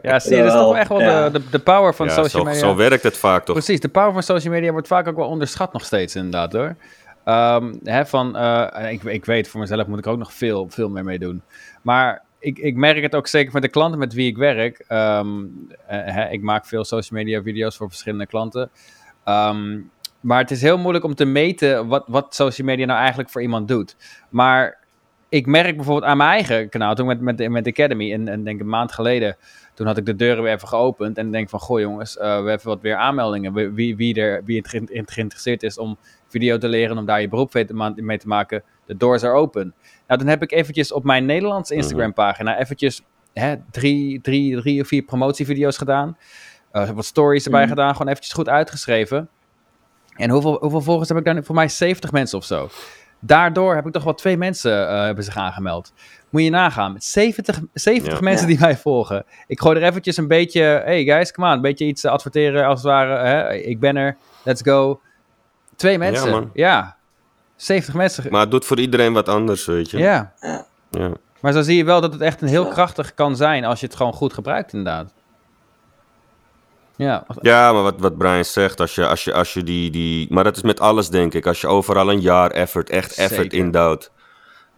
Ja, 0.01 0.19
zie 0.19 0.35
je, 0.35 0.43
dat 0.43 0.53
is 0.53 0.59
toch 0.59 0.75
echt 0.75 0.89
wel 0.89 1.01
ja. 1.01 1.29
de, 1.29 1.49
de, 1.49 1.59
power 1.59 1.93
van 1.93 2.07
Ja, 2.07 2.13
social 2.13 2.43
zo, 2.43 2.43
media. 2.43 2.59
zo 2.59 2.75
werkt 2.75 3.03
het 3.03 3.17
vaak 3.17 3.45
toch? 3.45 3.55
Precies, 3.55 3.79
de 3.79 3.89
power 3.89 4.13
van 4.13 4.23
social 4.23 4.53
media 4.53 4.71
wordt 4.71 4.87
vaak 4.87 5.07
ook 5.07 5.15
wel 5.15 5.27
onderschat 5.27 5.73
nog 5.73 5.85
steeds 5.85 6.15
inderdaad 6.15 6.53
hoor. 6.53 6.75
Ehm, 7.23 7.73
hè, 7.83 8.05
van, 8.05 8.35
eh, 8.37 8.91
ik, 8.91 9.03
ik 9.03 9.25
weet, 9.25 9.47
voor 9.47 9.59
mezelf 9.59 9.87
moet 9.87 9.99
ik 9.99 10.05
er 10.05 10.11
ook 10.11 10.17
nog 10.17 10.33
veel, 10.33 10.67
veel 10.69 10.89
meer 10.89 11.03
mee 11.03 11.19
doen. 11.19 11.41
Maar 11.81 12.23
ik, 12.39 12.57
ik 12.57 12.75
merk 12.75 13.01
het 13.01 13.15
ook 13.15 13.27
zeker 13.27 13.53
met 13.53 13.61
de 13.61 13.67
klanten 13.69 13.99
met 13.99 14.13
wie 14.13 14.27
ik 14.27 14.37
werk. 14.37 14.83
Ehm, 14.87 15.43
eh, 15.87 15.99
hè, 16.03 16.29
ik 16.29 16.41
maak 16.41 16.65
veel 16.65 16.83
social 16.85 17.19
media 17.19 17.41
video's 17.41 17.77
voor 17.77 17.89
verschillende 17.89 18.27
klanten. 18.27 18.69
Ehm, 19.23 19.79
maar 20.19 20.39
het 20.39 20.51
is 20.51 20.61
heel 20.61 20.77
moeilijk 20.77 21.05
om 21.05 21.15
te 21.15 21.25
meten 21.25 21.87
wat, 21.87 22.03
wat 22.07 22.35
social 22.35 22.67
media 22.67 22.85
nou 22.85 22.99
eigenlijk 22.99 23.29
voor 23.29 23.41
iemand 23.41 23.67
doet. 23.67 23.95
Maar 24.29 24.79
ik 25.29 25.45
merk 25.45 25.75
bijvoorbeeld 25.75 26.11
aan 26.11 26.17
mijn 26.17 26.29
eigen 26.29 26.69
kanaal, 26.69 26.95
toen 26.95 27.05
met, 27.05 27.21
met, 27.21 27.49
met 27.49 27.67
Academy, 27.67 28.13
en, 28.13 28.27
en 28.27 28.43
denk 28.43 28.59
een 28.59 28.69
maand 28.69 28.91
geleden, 28.91 29.37
toen 29.73 29.87
had 29.87 29.97
ik 29.97 30.05
de 30.05 30.15
deuren 30.15 30.43
weer 30.43 30.53
even 30.53 30.67
geopend 30.67 31.17
en 31.17 31.31
denk 31.31 31.49
van, 31.49 31.59
goh 31.59 31.79
jongens, 31.79 32.17
eh, 32.17 32.43
we 32.43 32.49
hebben 32.49 32.67
wat 32.67 32.81
weer 32.81 32.95
aanmeldingen. 32.95 33.73
Wie, 33.73 33.95
wie, 33.95 34.15
er, 34.21 34.43
wie 34.45 34.57
het 34.91 35.11
geïnteresseerd 35.11 35.63
is 35.63 35.77
om 35.77 35.97
video 36.27 36.57
te 36.57 36.67
leren, 36.67 36.97
om 36.97 37.05
daar 37.05 37.21
je 37.21 37.27
beroep 37.27 37.53
mee 37.53 37.65
te, 37.65 37.73
ma- 37.73 37.93
mee 37.95 38.17
te 38.17 38.27
maken, 38.27 38.63
de 38.85 38.97
doors 38.97 39.23
are 39.23 39.33
open. 39.33 39.73
Nou, 40.07 40.19
dan 40.19 40.29
heb 40.29 40.41
ik 40.41 40.51
eventjes 40.51 40.93
op 40.93 41.03
mijn 41.03 41.25
Nederlandse 41.25 41.75
Instagram 41.75 42.13
pagina 42.13 42.59
eventjes 42.59 43.01
hè, 43.33 43.55
drie, 43.71 44.21
drie, 44.21 44.61
drie 44.61 44.81
of 44.81 44.87
vier 44.87 45.01
promotievideo's 45.01 45.77
gedaan. 45.77 46.17
Eh, 46.71 46.89
wat 46.89 47.05
stories 47.05 47.45
erbij 47.45 47.59
Mhm. 47.61 47.69
gedaan, 47.69 47.91
gewoon 47.91 48.07
eventjes 48.07 48.33
goed 48.33 48.49
uitgeschreven. 48.49 49.29
En 50.15 50.29
hoeveel, 50.29 50.57
hoeveel 50.59 50.81
volgers 50.81 51.09
heb 51.09 51.17
ik 51.17 51.25
daar 51.25 51.33
nu? 51.33 51.43
Voor 51.43 51.55
mij 51.55 51.67
70 51.67 52.11
mensen 52.11 52.37
of 52.37 52.43
zo. 52.45 52.69
Daardoor 53.19 53.75
heb 53.75 53.85
ik 53.85 53.91
toch 53.93 54.03
wel 54.03 54.13
twee 54.13 54.37
mensen 54.37 54.87
eh, 54.89 55.01
hebben 55.03 55.23
zich 55.23 55.35
aangemeld. 55.37 55.93
Moet 56.29 56.43
je 56.43 56.49
nagaan. 56.49 56.93
Met 56.93 57.03
70, 57.03 57.59
70 57.73 58.13
Ja. 58.13 58.19
mensen 58.21 58.47
Ja. 58.47 58.51
die 58.53 58.59
mij 58.65 58.77
volgen. 58.77 59.25
Ik 59.47 59.59
gooi 59.61 59.79
er 59.79 59.83
eventjes 59.83 60.17
een 60.17 60.27
beetje... 60.27 60.61
Hey 60.61 61.03
guys, 61.03 61.31
come 61.31 61.47
on. 61.47 61.53
Een 61.53 61.61
beetje 61.61 61.85
iets 61.85 62.05
adverteren 62.05 62.65
als 62.65 62.77
het 62.81 62.87
ware. 62.91 63.27
Hè? 63.27 63.53
Ik 63.53 63.79
ben 63.79 63.95
er. 63.97 64.17
Let's 64.43 64.61
go. 64.61 65.01
Twee 65.75 65.97
mensen. 65.97 66.29
man. 66.31 66.49
Ja. 66.53 66.95
70 67.55 67.93
mensen. 67.93 68.25
Maar 68.31 68.41
het 68.41 68.51
doet 68.51 68.65
voor 68.65 68.79
iedereen 68.79 69.13
wat 69.13 69.29
anders, 69.29 69.65
weet 69.65 69.89
je. 69.89 69.97
ja. 69.97 70.33
Ja. 70.91 71.11
Maar 71.39 71.53
zo 71.53 71.61
zie 71.61 71.77
je 71.77 71.83
wel 71.83 72.01
dat 72.01 72.13
het 72.13 72.21
echt 72.21 72.41
een 72.41 72.47
heel 72.47 72.65
Ja. 72.65 72.71
krachtig 72.71 73.13
kan 73.13 73.35
zijn 73.35 73.65
als 73.65 73.79
je 73.79 73.85
het 73.85 73.95
gewoon 73.95 74.13
goed 74.13 74.33
gebruikt 74.33 74.73
inderdaad. 74.73 75.13
Ja. 77.01 77.25
Ja, 77.41 77.73
maar 77.73 77.83
wat, 77.83 77.95
wat 77.97 78.17
Brian 78.17 78.45
zegt, 78.45 78.79
als 78.79 78.95
je, 78.95 79.07
als 79.07 79.23
je, 79.23 79.33
als 79.33 79.53
je 79.53 79.63
die, 79.63 79.89
die... 79.91 80.27
Maar 80.33 80.43
dat 80.43 80.55
is 80.55 80.61
met 80.63 80.79
alles, 80.79 81.09
denk 81.09 81.33
ik. 81.33 81.45
Als 81.45 81.61
je 81.61 81.67
overal 81.67 82.09
een 82.11 82.21
jaar 82.21 82.51
effort, 82.51 82.89
echt 82.89 83.17
effort 83.17 83.53
indouwt, 83.53 84.11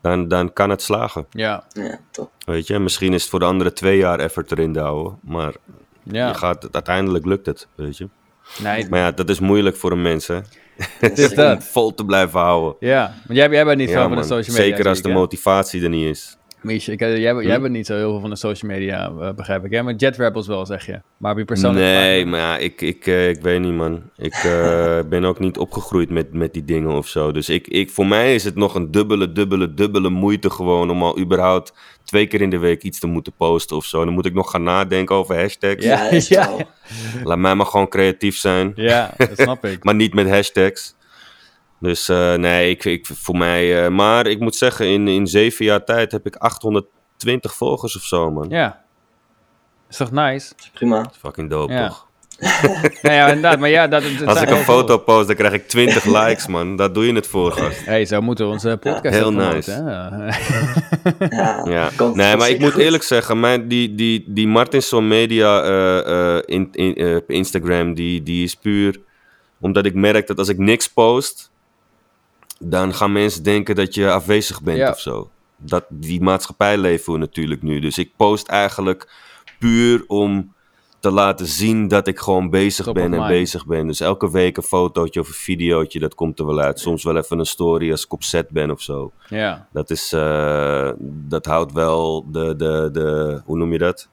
dan, 0.02 0.28
dan 0.28 0.54
kan 0.54 0.70
het 0.70 0.82
slagen. 0.82 1.26
Ja. 1.30 1.64
Ja, 1.70 2.00
top. 2.12 2.32
Weet 2.46 2.68
je, 2.68 2.80
misschien 2.80 3.14
is 3.14 3.22
het 3.22 3.30
voor 3.30 3.40
de 3.40 3.46
andere 3.46 3.74
twee 3.74 3.98
jaar 3.98 4.20
effort 4.20 4.52
erin 4.52 4.74
douwen, 4.74 5.20
maar 5.22 5.54
Ja. 6.04 6.28
je 6.28 6.34
gaat, 6.34 6.68
uiteindelijk 6.72 7.26
lukt 7.26 7.46
het, 7.46 7.68
weet 7.76 7.98
je. 7.98 8.10
Nee, 8.64 8.90
Maar 8.90 9.00
ja, 9.00 9.12
dat 9.12 9.30
is 9.30 9.40
moeilijk 9.40 9.76
voor 9.76 9.92
een 9.92 10.02
mens, 10.02 10.28
hè. 10.28 10.40
het 11.00 11.18
is 11.18 11.34
dat. 11.44 11.64
Vol 11.64 11.94
te 11.96 12.06
blijven 12.06 12.40
houden. 12.40 12.76
Ja. 12.80 13.14
Want 13.28 13.40
jij, 13.40 13.50
jij 13.50 13.66
bent 13.66 13.78
niet 13.78 13.90
Ja, 13.90 14.02
van 14.02 14.12
de 14.16 14.24
social 14.24 14.56
media. 14.58 14.76
Zeker 14.76 14.88
als 14.88 15.02
de 15.02 15.10
motivatie 15.10 15.84
er 15.84 15.90
niet 15.90 16.10
is. 16.10 16.38
Miesje, 16.64 16.92
ik, 16.92 17.00
jij, 17.00 17.20
jij 17.20 17.56
Hm? 17.56 17.62
bent 17.62 17.74
niet 17.74 17.86
zo 17.86 17.96
heel 17.96 18.10
veel 18.12 18.20
van 18.20 18.30
de 18.30 18.36
social 18.36 18.72
media, 18.72 19.12
eh, 19.20 19.34
begrijp 19.34 19.66
ik. 19.66 19.72
Hè? 19.72 19.84
Maar 19.84 19.94
Jet 19.94 20.18
Rebels 20.18 20.48
wel, 20.48 20.66
zeg 20.66 20.86
je. 20.86 21.02
Maar 21.18 21.32
op 21.32 21.38
je 21.38 21.46
persoonlijke 21.46 21.90
Nee, 21.90 22.26
maar 22.26 22.40
ja, 22.40 22.58
ik, 22.58 22.82
ik, 22.82 23.08
eh, 23.08 23.30
ik 23.30 23.42
weet 23.42 23.60
niet, 23.62 23.74
man. 23.74 24.02
Ik 24.18 24.34
eh, 24.34 25.00
ben 25.10 25.24
ook 25.26 25.40
niet 25.40 25.58
opgegroeid 25.58 26.10
met, 26.10 26.34
met 26.34 26.54
die 26.54 26.66
dingen 26.66 26.92
of 26.92 27.08
zo. 27.08 27.32
Dus 27.32 27.50
ik, 27.50 27.68
ik, 27.68 27.90
voor 27.92 28.08
mij 28.08 28.36
is 28.36 28.44
het 28.44 28.56
nog 28.56 28.76
een 28.76 28.92
dubbele, 28.92 29.32
dubbele, 29.32 29.74
dubbele 29.74 30.10
moeite 30.10 30.50
gewoon 30.50 30.90
om 30.90 31.04
al 31.04 31.20
überhaupt 31.20 31.74
twee 32.04 32.28
keer 32.28 32.42
in 32.42 32.50
de 32.50 32.60
week 32.60 32.84
iets 32.84 33.00
te 33.00 33.08
moeten 33.08 33.34
posten 33.38 33.76
of 33.78 33.86
zo. 33.86 34.06
Dan 34.06 34.14
moet 34.14 34.26
ik 34.26 34.34
nog 34.34 34.52
gaan 34.52 34.64
nadenken 34.64 35.16
over 35.16 35.36
hashtags. 35.40 35.86
Ja, 35.86 36.10
Ja. 36.28 36.50
Laat 37.24 37.38
mij 37.38 37.56
maar 37.56 37.66
gewoon 37.66 37.88
creatief 37.88 38.38
zijn. 38.38 38.72
Ja, 38.76 39.14
dat 39.18 39.30
snap 39.34 39.66
ik. 39.66 39.84
Maar 39.86 39.96
niet 39.96 40.14
met 40.14 40.30
hashtags. 40.30 40.96
Dus 41.84 42.10
eh, 42.10 42.34
nee, 42.34 42.70
ik, 42.70 42.86
ik, 42.86 43.06
voor 43.14 43.38
mij... 43.38 43.84
eh, 43.86 43.90
maar 43.92 44.28
ik 44.28 44.40
moet 44.40 44.56
zeggen, 44.56 44.86
in, 44.88 45.08
in 45.08 45.28
zeven 45.28 45.66
jaar 45.66 45.84
tijd 45.84 46.12
heb 46.12 46.26
ik 46.26 46.36
820 46.36 47.54
volgers 47.56 47.96
of 47.96 48.02
zo, 48.04 48.32
man. 48.32 48.50
Ja. 48.50 48.82
Is 49.90 49.98
toch 49.98 50.12
nice? 50.12 50.54
Prima. 50.74 51.12
Fucking 51.20 51.50
dope, 51.50 51.74
Ja. 51.74 51.88
toch? 51.88 52.08
Nou 53.02 53.16
ja, 53.16 53.28
inderdaad. 53.28 53.60
Maar 53.60 53.70
ja, 53.70 53.88
dat, 53.88 54.04
dat 54.20 54.28
Als 54.28 54.42
ik 54.42 54.50
een 54.50 54.58
foto 54.58 54.98
post, 54.98 55.28
dan 55.28 55.36
krijg 55.36 55.54
ik 55.54 55.68
20 55.68 56.04
likes, 56.22 56.48
man. 56.48 56.76
Daar 56.76 56.94
doe 56.94 57.06
je 57.06 57.14
het 57.14 57.28
voor, 57.28 57.52
gast. 57.52 57.86
hey, 57.86 58.06
zo 58.06 58.22
moeten 58.22 58.46
we 58.46 58.52
onze 58.52 58.78
podcast 58.82 59.16
Heel 59.16 59.32
nice. 59.34 59.72
hè? 59.72 59.82
Ja, 61.38 61.64
Ja. 61.70 61.90
komt- 61.98 62.16
Nee, 62.16 62.28
komt 62.28 62.40
maar 62.40 62.50
ik 62.50 62.60
moet 62.60 62.76
eerlijk 62.78 63.04
zeggen, 63.04 63.40
mijn, 63.40 63.68
die, 63.68 63.96
die, 63.96 64.24
die 64.28 64.48
Martinson 64.48 65.08
Media 65.08 65.62
eh, 65.64 66.36
eh, 66.36 66.42
in, 66.46 66.68
in, 66.72 66.96
eh, 66.96 67.16
op 67.16 67.30
Instagram, 67.30 67.94
die, 67.94 68.24
die 68.24 68.44
is 68.44 68.56
puur 68.56 69.00
omdat 69.60 69.86
ik 69.86 69.94
merk 69.94 70.28
dat 70.28 70.38
als 70.38 70.50
ik 70.50 70.58
niks 70.58 70.88
post, 70.90 71.52
dan 72.64 72.94
gaan 72.94 73.12
mensen 73.12 73.44
denken 73.44 73.76
dat 73.76 73.94
je 73.94 74.12
afwezig 74.12 74.62
bent 74.62 74.78
Ja. 74.78 74.90
of 74.90 75.00
zo. 75.00 75.30
Dat, 75.58 75.86
die 75.90 76.22
maatschappij 76.22 76.78
leven 76.78 77.14
we 77.14 77.20
natuurlijk 77.20 77.62
nu. 77.62 77.80
Dus 77.80 77.98
ik 77.98 78.12
post 78.18 78.48
eigenlijk 78.48 79.12
puur 79.60 80.04
om 80.08 80.54
te 81.00 81.12
laten 81.12 81.46
zien 81.46 81.88
dat 81.88 82.08
ik 82.08 82.20
gewoon 82.20 82.50
bezig 82.50 82.86
Top 82.86 82.94
ben 82.94 83.14
en 83.14 83.28
bezig 83.28 83.66
ben. 83.66 83.88
Dus 83.88 84.00
elke 84.00 84.32
week 84.32 84.58
een 84.58 84.64
fotootje 84.64 85.20
of 85.20 85.28
een 85.28 85.34
videootje, 85.34 86.00
dat 86.00 86.16
komt 86.16 86.40
er 86.40 86.46
wel 86.46 86.60
uit. 86.60 86.80
Soms 86.80 87.04
wel 87.04 87.18
even 87.18 87.40
een 87.40 87.46
story 87.46 87.92
als 87.92 88.04
ik 88.04 88.14
op 88.14 88.24
set 88.24 88.50
ben 88.50 88.72
of 88.72 88.82
zo. 88.82 89.12
Ja. 89.30 89.68
Dat 89.72 89.90
is, 89.90 90.14
eh, 90.14 90.90
dat 91.00 91.46
houdt 91.46 91.72
wel 91.72 92.26
de, 92.32 92.56
de, 92.56 92.90
de, 92.92 93.42
hoe 93.46 93.58
noem 93.58 93.72
je 93.72 93.78
dat? 93.78 94.10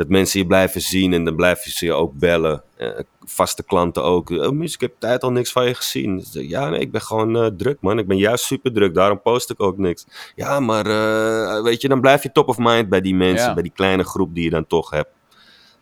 Dat 0.00 0.08
mensen 0.08 0.40
je 0.40 0.46
blijven 0.46 0.80
zien 0.80 1.12
en 1.12 1.24
dan 1.24 1.36
blijven 1.36 1.70
ze 1.70 1.84
je 1.84 1.92
ook 1.92 2.12
bellen. 2.14 2.62
Eh, 2.76 2.88
vaste 3.24 3.62
klanten 3.62 4.02
ook. 4.02 4.30
Oh, 4.30 4.50
Mies, 4.50 4.74
ik 4.74 4.80
heb 4.80 4.92
tijd 4.98 5.22
al 5.22 5.32
niks 5.32 5.52
van 5.52 5.66
je 5.66 5.74
gezien. 5.74 6.16
Dus, 6.16 6.30
ja, 6.32 6.68
nee, 6.68 6.80
ik 6.80 6.92
ben 6.92 7.00
gewoon 7.00 7.36
eh, 7.36 7.46
druk, 7.56 7.76
man. 7.80 7.98
Ik 7.98 8.06
ben 8.06 8.16
juist 8.16 8.44
super 8.44 8.72
druk, 8.72 8.94
daarom 8.94 9.22
post 9.22 9.50
ik 9.50 9.62
ook 9.62 9.78
niks. 9.78 10.06
Ja, 10.34 10.60
maar 10.60 10.86
eh, 10.86 11.62
weet 11.62 11.80
je, 11.82 11.88
dan 11.88 12.00
blijf 12.00 12.22
je 12.22 12.32
top 12.32 12.48
of 12.48 12.58
mind 12.58 12.88
bij 12.88 13.00
die 13.00 13.14
mensen, 13.14 13.48
Ja. 13.48 13.54
bij 13.54 13.62
die 13.62 13.72
kleine 13.74 14.04
groep 14.04 14.34
die 14.34 14.44
je 14.44 14.50
dan 14.50 14.66
toch 14.66 14.90
hebt. 14.90 15.10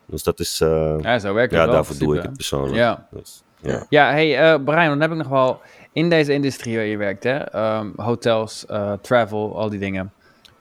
Dus 0.07 0.22
dat 0.22 0.40
is, 0.40 0.61
eh, 0.61 0.94
ja, 1.00 1.18
zo 1.18 1.35
werkt 1.35 1.50
het 1.50 1.61
ja, 1.61 1.66
wel. 1.66 1.74
daarvoor 1.74 1.98
doe 1.98 2.16
ik 2.16 2.22
het 2.22 2.33
persoonlijk. 2.37 2.74
Ja. 2.76 3.09
Dus, 3.11 3.42
ja. 3.61 3.87
Ja, 3.88 4.11
hey 4.11 4.38
eh, 4.52 4.64
Brian, 4.64 4.88
dan 4.88 5.00
heb 5.00 5.11
ik 5.11 5.16
nog 5.16 5.28
wel 5.28 5.61
in 5.92 6.09
deze 6.11 6.33
industrie 6.33 6.76
waar 6.76 6.85
je 6.85 6.96
werkt, 6.96 7.24
hè? 7.24 7.37
ehm, 7.38 7.88
hotels, 7.96 8.66
eh, 8.66 8.92
travel, 9.02 9.59
al 9.59 9.68
die 9.70 9.78
dingen. 9.78 10.12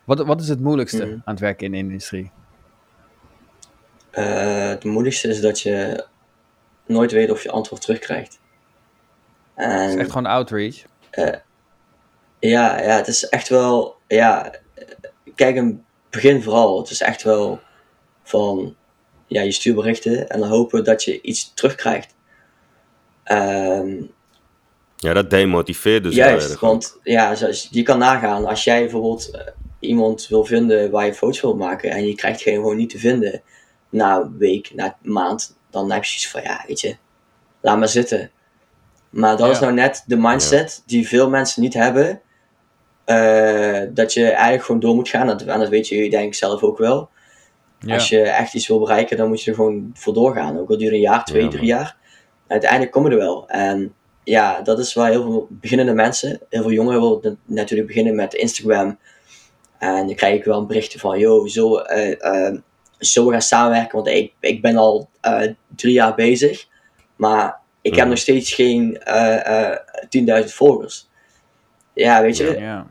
Wat, 0.03 0.25
wat 0.25 0.41
is 0.41 0.49
het 0.49 0.59
moeilijkste 0.59 1.05
Mhm. 1.05 1.11
aan 1.13 1.21
het 1.33 1.39
werken 1.39 1.65
in 1.65 1.71
de 1.71 1.77
industrie? 1.77 2.31
Eh, 4.17 4.69
het 4.69 4.83
moeilijkste 4.83 5.27
is 5.27 5.41
dat 5.41 5.61
je 5.61 6.05
nooit 6.85 7.11
weet 7.11 7.31
of 7.31 7.43
je 7.43 7.51
antwoord 7.51 7.81
terugkrijgt. 7.81 8.39
En 9.55 9.81
Het 9.81 9.89
is 9.89 9.95
echt 9.95 10.11
gewoon 10.11 10.25
outreach. 10.25 10.75
ja, 12.39 12.81
ja, 12.81 12.95
het 12.95 13.07
is 13.07 13.23
echt 13.23 13.49
wel, 13.49 13.95
ja, 14.07 14.51
eh, 14.73 14.83
kijk, 15.35 15.55
in 15.55 15.65
het 15.65 15.75
begin 16.09 16.43
vooral, 16.43 16.77
het 16.79 16.89
is 16.89 17.01
echt 17.01 17.23
wel 17.23 17.59
van, 18.23 18.75
ja, 19.27 19.41
je 19.41 19.51
stuurt 19.51 19.75
berichten 19.75 20.29
en 20.29 20.39
dan 20.39 20.49
hopen 20.49 20.83
dat 20.83 21.03
je 21.03 21.21
iets 21.21 21.53
terugkrijgt. 21.53 22.15
Ehm, 23.23 24.01
ja, 24.95 25.13
dat 25.13 25.29
demotiveert 25.29 26.03
dus 26.03 26.15
Juist, 26.15 26.59
want 26.59 26.99
ja, 27.03 27.35
zoals, 27.35 27.67
je 27.71 27.83
kan 27.83 27.97
nagaan 27.97 28.45
als 28.45 28.63
jij 28.63 28.79
bijvoorbeeld 28.79 29.31
eh, 29.31 29.41
iemand 29.79 30.27
wil 30.27 30.45
vinden 30.45 30.91
waar 30.91 31.05
je 31.05 31.13
foto's 31.13 31.41
wil 31.41 31.55
maken 31.55 31.91
en 31.91 32.07
je 32.07 32.15
krijgt 32.15 32.41
geen 32.41 32.55
gewoon 32.55 32.77
niet 32.77 32.89
te 32.89 32.99
vinden 32.99 33.41
na 33.97 34.15
een 34.15 34.37
week, 34.37 34.71
na 34.75 34.97
een 35.03 35.11
maand, 35.11 35.57
dan 35.69 35.91
heb 35.91 36.03
je 36.03 36.09
zoiets 36.09 36.29
van 36.29 36.41
ja, 36.41 36.63
weet 36.67 36.79
je, 36.79 36.95
laat 37.61 37.77
maar 37.77 37.87
zitten. 37.87 38.31
Maar 39.09 39.37
dat 39.37 39.45
Ja. 39.45 39.51
is 39.51 39.59
nou 39.59 39.73
net 39.73 40.03
de 40.07 40.15
mindset 40.17 40.83
die 40.85 41.07
veel 41.07 41.29
mensen 41.29 41.61
niet 41.61 41.73
hebben. 41.73 42.21
eh, 43.05 43.81
dat 43.89 44.13
je 44.13 44.29
eigenlijk 44.29 44.63
gewoon 44.63 44.81
door 44.81 44.95
moet 44.95 45.09
gaan. 45.09 45.27
Dat, 45.27 45.41
en 45.41 45.59
dat 45.59 45.69
weet 45.69 45.87
je 45.87 46.09
denk 46.09 46.25
ik 46.25 46.33
zelf 46.35 46.61
ook 46.63 46.77
wel. 46.77 47.09
Ja. 47.79 47.93
Als 47.93 48.09
je 48.09 48.21
echt 48.21 48.53
iets 48.53 48.67
wil 48.67 48.79
bereiken, 48.79 49.17
dan 49.17 49.27
moet 49.27 49.41
je 49.43 49.49
er 49.49 49.55
gewoon 49.55 49.91
voor 49.93 50.13
doorgaan. 50.13 50.59
Ook 50.59 50.69
al 50.69 50.77
duurt 50.77 50.93
een 50.93 50.99
jaar, 50.99 51.25
twee, 51.25 51.47
drie 51.47 51.65
jaar. 51.65 51.95
Uiteindelijk 52.47 52.91
komen 52.91 53.11
er 53.11 53.17
wel. 53.17 53.47
En 53.49 53.93
ja, 54.23 54.61
dat 54.61 54.79
is 54.79 54.93
waar 54.93 55.09
heel 55.09 55.21
veel 55.23 55.47
beginnende 55.49 55.93
mensen, 55.93 56.39
heel 56.49 56.61
veel 56.61 56.71
jongeren 56.71 57.01
willen 57.01 57.39
natuurlijk 57.45 57.87
beginnen 57.87 58.15
met 58.15 58.33
Instagram. 58.33 58.99
En 59.77 60.07
dan 60.07 60.15
krijg 60.15 60.35
ik 60.35 60.43
wel 60.43 60.59
een 60.59 60.67
berichtje 60.67 60.99
van, 60.99 61.19
yo, 61.19 61.47
zo, 61.47 61.75
eh, 61.77 62.45
eh, 62.47 62.55
zo 62.99 63.27
gaan 63.27 63.41
samenwerken, 63.41 63.95
want 63.95 64.07
ik, 64.07 64.33
ik 64.39 64.61
ben 64.61 64.77
al 64.77 65.09
eh, 65.21 65.41
drie 65.75 65.93
jaar 65.93 66.15
bezig. 66.15 66.67
Maar 67.15 67.59
ik 67.81 67.91
heb 67.91 67.99
Mhm. 68.01 68.09
nog 68.09 68.17
steeds 68.17 68.53
geen 68.53 68.97
eh, 69.03 69.69
eh, 69.71 69.77
10.000 70.09 70.53
volgers. 70.53 71.09
Ja, 71.93 72.21
weet 72.21 72.37
je, 72.37 72.55
ja. 72.59 72.87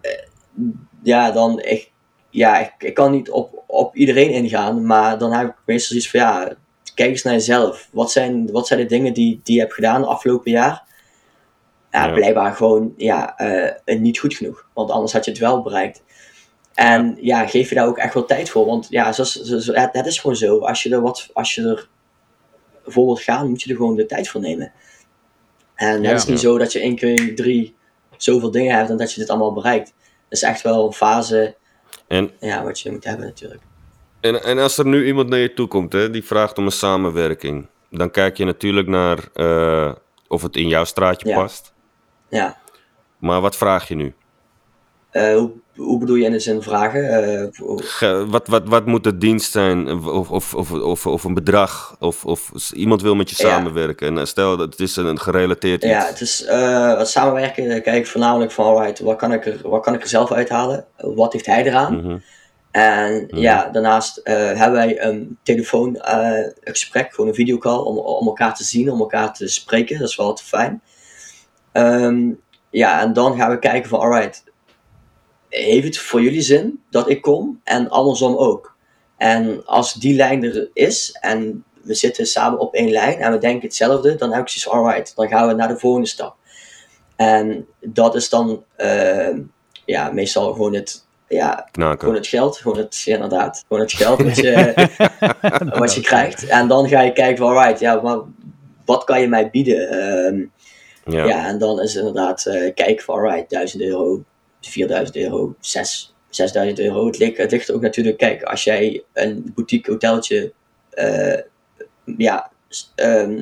ja, 1.02 1.30
dan 1.30 1.60
ik, 1.60 1.90
ja, 2.30 2.58
ik, 2.58 2.72
ik 2.78 2.94
kan 2.94 3.10
niet 3.10 3.30
op, 3.30 3.62
op 3.66 3.96
iedereen 3.96 4.30
ingaan, 4.30 4.86
maar 4.86 5.18
dan 5.18 5.32
heb 5.32 5.48
ik 5.48 5.54
meestal 5.64 5.96
iets 5.96 6.10
van 6.10 6.20
ja, 6.20 6.52
kijk 6.94 7.10
eens 7.10 7.22
naar 7.22 7.32
jezelf. 7.32 7.88
Wat 7.92 8.12
zijn, 8.12 8.50
wat 8.52 8.66
zijn 8.66 8.80
de 8.80 8.86
dingen 8.86 9.12
die, 9.12 9.40
die 9.44 9.54
je 9.54 9.60
hebt 9.60 9.74
gedaan 9.74 10.04
afgelopen 10.04 10.50
jaar? 10.50 10.84
Ja, 11.90 12.06
Ja. 12.06 12.12
blijkbaar 12.12 12.54
gewoon 12.54 12.94
ja, 12.96 13.36
eh, 13.36 13.98
niet 13.98 14.18
goed 14.18 14.34
genoeg. 14.34 14.68
Want 14.74 14.90
anders 14.90 15.12
had 15.12 15.24
je 15.24 15.30
het 15.30 15.40
wel 15.40 15.62
bereikt. 15.62 16.02
En 16.76 17.16
ja, 17.20 17.46
geef 17.46 17.68
je 17.68 17.74
daar 17.74 17.86
ook 17.86 17.98
echt 17.98 18.14
wel 18.14 18.24
tijd 18.24 18.50
voor. 18.50 18.66
Want 18.66 18.86
ja, 18.90 19.12
zoals, 19.12 19.32
zoals- 19.32 19.66
het, 19.66 19.88
het 19.92 20.06
is 20.06 20.18
gewoon 20.18 20.36
zo. 20.36 20.58
Als 20.58 20.82
je 20.82 20.90
er 20.90 21.00
wat, 21.00 21.28
als 21.32 21.54
je 21.54 21.62
er 21.62 21.88
voor 22.86 23.04
wilt 23.06 23.20
gaan, 23.22 23.48
moet 23.48 23.62
je 23.62 23.70
er 23.70 23.76
gewoon 23.76 23.96
de 23.96 24.06
tijd 24.06 24.28
voor 24.28 24.40
nemen. 24.40 24.72
En 25.74 26.02
Ja. 26.02 26.08
het 26.08 26.18
is 26.18 26.26
niet 26.26 26.40
zo 26.40 26.58
dat 26.58 26.72
je 26.72 26.80
één 26.80 26.96
keer 26.96 27.34
drie 27.34 27.76
zoveel 28.16 28.50
dingen 28.50 28.76
hebt 28.76 28.90
en 28.90 28.96
dat 28.96 29.12
je 29.12 29.20
dit 29.20 29.30
allemaal 29.30 29.52
bereikt. 29.52 29.88
Het 30.28 30.38
is 30.38 30.42
echt 30.42 30.62
wel 30.62 30.86
een 30.86 30.92
fase 30.92 31.54
En, 32.06 32.30
ja, 32.40 32.64
wat 32.64 32.80
je 32.80 32.90
moet 32.90 33.04
hebben 33.04 33.26
natuurlijk. 33.26 33.62
en, 34.20 34.42
en 34.42 34.58
als 34.58 34.78
er 34.78 34.86
nu 34.86 35.06
iemand 35.06 35.28
naar 35.28 35.38
je 35.38 35.54
toe 35.54 35.68
komt 35.68 35.92
hè, 35.92 36.10
die 36.10 36.24
vraagt 36.24 36.58
om 36.58 36.64
een 36.64 36.70
samenwerking, 36.72 37.66
dan 37.90 38.10
kijk 38.10 38.36
je 38.36 38.44
natuurlijk 38.44 38.88
naar 38.88 39.18
eh, 39.34 39.92
of 40.28 40.42
het 40.42 40.56
in 40.56 40.68
jouw 40.68 40.84
straatje 40.84 41.28
Ja. 41.28 41.36
past. 41.40 41.74
Ja. 42.28 42.58
Maar 43.18 43.40
wat 43.40 43.56
vraag 43.56 43.88
je 43.88 43.94
nu? 43.94 44.14
Eh, 45.16 45.34
hoe, 45.34 45.50
hoe 45.76 45.98
bedoel 45.98 46.16
je 46.16 46.24
in 46.24 46.32
de 46.32 46.38
zin 46.38 46.62
vragen? 46.62 47.08
Eh, 47.40 47.46
Ge- 47.76 48.26
wat, 48.28 48.46
wat, 48.48 48.62
wat 48.66 48.86
moet 48.86 49.04
de 49.04 49.18
dienst 49.18 49.52
zijn? 49.52 49.90
Of, 50.04 50.30
of, 50.30 50.54
of, 50.54 50.72
of, 50.72 51.06
of 51.06 51.24
een 51.24 51.34
bedrag? 51.34 51.96
Of, 52.00 52.24
of 52.24 52.50
iemand 52.74 53.02
wil 53.02 53.14
met 53.14 53.30
je 53.30 53.36
Ja. 53.46 53.48
samenwerken. 53.50 54.06
En 54.08 54.18
eh, 54.18 54.24
stel 54.24 54.56
dat 54.56 54.70
het 54.70 54.80
is 54.80 54.96
een 54.96 55.18
gerelateerd 55.20 55.82
iets. 55.82 55.92
ja, 55.92 56.06
het 56.06 56.20
is 56.20 56.44
wat 56.96 57.08
samenwerken. 57.10 57.82
Kijk 57.82 58.06
voornamelijk 58.06 58.52
van, 58.52 58.64
alright, 58.64 58.98
wat 59.00 59.16
kan, 59.16 59.32
ik 59.32 59.46
er, 59.46 59.60
wat 59.62 59.82
kan 59.82 59.94
ik 59.94 60.02
er 60.02 60.08
zelf 60.08 60.32
uithalen? 60.32 60.84
Wat 60.96 61.32
heeft 61.32 61.46
hij 61.46 61.64
eraan? 61.64 61.96
Mhm. 61.96 62.16
En 62.70 63.26
ja, 63.30 63.68
daarnaast 63.72 64.20
hebben 64.24 64.72
wij 64.72 65.02
een 65.02 65.38
telefoongesprek, 65.42 67.10
gewoon 67.14 67.28
een 67.30 67.34
videocall, 67.36 67.78
om, 67.78 67.98
om 67.98 68.26
elkaar 68.26 68.54
te 68.54 68.64
zien, 68.64 68.90
om 68.90 69.00
elkaar 69.00 69.34
te 69.34 69.48
spreken. 69.48 69.98
Dat 69.98 70.08
is 70.08 70.16
wel 70.16 70.32
te 70.32 70.44
fijn. 70.44 70.82
Ehm, 71.72 72.30
ja, 72.70 73.00
en 73.00 73.12
dan 73.12 73.36
gaan 73.36 73.50
we 73.50 73.58
kijken 73.58 73.88
van, 73.88 74.00
alright, 74.00 74.44
heeft 75.48 75.84
het 75.86 75.98
voor 75.98 76.22
jullie 76.22 76.40
zin 76.42 76.82
dat 76.90 77.10
ik 77.10 77.22
kom? 77.22 77.60
En 77.64 77.88
andersom 77.88 78.36
ook. 78.36 78.74
En 79.16 79.66
als 79.66 79.92
die 79.94 80.16
lijn 80.16 80.44
er 80.44 80.70
is 80.72 81.16
en 81.20 81.64
we 81.82 81.94
zitten 81.94 82.26
samen 82.26 82.58
op 82.58 82.74
één 82.74 82.90
lijn 82.90 83.18
en 83.18 83.32
we 83.32 83.38
denken 83.38 83.66
hetzelfde, 83.66 84.14
dan 84.14 84.32
heb 84.32 84.40
ik 84.40 84.48
zoiets 84.48 84.68
alright, 84.68 85.16
dan 85.16 85.28
gaan 85.28 85.48
we 85.48 85.54
naar 85.54 85.68
de 85.68 85.78
volgende 85.78 86.06
stap. 86.08 86.36
En 87.16 87.66
dat 87.80 88.14
is 88.14 88.28
dan, 88.28 88.64
ehm, 88.76 89.40
ja, 89.84 90.10
meestal 90.10 90.52
gewoon 90.52 90.74
het, 90.74 91.06
ja, 91.28 91.68
Knaken. 91.72 91.98
gewoon 91.98 92.14
het 92.14 92.26
geld, 92.26 92.56
gewoon 92.56 92.78
het, 92.78 92.96
ja, 93.00 93.14
inderdaad, 93.14 93.64
gewoon 93.68 93.82
het 93.82 93.92
geld 93.92 94.22
wat 94.22 94.36
je, 94.36 94.74
wat 95.78 95.94
je 95.94 96.00
krijgt. 96.00 96.46
En 96.46 96.68
dan 96.68 96.88
ga 96.88 97.00
je 97.00 97.12
kijken 97.12 97.36
van, 97.36 97.56
alright, 97.56 97.80
ja, 97.80 98.00
maar 98.00 98.18
wat 98.84 99.04
kan 99.04 99.20
je 99.20 99.28
mij 99.28 99.50
bieden? 99.50 99.88
Ehm, 99.90 100.44
Ja. 101.16 101.24
ja. 101.24 101.46
en 101.46 101.58
dan 101.58 101.80
is 101.80 101.94
het 101.94 102.04
inderdaad 102.06 102.46
eh 102.46 102.74
kijken 102.74 103.04
van, 103.04 103.14
alright, 103.14 103.50
1000 103.50 103.82
euro, 103.82 104.22
4000 104.70 105.16
euro, 105.16 105.56
6, 105.60 106.14
6000 106.28 106.78
euro. 106.78 107.06
Het 107.06 107.18
ligt, 107.18 107.36
het 107.36 107.50
ligt 107.50 107.72
ook 107.72 107.80
natuurlijk, 107.80 108.16
kijk, 108.16 108.42
als 108.42 108.64
jij 108.64 109.02
een 109.12 109.52
boutique 109.54 109.92
hoteltje, 109.92 110.52
eh, 110.90 111.38
ja, 112.16 112.50
ehm, 112.94 113.40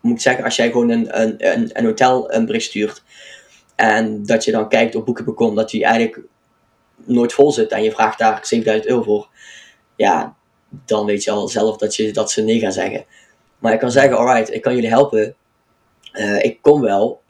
moet 0.00 0.14
ik 0.14 0.20
zeggen, 0.20 0.44
als 0.44 0.56
jij 0.56 0.70
gewoon 0.70 0.90
een, 0.90 1.20
een, 1.22 1.70
een, 1.78 1.84
hotel 1.84 2.32
een 2.32 2.46
bericht 2.46 2.64
stuurt 2.64 3.02
en 3.74 4.26
dat 4.26 4.44
je 4.44 4.52
dan 4.52 4.68
kijkt 4.68 4.94
op 4.94 5.04
boeken.com 5.04 5.54
dat 5.54 5.70
die 5.70 5.84
eigenlijk 5.84 6.20
nooit 7.04 7.32
vol 7.32 7.52
zit 7.52 7.70
en 7.70 7.82
je 7.82 7.92
vraagt 7.92 8.18
daar 8.18 8.46
7000 8.46 8.86
euro 8.88 9.02
voor, 9.02 9.28
ja, 9.96 10.36
dan 10.68 11.06
weet 11.06 11.24
je 11.24 11.30
al 11.30 11.48
zelf 11.48 11.76
dat, 11.76 11.96
je, 11.96 12.12
dat 12.12 12.30
ze 12.30 12.42
nee 12.42 12.58
gaan 12.58 12.72
zeggen. 12.72 13.04
Maar 13.58 13.72
ik 13.72 13.78
kan 13.78 13.90
zeggen, 13.90 14.16
alright, 14.16 14.54
ik 14.54 14.62
kan 14.62 14.74
jullie 14.74 14.88
helpen. 14.90 15.34
Eh, 16.12 16.44
ik 16.44 16.58
kom 16.62 16.80
wel, 16.80 17.20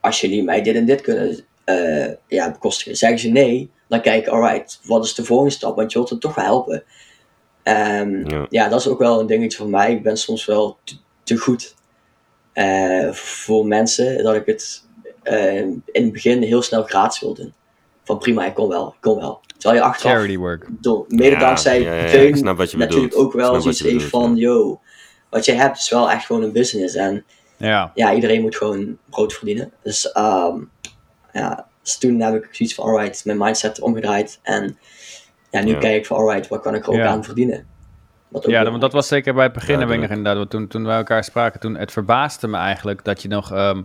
als 0.00 0.20
jullie 0.20 0.42
mij 0.42 0.62
dit 0.62 0.74
en 0.74 0.84
dit 0.84 1.00
kunnen 1.00 1.44
eh, 1.76 2.14
ja, 2.28 2.50
bekostigen. 2.50 2.96
Zeggen 2.96 3.18
ze 3.18 3.28
nee, 3.28 3.70
dan 3.88 4.00
kijk 4.00 4.26
ik, 4.26 4.32
alright, 4.32 4.80
wat 4.84 5.04
is 5.04 5.14
de 5.14 5.24
volgende 5.24 5.52
stap? 5.52 5.76
Want 5.76 5.92
je 5.92 5.98
wilt 5.98 6.10
het 6.10 6.20
toch 6.20 6.34
wel 6.34 6.44
helpen. 6.44 6.82
Ehm, 7.62 8.30
Ja. 8.30 8.46
ja. 8.50 8.68
dat 8.68 8.80
is 8.80 8.88
ook 8.88 8.98
wel 8.98 9.20
een 9.20 9.26
dingetje 9.26 9.58
voor 9.58 9.68
mij. 9.68 9.92
Ik 9.92 10.02
ben 10.02 10.16
soms 10.16 10.44
wel 10.44 10.78
te, 10.84 10.94
te 11.24 11.36
goed 11.36 11.74
eh, 12.52 13.12
voor 13.12 13.66
mensen 13.66 14.22
dat 14.22 14.34
ik 14.34 14.46
het 14.46 14.84
eh, 15.22 15.56
in 15.60 15.82
het 15.92 16.12
begin 16.12 16.42
heel 16.42 16.62
snel 16.62 16.82
gratis 16.82 17.20
wil 17.20 17.34
doen. 17.34 17.52
Van 18.04 18.18
prima, 18.18 18.46
ik 18.46 18.54
kom 18.54 18.68
wel, 18.68 18.88
ik 18.88 19.00
kom 19.00 19.18
wel. 19.18 19.40
Terwijl 19.58 19.80
je 19.82 19.86
achteraf, 19.88 20.12
Charity 20.16 20.36
work. 20.36 20.66
door, 20.70 21.04
mede 21.08 21.30
Ja, 21.30 21.38
dankzij 21.38 21.80
ja, 21.80 22.06
Teun, 22.08 22.44
natuurlijk 22.44 22.76
bedoelt. 22.76 23.14
ook 23.14 23.32
wel 23.32 23.60
zoiets 23.60 23.80
heeft 23.82 24.04
van, 24.04 24.36
yo, 24.36 24.80
wat 25.30 25.44
je 25.44 25.52
hebt 25.52 25.78
is 25.78 25.90
wel 25.90 26.10
echt 26.10 26.26
gewoon 26.26 26.42
een 26.42 26.52
business. 26.52 26.94
En 26.94 27.24
Ja. 27.56 27.92
ja, 27.94 28.14
iedereen 28.14 28.40
moet 28.40 28.56
gewoon 28.56 28.98
brood 29.10 29.32
verdienen. 29.32 29.72
Dus, 29.82 30.12
ehm, 30.12 30.58
ja, 31.32 31.66
dus 31.82 31.98
toen 31.98 32.20
heb 32.20 32.34
ik 32.34 32.48
zoiets 32.50 32.74
van, 32.74 32.84
alright, 32.84 33.24
mijn 33.24 33.38
mindset 33.38 33.80
omgedraaid. 33.80 34.38
En 34.42 34.78
ja, 35.50 35.60
nu 35.62 35.70
Ja. 35.72 35.78
kijk 35.78 35.96
ik 35.96 36.06
van, 36.06 36.16
alright, 36.16 36.48
wat 36.48 36.60
kan 36.60 36.74
ik 36.74 36.82
er 36.82 36.88
ook 36.90 36.96
Ja. 36.96 37.06
aan 37.06 37.24
verdienen? 37.24 37.66
Ook 38.32 38.44
Ja, 38.46 38.64
want 38.64 38.80
dat 38.80 38.92
was 38.92 39.08
zeker 39.08 39.34
bij 39.34 39.44
het 39.44 39.52
begin, 39.52 39.80
Ja, 39.80 39.86
ik 39.86 40.00
inderdaad, 40.00 40.36
want 40.36 40.50
toen, 40.50 40.68
toen 40.68 40.84
wij 40.84 40.96
elkaar 40.96 41.24
spraken, 41.24 41.60
toen 41.60 41.76
het 41.76 41.92
verbaasde 41.92 42.48
me 42.48 42.56
eigenlijk 42.56 43.04
dat 43.04 43.22
je 43.22 43.28
nog, 43.28 43.52
ehm, 43.52 43.82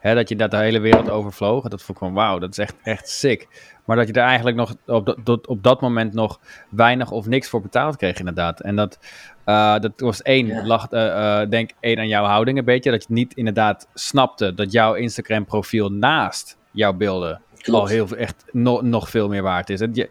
hè, 0.00 0.14
dat 0.14 0.28
je 0.28 0.36
dat 0.36 0.50
de 0.50 0.56
hele 0.56 0.78
wereld 0.78 1.10
overvloog. 1.10 1.62
Dat 1.62 1.82
vond 1.82 1.88
ik 1.90 1.96
gewoon, 1.98 2.14
wauw, 2.14 2.38
dat 2.38 2.50
is 2.50 2.58
echt, 2.58 2.74
echt 2.82 3.08
sick. 3.08 3.48
Maar 3.84 3.96
dat 3.96 4.06
je 4.06 4.12
er 4.12 4.22
eigenlijk 4.22 4.56
nog 4.56 4.74
op 4.86 5.06
dat, 5.06 5.18
dat- 5.24 5.46
op 5.46 5.62
dat 5.62 5.80
moment 5.80 6.12
nog 6.14 6.40
weinig 6.70 7.10
of 7.10 7.26
niks 7.26 7.48
voor 7.48 7.60
betaald 7.62 7.96
kreeg, 7.96 8.18
inderdaad. 8.18 8.60
En 8.60 8.76
dat, 8.76 8.98
eh, 9.44 9.78
dat 9.78 9.92
was 9.96 10.22
één, 10.22 10.46
Ja. 10.46 10.66
lag, 10.66 10.88
eh, 10.90 11.40
eh, 11.42 11.50
denk 11.50 11.70
één 11.80 11.98
aan 11.98 12.08
jouw 12.08 12.24
houding 12.24 12.58
een 12.58 12.64
beetje, 12.64 12.90
dat 12.90 13.04
je 13.08 13.12
niet 13.12 13.34
inderdaad 13.34 13.88
snapte 13.94 14.54
dat 14.54 14.72
jouw 14.72 14.94
Instagram 14.94 15.44
profiel 15.44 15.88
naast 15.92 16.56
jouw 16.74 16.92
beelden 16.92 17.40
Klopt. 17.56 17.80
al 17.80 17.86
heel 17.86 18.06
veel, 18.06 18.16
echt 18.16 18.44
no- 18.52 18.80
nog 18.80 19.10
veel 19.10 19.28
meer 19.28 19.42
waard 19.42 19.70
is. 19.70 19.80
Je, 19.92 20.08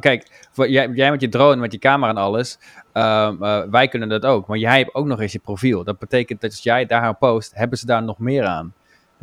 kijk, 0.00 0.46
voor- 0.52 0.68
jij, 0.68 0.88
jij 0.88 1.10
met 1.10 1.20
je 1.20 1.28
drone, 1.28 1.56
met 1.56 1.72
je 1.72 1.78
camera 1.78 2.10
en 2.10 2.16
alles, 2.16 2.58
ehm, 2.92 3.42
eh, 3.42 3.62
wij 3.70 3.88
kunnen 3.88 4.08
dat 4.08 4.24
ook. 4.26 4.46
Maar 4.46 4.58
jij 4.58 4.78
hebt 4.78 4.94
ook 4.94 5.06
nog 5.06 5.20
eens 5.20 5.32
je 5.32 5.38
profiel. 5.38 5.84
Dat 5.84 5.98
betekent 5.98 6.40
dat 6.40 6.50
als 6.50 6.62
jij 6.62 6.86
daar 6.86 7.02
aan 7.02 7.18
post, 7.18 7.52
hebben 7.54 7.78
ze 7.78 7.86
daar 7.86 8.02
nog 8.02 8.18
meer 8.18 8.44
aan. 8.44 8.74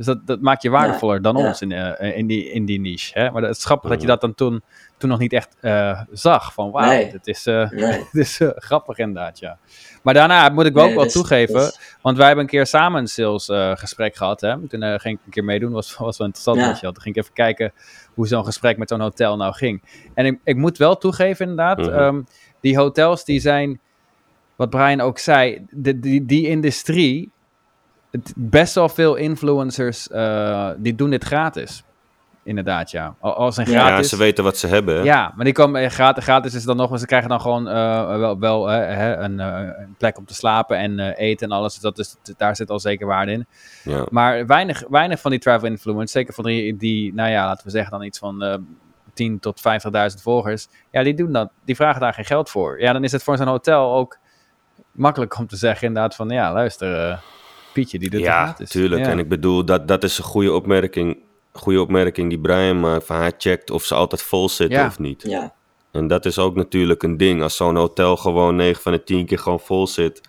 Dus 0.05 0.13
dat, 0.15 0.27
dat 0.27 0.41
maakt 0.41 0.61
je 0.61 0.69
waardevoller 0.69 1.21
dan 1.21 1.37
ja. 1.37 1.47
ons 1.47 1.61
in, 1.61 1.71
eh, 1.71 2.17
in, 2.17 2.27
die, 2.27 2.51
in 2.51 2.65
die 2.65 2.79
niche. 2.79 3.19
Hè? 3.19 3.31
Maar 3.31 3.41
het 3.41 3.57
is 3.57 3.65
grappig 3.65 3.89
dat 3.89 4.01
je 4.01 4.07
dat 4.07 4.21
dan 4.21 4.35
toen, 4.35 4.63
toen 4.97 5.09
nog 5.09 5.19
niet 5.19 5.33
echt 5.33 5.55
eh, 5.59 6.01
zag. 6.11 6.53
Van 6.53 6.71
wauw, 6.71 6.89
Nee. 6.89 7.11
dit 7.11 7.27
is, 7.27 7.45
eh, 7.45 7.69
Nee. 7.69 7.97
dit 8.11 8.21
is 8.23 8.39
eh, 8.39 8.49
grappig 8.55 8.97
inderdaad, 8.97 9.39
ja. 9.39 9.57
Maar 10.03 10.13
daarna 10.13 10.49
moet 10.49 10.65
ik 10.65 10.73
wel 10.73 10.83
Nee, 10.83 10.91
ook 10.91 10.97
wel 10.97 11.07
is- 11.07 11.13
toegeven, 11.13 11.61
is- 11.61 11.97
want 12.01 12.17
wij 12.17 12.25
hebben 12.25 12.43
een 12.43 12.49
keer 12.51 12.65
samen 12.65 13.01
een 13.01 13.07
sales 13.07 13.49
eh, 13.49 13.71
gesprek 13.75 14.15
gehad. 14.15 14.41
Hè? 14.41 14.67
Toen 14.67 14.81
ging 14.99 15.17
ik 15.19 15.25
een 15.25 15.31
keer 15.31 15.43
meedoen, 15.43 15.71
was, 15.71 15.97
was 15.97 16.17
wel 16.17 16.27
interessant. 16.27 16.59
Ja. 16.59 16.73
je 16.75 16.81
wel. 16.81 16.91
Toen 16.91 17.01
ging 17.03 17.15
ik 17.15 17.21
even 17.21 17.33
kijken 17.35 17.73
hoe 18.13 18.27
zo'n 18.27 18.45
gesprek 18.45 18.77
met 18.77 18.89
zo'n 18.89 18.99
hotel 19.01 19.37
nou 19.37 19.53
ging. 19.53 19.83
En 20.13 20.25
ik, 20.25 20.39
ik 20.43 20.55
moet 20.55 20.77
wel 20.77 20.97
toegeven 20.97 21.49
inderdaad, 21.49 21.77
Mhm. 21.77 21.89
ehm, 21.89 22.21
die 22.59 22.77
hotels 22.77 23.25
die 23.25 23.39
zijn, 23.39 23.79
wat 24.55 24.69
Brian 24.69 25.01
ook 25.01 25.17
zei, 25.19 25.65
de, 25.69 25.99
die, 25.99 26.25
die 26.25 26.47
industrie, 26.47 27.31
het, 28.11 28.33
best 28.35 28.75
wel 28.75 28.89
veel 28.89 29.15
influencers, 29.15 30.09
eh, 30.09 30.69
die 30.77 30.95
doen 30.95 31.09
dit 31.09 31.23
gratis. 31.23 31.83
Inderdaad, 32.43 32.91
ja. 32.91 33.15
Al- 33.19 33.35
Als 33.35 33.57
een 33.57 33.65
gratis... 33.65 33.95
Ja, 33.97 34.03
ze 34.03 34.17
weten 34.17 34.43
wat 34.43 34.57
ze 34.57 34.67
hebben. 34.67 34.95
hè? 34.95 35.01
Ja, 35.01 35.33
maar 35.35 35.45
die 35.45 35.53
komen 35.53 35.81
eh, 35.81 35.89
gratis, 35.89 36.23
gratis 36.23 36.53
is 36.53 36.63
dan 36.63 36.77
nog, 36.77 36.89
maar 36.89 36.99
ze 36.99 37.05
krijgen 37.05 37.29
dan 37.29 37.41
gewoon 37.41 37.67
eh, 37.67 38.17
wel, 38.17 38.39
wel 38.39 38.67
hè, 38.67 39.15
een, 39.17 39.39
een 39.39 39.95
plek 39.97 40.17
om 40.17 40.25
te 40.25 40.33
slapen 40.33 40.77
en 40.77 40.99
eten 40.99 41.49
en 41.49 41.55
alles. 41.55 41.73
Dus 41.73 41.81
dat 41.81 41.99
is, 41.99 42.15
daar 42.37 42.55
zit 42.55 42.69
al 42.69 42.79
zeker 42.79 43.07
waarde 43.07 43.31
in. 43.31 43.45
Ja. 43.83 44.05
Maar 44.09 44.45
weinig, 44.45 44.83
weinig 44.89 45.19
van 45.19 45.31
die 45.31 45.39
travel 45.39 45.67
influencers, 45.67 46.11
zeker 46.11 46.33
van 46.33 46.43
die, 46.43 46.77
die, 46.77 47.13
nou 47.13 47.29
ja, 47.29 47.45
laten 47.45 47.65
we 47.65 47.71
zeggen 47.71 47.91
dan 47.91 48.03
iets 48.03 48.19
van 48.19 48.43
eh 48.43 48.55
10 49.13 49.39
tot 49.39 49.61
50.000 50.15 50.21
volgers. 50.21 50.67
Ja, 50.91 51.03
die 51.03 51.13
doen 51.13 51.31
dat. 51.31 51.49
Die 51.65 51.75
vragen 51.75 52.01
daar 52.01 52.13
geen 52.13 52.25
geld 52.25 52.49
voor. 52.49 52.81
Ja, 52.81 52.93
dan 52.93 53.03
is 53.03 53.11
het 53.11 53.23
voor 53.23 53.37
zo'n 53.37 53.47
hotel 53.47 53.93
ook 53.93 54.17
makkelijk 54.91 55.37
om 55.37 55.47
te 55.47 55.55
zeggen 55.55 55.87
inderdaad 55.87 56.15
van, 56.15 56.29
ja, 56.29 56.53
luister, 56.53 57.19
Pietje, 57.73 57.99
die 57.99 58.19
Ja, 58.19 58.43
gratis. 58.45 58.69
tuurlijk. 58.69 59.01
Ja. 59.05 59.09
En 59.11 59.19
ik 59.19 59.29
bedoel, 59.29 59.65
dat, 59.65 59.87
dat 59.87 60.03
is 60.03 60.17
een 60.17 60.23
goede 60.23 60.53
opmerking, 60.53 61.17
goede 61.51 61.81
opmerking 61.81 62.29
die 62.29 62.39
Brian 62.39 62.79
maakt. 62.79 63.05
Van 63.05 63.15
hij 63.15 63.31
checkt 63.37 63.69
of 63.71 63.83
ze 63.83 63.95
altijd 63.95 64.21
vol 64.21 64.49
zitten 64.49 64.79
Ja. 64.79 64.85
of 64.87 64.99
niet. 64.99 65.21
Ja, 65.27 65.53
En 65.91 66.07
dat 66.07 66.25
is 66.25 66.37
ook 66.39 66.55
natuurlijk 66.55 67.03
een 67.03 67.17
ding. 67.17 67.41
Als 67.41 67.55
zo'n 67.55 67.75
hotel 67.75 68.17
gewoon 68.17 68.55
9 68.55 68.81
van 68.81 68.91
de 68.91 69.03
10 69.03 69.25
keer 69.25 69.39
gewoon 69.39 69.59
vol 69.59 69.87
zit. 69.87 70.21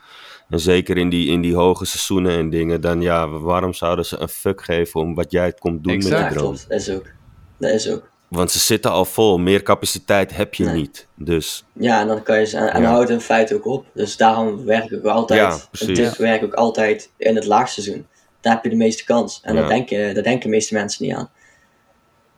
En 0.48 0.60
zeker 0.60 0.96
in 0.96 1.08
die, 1.08 1.28
in 1.28 1.40
die 1.40 1.54
hoge 1.54 1.84
seizoenen 1.84 2.32
en 2.38 2.50
dingen. 2.50 2.80
Dan 2.80 3.00
ja, 3.00 3.28
waarom 3.28 3.72
zouden 3.74 4.04
ze 4.04 4.18
een 4.18 4.28
fuck 4.28 4.62
geven 4.64 5.00
om 5.00 5.14
wat 5.14 5.30
jij 5.30 5.52
komt 5.52 5.84
doen 5.84 5.92
Exact. 5.92 6.22
met 6.22 6.32
drone? 6.32 6.46
klopt. 6.46 6.68
Dat 6.68 6.80
is 6.80 6.90
ook. 6.90 7.06
Dat 7.58 7.70
is 7.70 7.90
ook. 7.90 8.10
Want 8.32 8.50
ze 8.50 8.58
zitten 8.58 8.90
al 8.90 9.04
vol. 9.04 9.38
Meer 9.38 9.62
capaciteit 9.62 10.36
heb 10.36 10.54
je 10.54 10.64
Nee. 10.64 10.74
niet. 10.74 11.06
Dus 11.14 11.64
Ja, 11.72 12.00
en 12.00 12.06
dan 12.06 12.22
kan 12.22 12.38
je 12.38 12.46
ze, 12.46 12.56
en, 12.56 12.72
en 12.72 12.82
Ja. 12.82 12.88
houdt 12.90 13.10
in 13.10 13.20
feite 13.20 13.54
ook 13.54 13.66
op. 13.66 13.86
Dus 13.94 14.16
daarom 14.16 14.64
werk 14.64 14.90
ik 14.90 14.98
ook 15.06 15.12
altijd, 15.12 15.68
Ja, 15.72 15.86
tip 15.94 16.14
werk 16.16 16.40
ik 16.40 16.46
ook 16.46 16.54
altijd 16.54 17.10
in 17.16 17.34
het 17.34 17.44
laagseizoen. 17.46 18.06
Daar 18.40 18.52
heb 18.54 18.62
je 18.64 18.70
de 18.70 18.76
meeste 18.76 19.04
kans. 19.04 19.40
En 19.42 19.54
Ja. 19.54 19.60
daar, 19.60 19.68
denken, 19.68 20.14
daar 20.14 20.22
denken 20.22 20.40
de 20.42 20.48
meeste 20.48 20.74
mensen 20.74 21.04
niet 21.06 21.14
aan. 21.14 21.30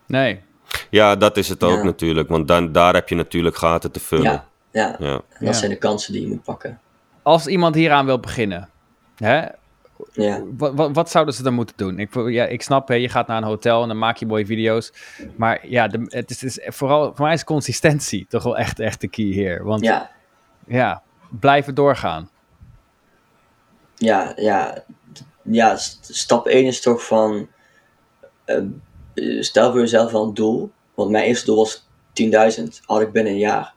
Nee, 0.07 0.41
ja, 0.89 1.15
dat 1.15 1.37
is 1.37 1.49
het 1.49 1.63
ook 1.63 1.83
natuurlijk. 1.83 2.29
Want 2.29 2.47
dan, 2.47 2.71
daar 2.71 2.93
heb 2.93 3.09
je 3.09 3.15
natuurlijk 3.15 3.55
gaten 3.55 3.91
te 3.91 3.99
vullen. 3.99 4.23
Ja, 4.23 4.45
ja. 4.71 4.95
Ja. 4.99 5.13
En 5.13 5.21
dat 5.45 5.47
Ja. 5.47 5.53
zijn 5.53 5.71
de 5.71 5.77
kansen 5.77 6.13
die 6.13 6.21
je 6.21 6.27
moet 6.27 6.43
pakken. 6.43 6.79
als 7.23 7.47
iemand 7.47 7.75
hieraan 7.75 8.05
wil 8.05 8.19
beginnen, 8.19 8.69
hè, 9.17 9.45
Ja. 10.11 10.43
wat, 10.57 10.91
wat, 10.93 11.09
zouden 11.09 11.33
ze 11.33 11.43
dan 11.43 11.53
moeten 11.53 11.77
doen? 11.77 11.99
Ik, 11.99 12.13
ja, 12.29 12.45
ik 12.45 12.61
snap, 12.61 12.87
hè, 12.87 12.93
je 12.93 13.09
gaat 13.09 13.27
naar 13.27 13.37
een 13.37 13.43
hotel 13.47 13.81
en 13.81 13.87
dan 13.87 13.97
maak 13.97 14.17
je 14.17 14.25
mooie 14.25 14.45
video's. 14.45 14.93
Maar 15.35 15.67
ja, 15.67 15.87
de, 15.87 16.05
het, 16.09 16.29
is, 16.29 16.41
het 16.41 16.57
is 16.57 16.75
vooral, 16.75 17.15
voor 17.15 17.25
mij 17.25 17.33
is 17.33 17.43
consistentie 17.43 18.25
toch 18.29 18.43
wel 18.43 18.57
echt, 18.57 18.79
echt 18.79 19.01
de 19.01 19.07
key 19.07 19.25
hier. 19.25 19.63
Want 19.63 19.83
ja, 19.83 20.11
Ja. 20.67 21.01
blijven 21.39 21.75
doorgaan. 21.75 22.29
ja, 23.95 24.33
ja, 24.35 24.83
ja, 25.41 25.77
st- 25.77 26.09
stap 26.15 26.47
1 26.47 26.65
is 26.65 26.81
toch 26.81 27.05
van, 27.05 27.47
eh, 28.45 28.61
stel 29.39 29.71
voor 29.71 29.79
jezelf 29.79 30.11
wel 30.11 30.23
een 30.23 30.33
doel. 30.33 30.71
Want 30.93 31.09
mijn 31.09 31.25
eerste 31.25 31.45
doel 31.45 31.55
was 31.55 31.87
10.000, 32.13 32.81
had 32.85 33.01
ik 33.01 33.11
binnen 33.11 33.33
een 33.33 33.39
jaar. 33.39 33.73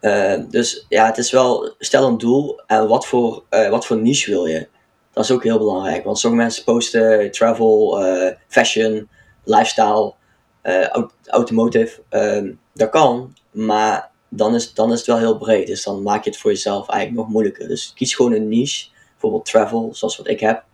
Eh, 0.00 0.40
dus 0.48 0.86
ja, 0.88 1.06
het 1.06 1.18
is 1.18 1.30
wel, 1.30 1.74
stel 1.78 2.06
een 2.06 2.18
doel 2.18 2.60
en 2.66 2.88
wat 2.88 3.06
voor, 3.06 3.42
eh, 3.48 3.68
wat 3.68 3.86
voor 3.86 3.96
niche 3.96 4.30
wil 4.30 4.46
je? 4.46 4.68
Dat 5.16 5.24
is 5.24 5.30
ook 5.30 5.42
heel 5.42 5.58
belangrijk, 5.58 6.04
want 6.04 6.18
sommige 6.18 6.42
mensen 6.42 6.64
posten 6.64 7.30
travel, 7.30 8.04
eh, 8.04 8.34
fashion, 8.48 9.08
lifestyle, 9.44 10.14
eh, 10.62 10.86
aut- 10.88 11.12
automotive. 11.26 12.02
Ehm, 12.08 12.52
dat 12.74 12.90
kan, 12.90 13.34
maar 13.50 14.10
dan 14.28 14.54
is, 14.54 14.74
dan 14.74 14.92
is 14.92 14.98
het 14.98 15.06
wel 15.06 15.18
heel 15.18 15.38
breed. 15.38 15.66
Dus 15.66 15.84
dan 15.84 16.02
maak 16.02 16.24
je 16.24 16.30
het 16.30 16.38
voor 16.38 16.50
jezelf 16.50 16.88
eigenlijk 16.88 17.20
nog 17.20 17.32
moeilijker. 17.32 17.68
Dus 17.68 17.92
kies 17.94 18.14
gewoon 18.14 18.32
een 18.32 18.48
niche, 18.48 18.88
bijvoorbeeld 19.10 19.44
travel, 19.44 19.90
zoals 19.94 20.16
wat 20.16 20.28
ik 20.28 20.40
heb. 20.40 20.64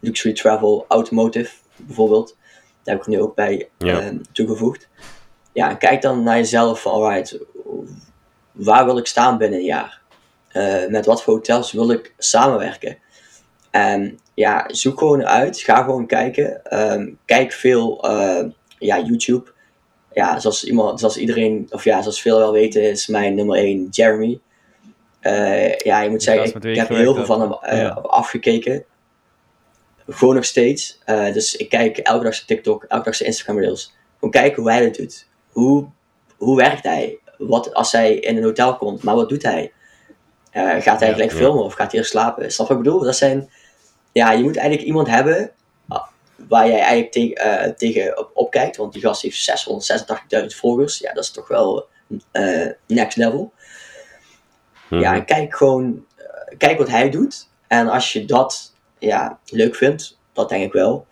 Luxury 0.00 0.34
travel, 0.34 0.84
automotive 0.88 1.52
bijvoorbeeld. 1.76 2.36
Daar 2.82 2.94
heb 2.94 3.04
ik 3.06 3.10
nu 3.10 3.20
ook 3.20 3.34
bij 3.34 3.68
Ja. 3.78 4.00
ehm, 4.00 4.18
toegevoegd. 4.32 4.88
Ja, 5.52 5.70
en 5.70 5.78
kijk 5.78 6.02
dan 6.02 6.22
naar 6.22 6.36
jezelf 6.36 6.80
van, 6.82 6.92
alright, 6.92 7.38
waar 8.52 8.84
wil 8.84 8.98
ik 8.98 9.06
staan 9.06 9.38
binnen 9.38 9.58
een 9.58 9.64
jaar? 9.64 10.00
Eh, 10.48 10.86
met 10.86 11.06
wat 11.06 11.22
voor 11.22 11.34
hotels 11.34 11.72
wil 11.72 11.90
ik 11.90 12.14
samenwerken? 12.18 12.98
En 13.76 14.18
ja, 14.34 14.64
zoek 14.66 14.98
gewoon 14.98 15.26
uit, 15.26 15.58
ga 15.58 15.82
gewoon 15.82 16.06
kijken. 16.06 16.64
Ehm, 16.64 17.08
kijk 17.24 17.52
veel 17.52 18.02
eh, 18.02 18.44
ja, 18.78 19.00
YouTube. 19.00 19.52
Ja, 20.12 20.38
zoals, 20.38 20.64
iemand, 20.64 20.98
zoals 21.00 21.16
iedereen, 21.16 21.66
of 21.70 21.84
ja, 21.84 22.00
zoals 22.02 22.22
veel 22.22 22.38
wel 22.38 22.52
weten, 22.52 22.82
is 22.82 23.06
mijn 23.06 23.34
nummer 23.34 23.56
1 23.56 23.88
Jeremy. 23.90 24.40
Eh, 25.20 25.76
ja, 25.76 26.00
je 26.00 26.10
moet 26.10 26.22
zeggen, 26.22 26.62
ik, 26.70 26.76
heb 26.76 26.88
heel 26.88 27.14
veel 27.14 27.24
van 27.24 27.40
hem 27.40 27.52
eh, 27.52 27.80
Ja. 27.80 27.88
afgekeken. 27.88 28.84
Gewoon 30.08 30.34
nog 30.34 30.44
steeds. 30.44 30.98
Dus 31.06 31.56
ik 31.56 31.68
kijk 31.68 31.98
elke 31.98 32.24
dag 32.24 32.34
zijn 32.34 32.46
TikTok, 32.46 32.84
elke 32.88 33.04
dag 33.04 33.14
zijn 33.14 33.28
Instagram 33.28 33.58
reels. 33.58 33.94
Gewoon 34.14 34.30
kijken 34.30 34.62
hoe 34.62 34.70
hij 34.70 34.84
dat 34.84 34.94
doet. 34.94 35.26
Hoe, 35.52 35.86
hoe 36.36 36.56
werkt 36.56 36.82
hij? 36.82 37.18
Wat 37.38 37.74
als 37.74 37.92
hij 37.92 38.14
in 38.14 38.36
een 38.36 38.42
hotel 38.42 38.76
komt, 38.76 39.02
maar 39.02 39.14
wat 39.14 39.28
doet 39.28 39.42
hij? 39.42 39.72
Gaat 40.52 41.00
hij 41.00 41.08
Ja, 41.08 41.14
gelijk 41.14 41.30
ja. 41.30 41.36
filmen 41.36 41.64
of 41.64 41.74
gaat 41.74 41.90
hij 41.90 42.00
eerst 42.00 42.10
slapen? 42.12 42.52
Snap 42.52 42.68
wat 42.68 42.76
ik 42.76 42.82
bedoel? 42.82 43.00
Dat 43.00 43.16
zijn, 43.16 43.50
ja, 44.16 44.32
je 44.32 44.42
moet 44.42 44.56
eigenlijk 44.56 44.86
iemand 44.86 45.08
hebben 45.08 45.50
ah, 45.88 46.06
waar 46.48 46.66
jij 46.68 46.80
eigenlijk 46.80 47.12
te, 47.12 47.34
eh, 47.34 47.70
tegen 47.72 48.18
op, 48.18 48.30
opkijkt. 48.34 48.76
Want 48.76 48.92
die 48.92 49.02
gast 49.02 49.22
heeft 49.22 49.36
686.000 49.36 50.46
volgers. 50.46 50.98
Ja, 50.98 51.12
dat 51.12 51.24
is 51.24 51.30
toch 51.30 51.48
wel 51.48 51.88
eh, 52.30 52.66
next 52.86 53.16
level. 53.16 53.52
Mhm. 54.88 55.00
Ja, 55.00 55.20
kijk 55.20 55.56
gewoon, 55.56 56.04
eh, 56.16 56.56
kijk 56.58 56.78
wat 56.78 56.88
hij 56.88 57.10
doet. 57.10 57.48
En 57.66 57.88
als 57.88 58.12
je 58.12 58.24
dat 58.24 58.74
ja, 58.98 59.38
leuk 59.44 59.74
vindt, 59.74 60.18
dat 60.32 60.48
denk 60.48 60.64
ik 60.64 60.72
wel, 60.72 61.06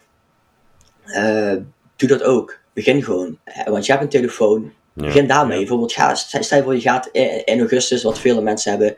doe 1.96 2.08
dat 2.08 2.22
ook. 2.22 2.58
Begin 2.72 3.02
gewoon. 3.02 3.38
Want 3.64 3.86
je 3.86 3.92
hebt 3.92 4.04
een 4.04 4.10
telefoon, 4.10 4.72
Ja. 4.94 5.04
begin 5.04 5.26
daarmee. 5.26 5.58
Bijvoorbeeld, 5.58 5.92
ga, 5.92 6.14
stel 6.14 6.58
je 6.58 6.64
voor 6.64 6.74
je 6.74 6.80
gaat 6.80 7.08
in, 7.12 7.44
in 7.44 7.58
augustus, 7.58 8.02
wat 8.02 8.18
vele 8.18 8.40
mensen 8.40 8.70
hebben, 8.70 8.96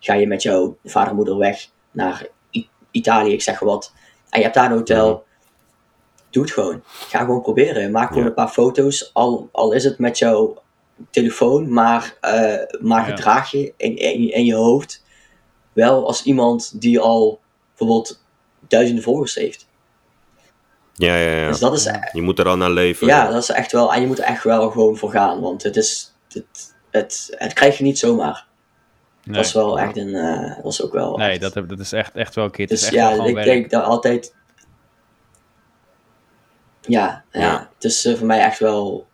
ga 0.00 0.14
je 0.14 0.26
met 0.26 0.42
jouw 0.42 0.76
vader 0.84 1.10
en 1.10 1.16
moeder 1.16 1.36
weg 1.38 1.68
naar 1.90 2.26
Italië, 2.96 3.32
ik 3.32 3.42
zeg 3.42 3.58
wat. 3.58 3.92
En 4.30 4.38
je 4.38 4.44
hebt 4.44 4.54
daar 4.56 4.70
een 4.70 4.76
hotel. 4.76 5.10
Mhm. 5.10 5.20
Doe 6.30 6.42
het 6.42 6.52
gewoon. 6.52 6.82
Ga 6.84 7.18
gewoon 7.18 7.42
proberen. 7.42 7.90
Maak 7.90 8.08
gewoon 8.08 8.22
Ja. 8.22 8.28
een 8.28 8.34
paar 8.34 8.48
foto's. 8.48 9.10
Al, 9.12 9.48
al 9.52 9.72
is 9.72 9.84
het 9.84 9.98
met 9.98 10.18
jouw 10.18 10.62
telefoon, 11.10 11.72
maar, 11.72 12.16
eh, 12.20 12.80
maar 12.80 13.04
gedraag 13.04 13.50
je 13.50 13.72
in, 13.76 13.96
in, 13.96 14.32
in 14.32 14.44
je 14.44 14.54
hoofd 14.54 15.04
wel 15.72 16.06
als 16.06 16.22
iemand 16.22 16.80
die 16.80 17.00
al 17.00 17.40
bijvoorbeeld 17.68 18.22
duizenden 18.68 19.04
volgers 19.04 19.34
heeft. 19.34 19.66
Ja, 20.94 21.16
ja, 21.16 21.30
ja. 21.36 21.48
Dus 21.48 21.58
dat 21.58 21.72
is, 21.76 21.90
Je 22.12 22.22
moet 22.22 22.38
er 22.38 22.48
al 22.48 22.56
naar 22.56 22.70
leven. 22.70 23.06
ja, 23.06 23.30
dat 23.30 23.42
is 23.42 23.48
echt 23.48 23.72
wel, 23.72 23.94
en 23.94 24.00
je 24.00 24.06
moet 24.06 24.18
er 24.18 24.24
echt 24.24 24.42
wel 24.44 24.70
gewoon 24.70 24.96
voor 24.96 25.10
gaan, 25.10 25.40
want 25.40 25.62
het 25.62 25.76
is, 25.76 26.14
het, 26.28 26.74
het, 26.90 27.34
het 27.38 27.52
krijg 27.52 27.78
je 27.78 27.84
niet 27.84 27.98
zomaar. 27.98 28.45
Nee, 29.26 29.36
Dat 29.36 29.44
is 29.44 29.52
wel 29.52 29.78
echt 29.78 29.96
een, 29.96 30.14
eh, 30.14 30.64
is 30.64 30.82
ook 30.82 30.92
wel. 30.92 31.16
nee 31.16 31.30
echt- 31.30 31.40
dat, 31.40 31.54
heb- 31.54 31.68
dat 31.68 31.78
is 31.78 31.92
echt, 31.92 32.14
echt 32.14 32.34
wel 32.34 32.44
een 32.44 32.50
keer. 32.50 32.64
Het 32.64 32.74
is 32.74 32.80
dus 32.80 32.88
echt 32.88 33.16
ja, 33.16 33.24
ik 33.24 33.34
werk. 33.34 33.46
denk 33.46 33.70
dat 33.70 33.84
altijd. 33.84 34.34
Ja, 36.80 37.24
ja, 37.32 37.40
Ja. 37.40 37.70
het 37.74 37.84
is 37.84 38.04
eh, 38.04 38.14
voor 38.16 38.26
mij 38.26 38.40
echt 38.40 38.58
wel. 38.58 39.06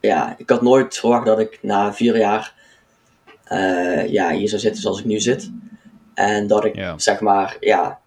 Ja, 0.00 0.34
ik 0.38 0.50
had 0.50 0.62
nooit 0.62 0.96
verwacht 0.98 1.26
dat 1.26 1.38
ik 1.38 1.58
na 1.62 1.92
vier 1.94 2.16
jaar 2.16 2.54
eh, 3.44 4.08
ja, 4.08 4.30
hier 4.30 4.48
zou 4.48 4.60
zitten 4.60 4.82
zoals 4.82 4.98
ik 4.98 5.04
nu 5.04 5.20
zit. 5.20 5.50
En 6.14 6.46
dat 6.46 6.64
ik 6.64 6.74
Ja. 6.76 6.98
zeg 6.98 7.20
maar, 7.20 7.56
ja, 7.60 8.00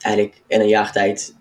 eigenlijk 0.00 0.42
in 0.46 0.60
een 0.60 0.68
jaar 0.68 0.92
tijd 0.92 1.36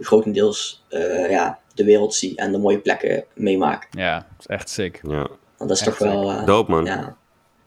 grotendeels 0.00 0.84
eh, 0.88 1.30
ja, 1.30 1.58
de 1.74 1.84
wereld 1.84 2.14
zie 2.14 2.36
en 2.36 2.52
de 2.52 2.58
mooie 2.58 2.78
plekken 2.78 3.24
meemaak. 3.34 3.86
Ja, 3.90 4.14
dat 4.14 4.38
is 4.38 4.46
echt 4.46 4.68
sick. 4.68 5.00
Ja. 5.02 5.28
Want 5.56 5.70
dat 5.70 5.70
is 5.70 5.80
Echt 5.86 5.98
toch 5.98 6.08
wel. 6.08 6.30
eh, 6.30 6.46
Dope, 6.46 6.70
man. 6.70 6.84
Ja, 6.84 7.16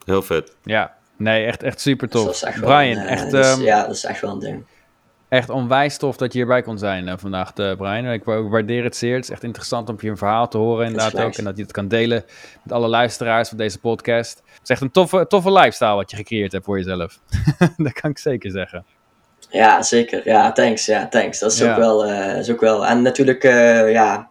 Heel 0.04 0.22
vet. 0.22 0.56
Ja, 0.64 0.96
nee, 1.22 1.44
echt, 1.46 1.62
echt 1.62 1.80
super 1.80 2.08
tof. 2.08 2.40
Brian, 2.60 2.82
een, 2.82 3.06
eh, 3.06 3.10
echt, 3.12 3.30
dus, 3.30 3.46
ehm, 3.46 3.60
ja, 3.62 3.86
dat 3.86 3.94
is 3.96 4.04
echt 4.04 4.20
wel 4.20 4.30
een 4.30 4.38
ding. 4.38 4.64
echt 5.28 5.50
onwijs 5.50 5.96
tof 5.96 6.16
dat 6.16 6.32
je 6.32 6.38
hierbij 6.38 6.62
kon 6.62 6.78
zijn 6.78 7.08
eh, 7.08 7.14
vandaag, 7.18 7.52
eh, 7.54 7.72
Brian. 7.76 8.06
Ik 8.06 8.24
wa- 8.24 8.36
ik 8.36 8.48
waardeer 8.50 8.84
het 8.84 8.96
zeer. 8.96 9.14
Het 9.14 9.24
is 9.24 9.30
echt 9.30 9.42
interessant 9.42 9.88
om 9.88 9.96
je 10.00 10.08
een 10.10 10.16
verhaal 10.16 10.48
te 10.48 10.58
horen 10.58 10.86
inderdaad 10.86 11.20
ook. 11.20 11.34
En 11.36 11.44
dat 11.44 11.56
je 11.56 11.62
het 11.62 11.72
kan 11.72 11.88
delen 11.88 12.24
met 12.62 12.72
alle 12.72 12.88
luisteraars 12.88 13.48
van 13.48 13.58
deze 13.58 13.78
podcast. 13.78 14.42
Het 14.52 14.60
is 14.62 14.68
echt 14.68 14.80
een 14.80 14.90
toffe, 14.90 15.26
toffe 15.28 15.52
lifestyle 15.52 15.94
wat 15.94 16.10
je 16.10 16.16
gecreëerd 16.16 16.52
hebt 16.52 16.64
voor 16.64 16.76
jezelf. 16.78 17.18
dat 17.76 17.92
kan 17.92 18.10
ik 18.10 18.18
zeker 18.18 18.50
zeggen. 18.50 18.84
Ja, 19.50 19.82
zeker. 19.82 20.20
Ja, 20.24 20.52
thanks. 20.52 20.86
Ja, 20.86 21.08
thanks. 21.08 21.38
Dat 21.38 21.52
is, 21.52 21.58
Ja. 21.58 21.70
Ook, 21.70 21.76
wel, 21.78 22.04
eh, 22.04 22.38
is 22.38 22.50
ook 22.50 22.60
wel. 22.60 22.86
En 22.86 23.02
natuurlijk, 23.02 23.44
eh, 23.44 23.92
ja, 23.92 24.28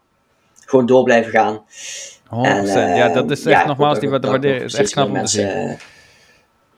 gewoon 0.65 0.85
door 0.85 1.03
blijven 1.03 1.31
gaan. 1.31 1.61
100%. 2.29 2.79
En, 2.79 2.91
eh, 2.91 2.97
ja, 2.97 3.09
dat 3.09 3.31
is 3.31 3.45
echt 3.45 3.65
nogmaals 3.65 3.99
die 3.99 4.09
wat 4.09 4.25
waarderen. 4.25 4.61
Het 4.61 4.73
is 4.73 4.79
echt 4.79 4.91
knap 4.91 5.07
om 5.09 5.19
te 5.19 5.27
zien. 5.27 5.77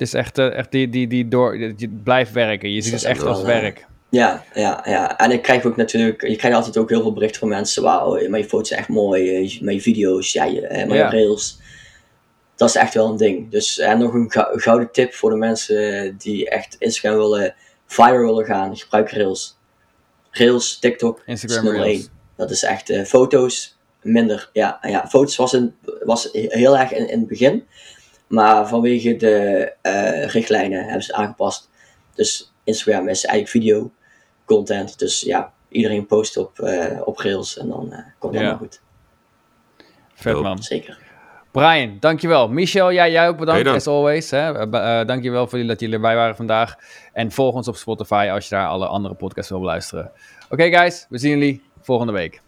Is 0.03 0.13
echt, 0.13 0.37
eh, 0.37 0.57
echt 0.57 0.71
die, 0.71 0.89
die, 0.89 1.07
die 1.07 1.27
door, 1.27 1.57
je 1.57 1.99
blijft 2.03 2.31
werken. 2.31 2.71
Je 2.71 2.81
ziet 2.81 2.91
dat 2.91 3.01
het 3.01 3.09
is 3.09 3.17
echt 3.17 3.27
als 3.27 3.37
wel, 3.37 3.47
werk. 3.61 3.85
Ja, 4.09 4.43
ja, 4.53 4.83
ja. 4.87 5.17
En 5.17 5.31
ik 5.31 5.41
krijg 5.41 5.65
ook 5.65 5.75
natuurlijk, 5.75 6.27
je 6.27 6.35
krijgt 6.35 6.57
altijd 6.57 6.77
ook 6.77 6.89
heel 6.89 7.01
veel 7.01 7.13
berichten 7.13 7.39
van 7.39 7.49
mensen. 7.49 7.83
Wauw, 7.83 8.17
je 8.17 8.43
foto's 8.43 8.67
zijn 8.67 8.79
echt 8.79 8.89
mooi, 8.89 9.35
eh, 9.35 9.49
je 9.73 9.81
video's, 9.81 10.33
ja, 10.33 10.45
eh, 10.45 10.87
je 10.87 10.93
Ja. 10.93 11.09
rails. 11.09 11.59
Dat 12.55 12.69
is 12.69 12.75
echt 12.75 12.93
wel 12.93 13.09
een 13.09 13.17
ding. 13.17 13.51
Dus 13.51 13.79
en 13.79 13.99
nog 13.99 14.13
een 14.13 14.31
gou- 14.31 14.59
gouden 14.59 14.91
tip 14.91 15.13
voor 15.13 15.29
de 15.29 15.35
mensen 15.35 16.15
die 16.17 16.49
echt 16.49 16.75
Instagram 16.79 17.17
willen, 17.19 17.55
viral 17.87 18.25
willen 18.25 18.45
gaan. 18.45 18.77
Gebruik 18.77 19.11
Rails. 19.11 19.57
Rails, 20.31 20.79
TikTok, 20.79 21.21
Instagram 21.25 21.73
is 21.75 21.83
één. 21.83 22.07
Dat 22.37 22.51
is 22.51 22.63
echt 22.63 22.93
foto's 23.07 23.77
minder. 24.01 24.49
Ja, 24.53 24.77
ja 24.81 25.07
foto's 25.07 25.35
was, 25.35 25.53
in, 25.53 25.75
was 26.03 26.29
heel 26.31 26.77
erg 26.77 26.91
in, 26.91 27.09
in 27.09 27.19
het 27.19 27.27
begin. 27.27 27.63
Maar 28.27 28.67
vanwege 28.67 29.15
de 29.15 29.71
eh, 29.81 30.25
richtlijnen 30.25 30.83
hebben 30.83 31.03
ze 31.03 31.11
het 31.11 31.21
aangepast. 31.21 31.69
Dus 32.15 32.53
Instagram 32.63 33.07
is 33.07 33.25
eigenlijk 33.25 33.65
video 33.65 33.91
content. 34.45 34.99
Dus 34.99 35.21
ja, 35.21 35.51
iedereen 35.69 36.05
post 36.05 36.37
op, 36.37 36.59
eh, 36.59 37.01
op 37.05 37.17
Rails 37.17 37.57
en 37.57 37.67
dan 37.67 37.91
eh, 37.93 37.99
komt 38.19 38.33
het 38.33 38.41
Ja. 38.43 38.49
allemaal 38.49 38.57
goed. 38.57 38.81
Vet 40.13 40.41
man. 40.41 40.63
Zeker. 40.63 40.97
Brian, 41.51 41.97
dankjewel. 41.99 42.49
Michel, 42.49 42.93
jij, 42.93 43.11
jij 43.11 43.27
ook 43.27 43.37
bedankt, 43.37 43.65
Hey 43.65 43.75
as 43.75 43.87
always. 43.87 44.31
Hè. 44.31 44.67
Uh, 44.67 44.99
uh, 44.99 45.07
dankjewel 45.07 45.43
voor 45.43 45.51
jullie 45.51 45.67
dat 45.67 45.79
jullie 45.79 45.95
erbij 45.95 46.15
waren 46.15 46.35
vandaag. 46.35 46.75
En 47.13 47.31
volg 47.31 47.55
ons 47.55 47.67
op 47.67 47.75
Spotify 47.75 48.29
als 48.31 48.47
je 48.49 48.55
daar 48.55 48.67
alle 48.67 48.87
andere 48.87 49.13
podcasts 49.13 49.49
wil 49.49 49.59
beluisteren. 49.59 50.11
Oké 50.49 50.63
guys, 50.63 51.05
we 51.09 51.17
zien 51.17 51.31
jullie 51.31 51.63
volgende 51.81 52.13
week. 52.13 52.41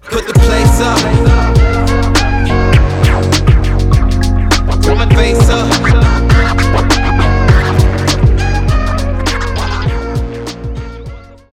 Face 5.13 5.49
up. 5.49 6.04